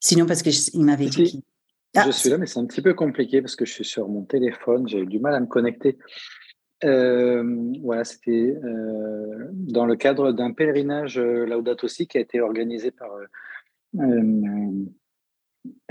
Sinon, 0.00 0.26
parce 0.26 0.42
qu'il 0.42 0.84
m'avait 0.84 1.06
dit. 1.06 1.42
Je 1.94 2.00
ah, 2.00 2.12
suis 2.12 2.28
là, 2.28 2.36
mais 2.36 2.46
c'est 2.46 2.60
un 2.60 2.66
petit 2.66 2.82
peu 2.82 2.92
compliqué 2.92 3.40
parce 3.40 3.56
que 3.56 3.64
je 3.64 3.72
suis 3.72 3.84
sur 3.84 4.06
mon 4.08 4.22
téléphone, 4.22 4.86
j'ai 4.86 5.00
eu 5.00 5.06
du 5.06 5.18
mal 5.18 5.34
à 5.34 5.40
me 5.40 5.46
connecter. 5.46 5.98
Euh, 6.84 7.72
voilà, 7.82 8.04
c'était 8.04 8.54
euh, 8.62 9.48
dans 9.52 9.86
le 9.86 9.96
cadre 9.96 10.32
d'un 10.32 10.52
pèlerinage 10.52 11.18
Laudato 11.18 11.86
aussi 11.86 12.06
qui 12.06 12.18
a 12.18 12.20
été 12.20 12.42
organisé 12.42 12.90
par 12.90 13.08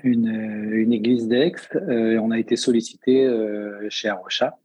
une, 0.04 0.28
euh, 0.28 0.82
une 0.82 0.94
église 0.94 1.28
d'Aix. 1.28 1.56
Euh, 1.76 2.18
on 2.20 2.32
a 2.32 2.40
été 2.40 2.56
sollicité 2.56 3.26
euh, 3.26 3.88
chez 3.90 4.08
Arocha. 4.08 4.58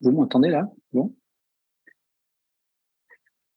Vous 0.00 0.12
m'entendez 0.12 0.48
là? 0.48 0.70
Bon. 0.92 1.14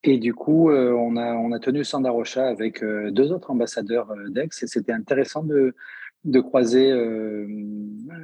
Et 0.04 0.18
du 0.18 0.34
coup, 0.34 0.72
on, 0.72 1.18
a, 1.18 1.36
on 1.36 1.52
a 1.52 1.60
tenu 1.60 1.84
Sand 1.84 2.06
Arocha 2.06 2.48
avec 2.48 2.82
deux 2.82 3.34
autres 3.34 3.52
ambassadeurs 3.52 4.16
d'Aix 4.30 4.48
et 4.62 4.68
c'était 4.68 4.94
intéressant 4.94 5.44
de, 5.44 5.76
de 6.24 6.40
croiser, 6.40 6.90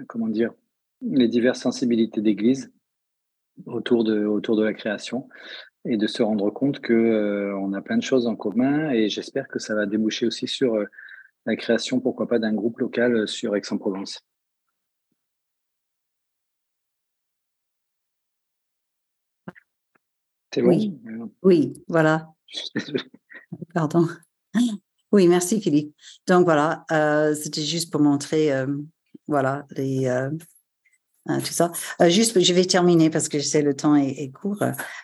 comment 0.08 0.30
dire, 0.30 0.54
les 1.02 1.28
diverses 1.28 1.60
sensibilités 1.60 2.22
d'église 2.22 2.72
autour 3.66 4.06
de, 4.06 4.24
autour 4.24 4.56
de 4.56 4.64
la 4.64 4.74
création 4.74 5.28
et 5.84 5.98
de 5.98 6.08
se 6.08 6.24
rendre 6.24 6.50
compte 6.50 6.80
que 6.80 7.54
on 7.60 7.74
a 7.74 7.82
plein 7.82 7.98
de 7.98 8.04
choses 8.04 8.26
en 8.26 8.38
commun 8.38 8.92
et 8.92 9.10
j'espère 9.10 9.50
que 9.50 9.60
ça 9.60 9.76
va 9.76 9.86
déboucher 9.86 10.28
aussi 10.28 10.48
sur 10.48 10.82
la 11.46 11.56
création, 11.56 12.00
pourquoi 12.00 12.28
pas, 12.28 12.40
d'un 12.40 12.54
groupe 12.54 12.80
local 12.80 13.16
euh, 13.16 13.28
sur 13.28 13.56
Aix-en-Provence. 13.56 14.26
C'est 20.54 20.62
bon? 20.62 20.70
Oui. 20.70 21.00
oui, 21.44 21.74
voilà. 21.88 22.32
Pardon. 23.74 24.08
Oui, 25.12 25.28
merci 25.28 25.62
Philippe. 25.62 25.96
Donc 26.28 26.46
voilà, 26.46 26.86
euh, 26.92 27.34
c'était 27.36 27.62
juste 27.62 27.92
pour 27.92 28.02
montrer, 28.02 28.54
euh, 28.54 28.68
voilà, 29.28 29.66
les, 29.72 30.08
Hein, 31.28 31.40
tout 31.40 31.54
ça. 31.54 31.72
Euh, 32.02 32.10
juste, 32.10 32.40
je 32.40 32.54
vais 32.54 32.66
terminer 32.66 33.10
parce 33.10 33.30
que 33.30 33.40
je 33.40 33.44
sais 33.44 33.64
le 33.64 33.76
temps 33.76 33.96
est, 33.96 34.32
court. 34.32 34.62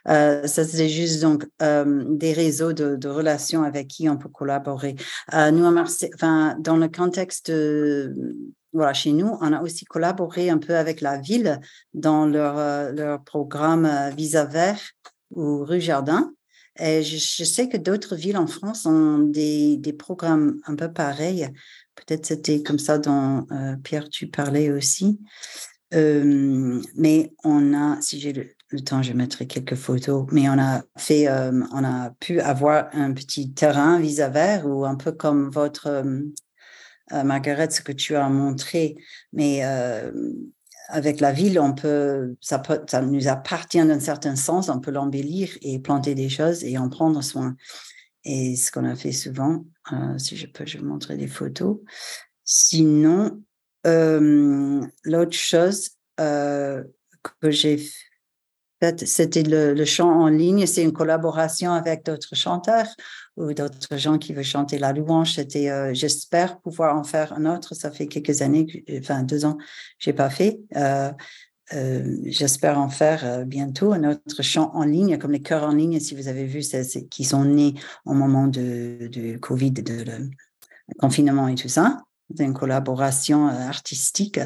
Euh, 0.07 0.45
ça, 0.45 0.63
c'est 0.63 0.89
juste 0.89 1.21
donc 1.21 1.47
euh, 1.63 2.03
des 2.07 2.33
réseaux 2.33 2.73
de, 2.73 3.07
relations 3.07 3.63
avec 3.63 3.87
qui 3.87 4.07
on 4.07 4.17
peut 4.17 4.29
collaborer. 4.29 4.95
nous, 5.33 5.65
à 5.65 5.71
Marseille, 5.71 6.11
enfin, 6.13 6.55
dans 6.59 6.77
le 6.77 6.87
contexte, 6.87 7.51
voilà, 8.71 8.93
chez 8.93 9.11
nous, 9.11 9.35
on 9.41 9.51
a 9.51 9.61
aussi 9.61 9.85
collaboré 9.85 10.49
un 10.49 10.59
peu 10.59 10.75
avec 10.75 11.01
la 11.01 11.17
ville 11.17 11.59
dans 11.93 12.25
leur, 12.25 12.93
leur 12.93 13.23
programme 13.23 13.89
Visa 14.15 14.45
Vert 14.45 14.79
ou 15.31 15.65
Rue 15.65 15.81
Jardin. 15.81 16.31
Et 16.79 17.03
je, 17.03 17.17
je 17.17 17.43
sais 17.43 17.67
que 17.67 17.77
d'autres 17.77 18.15
villes 18.15 18.37
en 18.37 18.47
France 18.47 18.85
ont 18.85 19.19
des, 19.19 19.77
des 19.77 19.93
programmes 19.93 20.59
un 20.65 20.75
peu 20.75 20.91
pareils. 20.91 21.49
Peut-être 21.95 22.25
c'était 22.25 22.63
comme 22.63 22.79
ça 22.79 22.97
dont 22.97 23.45
Pierre, 23.83 24.07
tu 24.07 24.27
parlais 24.27 24.71
aussi 24.71 25.19
mais 25.91 27.33
on 27.43 27.73
a, 27.73 28.01
si 28.01 28.19
j'ai 28.19 28.33
le, 28.33 28.81
temps, 28.81 29.01
je 29.01 29.13
mettrai 29.13 29.47
quelques 29.47 29.75
photos, 29.75 30.25
mais 30.31 30.47
on 30.49 30.57
a 30.57 30.83
fait, 30.97 31.27
on 31.29 31.83
a 31.83 32.11
pu 32.19 32.39
avoir 32.39 32.87
un 32.93 33.11
petit 33.13 33.53
terrain 33.53 33.99
vis-à-vis 33.99 34.65
ou 34.65 34.85
un 34.85 34.95
peu 34.95 35.11
comme 35.11 35.49
votre 35.49 35.87
euh, 35.87 37.23
Margaret, 37.23 37.69
ce 37.69 37.81
que 37.81 37.91
tu 37.91 38.15
as 38.15 38.29
montré, 38.29 38.95
mais 39.33 39.61
avec 40.87 41.19
la 41.19 41.31
ville, 41.31 41.59
on 41.59 41.73
peut, 41.73 42.35
ça, 42.39 42.61
ça 42.87 43.01
nous 43.01 43.27
appartient 43.27 43.85
d'un 43.85 43.99
certain 43.99 44.35
sens, 44.35 44.69
on 44.69 44.79
peut 44.79 44.91
l'embellir 44.91 45.49
et 45.61 45.79
planter 45.79 46.15
des 46.15 46.29
choses 46.29 46.63
et 46.63 46.77
en 46.77 46.89
prendre 46.89 47.21
soin. 47.21 47.55
Et 48.23 48.55
ce 48.55 48.71
qu'on 48.71 48.85
a 48.85 48.95
fait 48.95 49.11
souvent, 49.11 49.65
si 50.17 50.37
je 50.37 50.47
peux, 50.47 50.65
je 50.65 50.77
vais 50.77 50.83
montrer 50.83 51.17
des 51.17 51.27
photos. 51.27 51.79
Sinon, 52.43 53.41
L'autre 53.83 55.33
chose 55.33 55.89
que 56.17 57.51
j'ai 57.51 57.77
faite, 58.79 59.07
c'était 59.07 59.43
le, 59.43 59.85
chant 59.85 60.09
en 60.09 60.27
ligne. 60.27 60.65
C'est 60.65 60.83
une 60.83 60.93
collaboration 60.93 61.71
avec 61.71 62.05
d'autres 62.05 62.35
chanteurs 62.35 62.87
ou 63.37 63.53
d'autres 63.53 63.97
gens 63.97 64.17
qui 64.17 64.33
veulent 64.33 64.43
chanter 64.43 64.77
la 64.77 64.93
louange. 64.93 65.35
C'était, 65.35 65.93
j'espère 65.93 66.59
pouvoir 66.59 66.95
en 66.95 67.03
faire 67.03 67.33
un 67.33 67.45
autre. 67.45 67.75
Ça 67.75 67.91
fait 67.91 68.07
quelques 68.07 68.41
années, 68.41 68.83
enfin 68.99 69.23
deux 69.23 69.45
ans, 69.45 69.57
j'ai 69.99 70.13
pas 70.13 70.29
fait. 70.29 70.59
j'espère 72.25 72.79
en 72.79 72.89
faire 72.89 73.45
bientôt 73.45 73.93
un 73.93 74.03
autre 74.03 74.41
chant 74.41 74.71
en 74.73 74.83
ligne, 74.83 75.17
comme 75.17 75.31
les 75.31 75.41
chœurs 75.41 75.63
en 75.63 75.73
ligne, 75.73 75.99
si 75.99 76.15
vous 76.15 76.27
avez 76.27 76.45
vu, 76.45 76.61
c'est, 76.61 77.07
qui 77.07 77.23
sont 77.23 77.45
nés 77.45 77.75
au 78.05 78.13
moment 78.13 78.47
de, 78.47 79.07
de 79.07 79.37
Covid, 79.37 79.71
de 79.71 80.03
le 80.03 80.29
confinement 80.99 81.47
et 81.47 81.55
tout 81.55 81.69
ça 81.69 82.03
d'une 82.35 82.53
collaboration 82.53 83.47
euh, 83.47 83.67
artistique. 83.67 84.39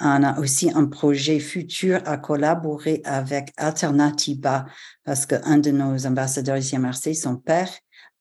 On 0.00 0.22
a 0.22 0.38
aussi 0.40 0.70
un 0.74 0.86
projet 0.86 1.38
futur 1.38 2.00
à 2.04 2.18
collaborer 2.18 3.00
avec 3.04 3.52
Alternativa 3.56 4.66
parce 5.04 5.24
qu'un 5.24 5.58
de 5.58 5.70
nos 5.70 6.06
ambassadeurs 6.06 6.56
ici 6.56 6.76
à 6.76 6.80
Marseille, 6.80 7.14
son 7.14 7.36
père, 7.36 7.70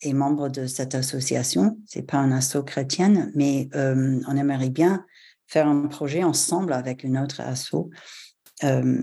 est 0.01 0.13
membre 0.13 0.49
de 0.49 0.67
cette 0.67 0.95
association. 0.95 1.77
C'est 1.87 2.03
pas 2.03 2.17
un 2.17 2.31
asso 2.31 2.61
chrétienne, 2.63 3.31
mais 3.35 3.69
euh, 3.75 4.19
on 4.27 4.37
aimerait 4.37 4.69
bien 4.69 5.05
faire 5.47 5.67
un 5.67 5.87
projet 5.87 6.23
ensemble 6.23 6.73
avec 6.73 7.03
une 7.03 7.17
autre 7.17 7.41
asso, 7.41 7.89
euh, 8.63 9.01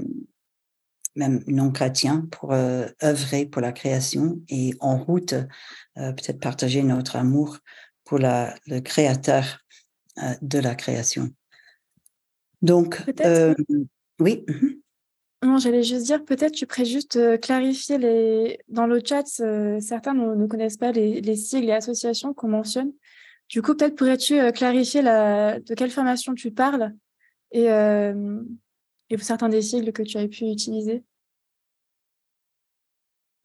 même 1.16 1.42
non 1.48 1.72
chrétien, 1.72 2.28
pour 2.30 2.52
œuvrer 2.52 3.46
pour 3.46 3.62
la 3.62 3.72
création 3.72 4.40
et 4.48 4.74
en 4.78 4.96
route, 4.96 5.34
peut-être 5.96 6.38
partager 6.38 6.82
notre 6.84 7.16
amour 7.16 7.58
pour 8.10 8.18
la, 8.18 8.56
le 8.66 8.80
créateur 8.80 9.60
de 10.42 10.58
la 10.58 10.74
création. 10.74 11.30
Donc, 12.62 13.02
euh, 13.24 13.54
oui. 14.18 14.44
Mhm. 14.46 14.80
Non, 15.42 15.56
j'allais 15.56 15.82
juste 15.82 16.04
dire, 16.04 16.22
peut-être 16.22 16.52
tu 16.52 16.66
pourrais 16.66 16.84
juste 16.84 17.16
euh, 17.16 17.38
clarifier 17.38 17.96
les... 17.96 18.58
dans 18.68 18.86
le 18.86 19.00
chat, 19.02 19.24
euh, 19.40 19.80
certains 19.80 20.12
ne, 20.12 20.46
connaissent 20.46 20.76
pas 20.76 20.92
les, 20.92 21.22
les, 21.22 21.36
sigles 21.36 21.70
et 21.70 21.72
associations 21.72 22.34
qu'on 22.34 22.48
mentionne. 22.48 22.92
Du 23.48 23.62
coup, 23.62 23.74
peut-être 23.74 23.96
pourrais-tu 23.96 24.38
euh, 24.38 24.52
clarifier 24.52 25.00
la... 25.00 25.58
de 25.58 25.74
quelle 25.74 25.90
formation 25.90 26.34
tu 26.34 26.50
parles 26.50 26.94
et, 27.52 27.64
et 27.64 29.18
certains 29.18 29.48
des 29.48 29.62
sigles 29.62 29.92
que 29.92 30.02
tu 30.02 30.18
as 30.18 30.28
pu 30.28 30.44
utiliser? 30.44 31.02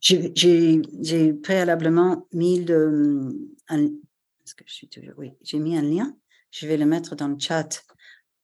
J'ai 0.01 1.33
préalablement 1.41 2.27
mis 2.33 2.63
le, 2.63 3.31
un, 3.69 3.87
que 3.87 4.63
je 4.67 4.73
suis 4.73 4.87
toujours, 4.87 5.13
oui, 5.17 5.31
j'ai 5.41 5.57
mis 5.57 5.75
un 5.75 5.81
lien. 5.81 6.15
Je 6.57 6.67
vais 6.67 6.77
le 6.77 6.85
mettre 6.85 7.17
dans 7.17 7.27
le 7.27 7.37
chat 7.37 7.83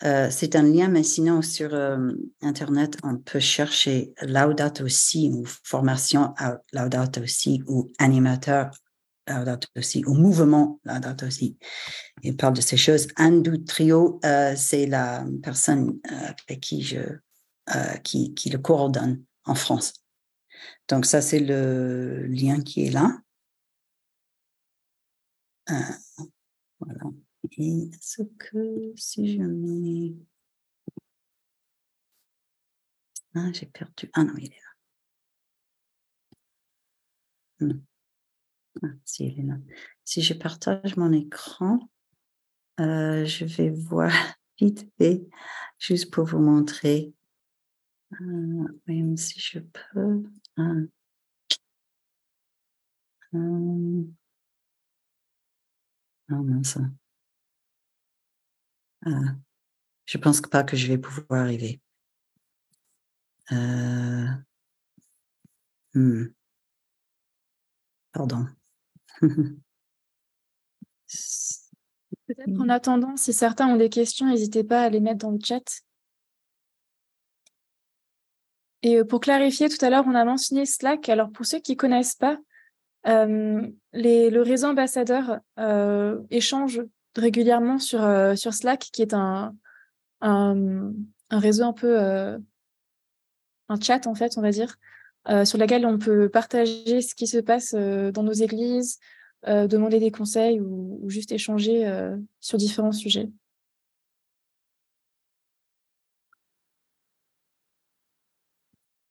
euh, 0.03 0.29
c'est 0.31 0.55
un 0.55 0.63
lien, 0.63 0.87
mais 0.87 1.03
sinon 1.03 1.41
sur 1.41 1.73
euh, 1.73 2.11
Internet, 2.41 2.97
on 3.03 3.17
peut 3.17 3.39
chercher 3.39 4.13
Laudato 4.21 4.83
aussi 4.83 5.29
ou 5.31 5.45
formation 5.45 6.33
Laudato 6.73 7.21
aussi 7.21 7.61
ou 7.67 7.87
animateur 7.99 8.71
Laudato 9.27 9.67
aussi 9.77 10.03
ou 10.05 10.15
mouvement 10.15 10.79
Laudato 10.85 11.27
aussi. 11.27 11.55
Il 12.23 12.35
parle 12.35 12.55
de 12.55 12.61
ces 12.61 12.77
choses. 12.77 13.07
Andou 13.15 13.57
Trio, 13.57 14.19
euh, 14.25 14.55
c'est 14.57 14.87
la 14.87 15.23
personne 15.43 15.99
avec 16.09 16.59
qui 16.61 16.81
je 16.81 16.99
qui, 18.03 18.33
qui 18.33 18.49
le 18.49 18.57
coordonne 18.57 19.23
en 19.45 19.55
France. 19.55 19.93
Donc 20.89 21.05
ça, 21.05 21.21
c'est 21.21 21.39
le 21.39 22.25
lien 22.25 22.59
qui 22.61 22.87
est 22.87 22.89
là. 22.89 23.17
voilà. 26.79 27.11
Et 27.57 27.89
est-ce 27.93 28.23
que 28.37 28.93
si 28.95 29.37
je 29.37 29.41
mets... 29.43 30.15
Ah, 33.35 33.51
j'ai 33.53 33.65
perdu. 33.65 34.09
Ah 34.13 34.23
non, 34.23 34.33
il 34.37 34.51
est 34.51 34.61
là. 37.59 37.75
Ah, 38.83 38.87
si, 39.05 39.25
il 39.27 39.39
est 39.39 39.43
là. 39.43 39.57
Si 40.05 40.21
je 40.21 40.33
partage 40.33 40.95
mon 40.97 41.11
écran, 41.11 41.79
euh, 42.79 43.25
je 43.25 43.45
vais 43.45 43.69
voir 43.69 44.11
vite 44.59 44.89
fait, 44.97 45.27
juste 45.79 46.11
pour 46.11 46.25
vous 46.25 46.39
montrer. 46.39 47.13
Euh, 48.21 48.67
même 48.87 49.17
si 49.17 49.39
je 49.39 49.59
peux. 49.59 50.23
Ah. 50.57 50.73
Euh, 53.33 54.03
ah 56.29 56.35
mince. 56.35 56.77
Ah, 59.05 59.35
je 60.05 60.17
pense 60.17 60.41
pas 60.41 60.63
que 60.63 60.75
je 60.75 60.87
vais 60.87 60.97
pouvoir 60.97 61.41
arriver. 61.41 61.81
Euh, 63.51 64.27
hmm. 65.93 66.25
Pardon. 68.13 68.45
Peut-être 72.27 72.59
en 72.59 72.69
attendant, 72.69 73.17
si 73.17 73.33
certains 73.33 73.67
ont 73.67 73.75
des 73.75 73.89
questions, 73.89 74.27
n'hésitez 74.27 74.63
pas 74.63 74.83
à 74.83 74.89
les 74.89 74.99
mettre 74.99 75.19
dans 75.19 75.31
le 75.31 75.39
chat. 75.43 75.83
Et 78.83 78.97
euh, 78.97 79.03
pour 79.03 79.19
clarifier, 79.19 79.69
tout 79.69 79.83
à 79.83 79.89
l'heure, 79.89 80.05
on 80.07 80.15
a 80.15 80.23
mentionné 80.23 80.65
Slack. 80.65 81.09
Alors, 81.09 81.31
pour 81.31 81.45
ceux 81.45 81.59
qui 81.59 81.73
ne 81.73 81.77
connaissent 81.77 82.15
pas, 82.15 82.37
euh, 83.07 83.67
le 83.93 84.39
réseau 84.39 84.67
ambassadeur 84.67 85.39
échange 86.29 86.81
régulièrement 87.15 87.79
sur, 87.79 88.03
euh, 88.03 88.35
sur 88.35 88.53
Slack, 88.53 88.79
qui 88.91 89.01
est 89.01 89.13
un, 89.13 89.53
réseau 91.29 91.63
un 91.63 91.73
peu, 91.73 91.99
euh, 91.99 92.37
un 93.69 93.79
chat 93.79 94.07
en 94.07 94.15
fait, 94.15 94.37
on 94.37 94.41
va 94.41 94.51
dire, 94.51 94.77
euh, 95.29 95.45
sur 95.45 95.57
lequel 95.57 95.85
on 95.85 95.97
peut 95.97 96.29
partager 96.29 97.01
ce 97.01 97.15
qui 97.15 97.27
se 97.27 97.37
passe 97.37 97.73
dans 97.73 98.23
nos 98.23 98.33
églises, 98.33 98.99
demander 99.45 99.99
des 99.99 100.11
conseils 100.11 100.59
ou, 100.59 101.09
juste 101.09 101.31
échanger 101.31 101.91
sur 102.39 102.57
différents 102.57 102.91
sujets. 102.91 103.29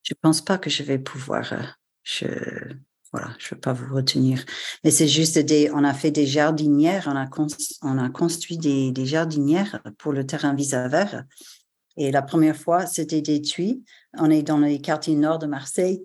Je 0.03 0.15
pense 0.15 0.41
pas 0.41 0.59
que 0.59 0.71
je 0.71 0.83
vais 0.83 0.99
pouvoir. 0.99 1.77
Voilà, 3.13 3.35
je 3.39 3.47
ne 3.47 3.51
veux 3.57 3.61
pas 3.61 3.73
vous 3.73 3.95
retenir. 3.95 4.45
Mais 4.85 4.91
c'est 4.91 5.09
juste 5.09 5.39
des, 5.39 5.71
on 5.73 5.83
a 5.83 5.95
fait 5.95 6.11
des 6.11 6.27
jardinières, 6.27 7.09
on 7.09 7.17
a, 7.17 7.29
on 7.83 7.99
a 7.99 8.09
construit 8.11 8.57
des, 8.57 8.93
des, 8.93 9.07
jardinières 9.07 9.83
pour 9.99 10.13
le 10.13 10.25
terrain 10.25 10.55
vis 10.55 10.71
vert. 10.71 11.25
Et 11.97 12.13
la 12.13 12.23
première 12.23 12.57
fois, 12.57 12.87
c'était 12.87 13.21
des 13.21 13.43
tuiles. 13.43 13.83
On 14.17 14.31
est 14.31 14.43
dans 14.43 14.59
les 14.59 14.81
quartiers 14.81 15.17
nord 15.17 15.39
de 15.39 15.47
Marseille. 15.47 16.03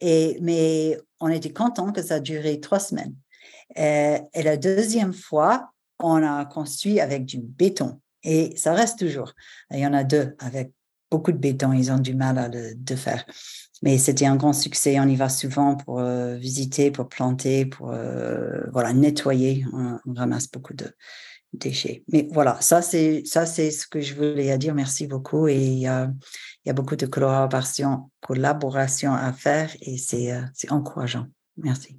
Et, 0.00 0.38
mais 0.42 0.98
on 1.20 1.28
était 1.28 1.52
content 1.52 1.92
que 1.92 2.02
ça 2.02 2.16
a 2.16 2.20
duré 2.20 2.60
trois 2.60 2.80
semaines. 2.80 3.14
Et, 3.76 4.18
et 4.34 4.42
la 4.42 4.56
deuxième 4.56 5.12
fois, 5.12 5.70
on 6.00 6.22
a 6.22 6.44
construit 6.44 7.00
avec 7.00 7.24
du 7.24 7.38
béton. 7.38 8.00
Et 8.24 8.56
ça 8.56 8.74
reste 8.74 8.98
toujours. 8.98 9.32
Il 9.70 9.78
y 9.78 9.86
en 9.86 9.94
a 9.94 10.04
deux 10.04 10.34
avec 10.38 10.72
beaucoup 11.10 11.32
de 11.32 11.38
béton. 11.38 11.72
Ils 11.72 11.90
ont 11.90 11.98
du 11.98 12.14
mal 12.14 12.38
à 12.38 12.48
le 12.48 12.74
de 12.74 12.96
faire. 12.96 13.24
Mais 13.82 13.98
c'était 13.98 14.26
un 14.26 14.36
grand 14.36 14.52
succès. 14.52 14.98
On 15.00 15.08
y 15.08 15.16
va 15.16 15.28
souvent 15.28 15.76
pour 15.76 16.00
euh, 16.00 16.36
visiter, 16.36 16.90
pour 16.90 17.08
planter, 17.08 17.66
pour 17.66 17.90
euh, 17.90 18.60
voilà 18.72 18.92
nettoyer. 18.92 19.64
On, 19.72 19.98
ramasse 20.14 20.50
beaucoup 20.50 20.74
de 20.74 20.86
déchets. 21.52 22.02
Mais 22.12 22.28
voilà, 22.32 22.60
ça 22.60 22.82
c'est 22.82 23.22
ça 23.24 23.46
c'est 23.46 23.70
ce 23.70 23.86
que 23.86 24.00
je 24.00 24.14
voulais 24.14 24.56
dire. 24.58 24.74
Merci 24.74 25.06
beaucoup. 25.06 25.48
Et 25.48 25.64
il 25.64 25.78
y 25.78 25.86
a, 25.86 26.10
y 26.64 26.70
a 26.70 26.72
beaucoup 26.72 26.96
de 26.96 27.06
collaboration, 27.06 28.10
collaboration 28.20 29.14
à 29.14 29.32
faire 29.32 29.70
et 29.80 29.96
c'est 29.96 30.32
euh, 30.32 30.42
c'est 30.54 30.72
encourageant. 30.72 31.26
Merci. 31.56 31.98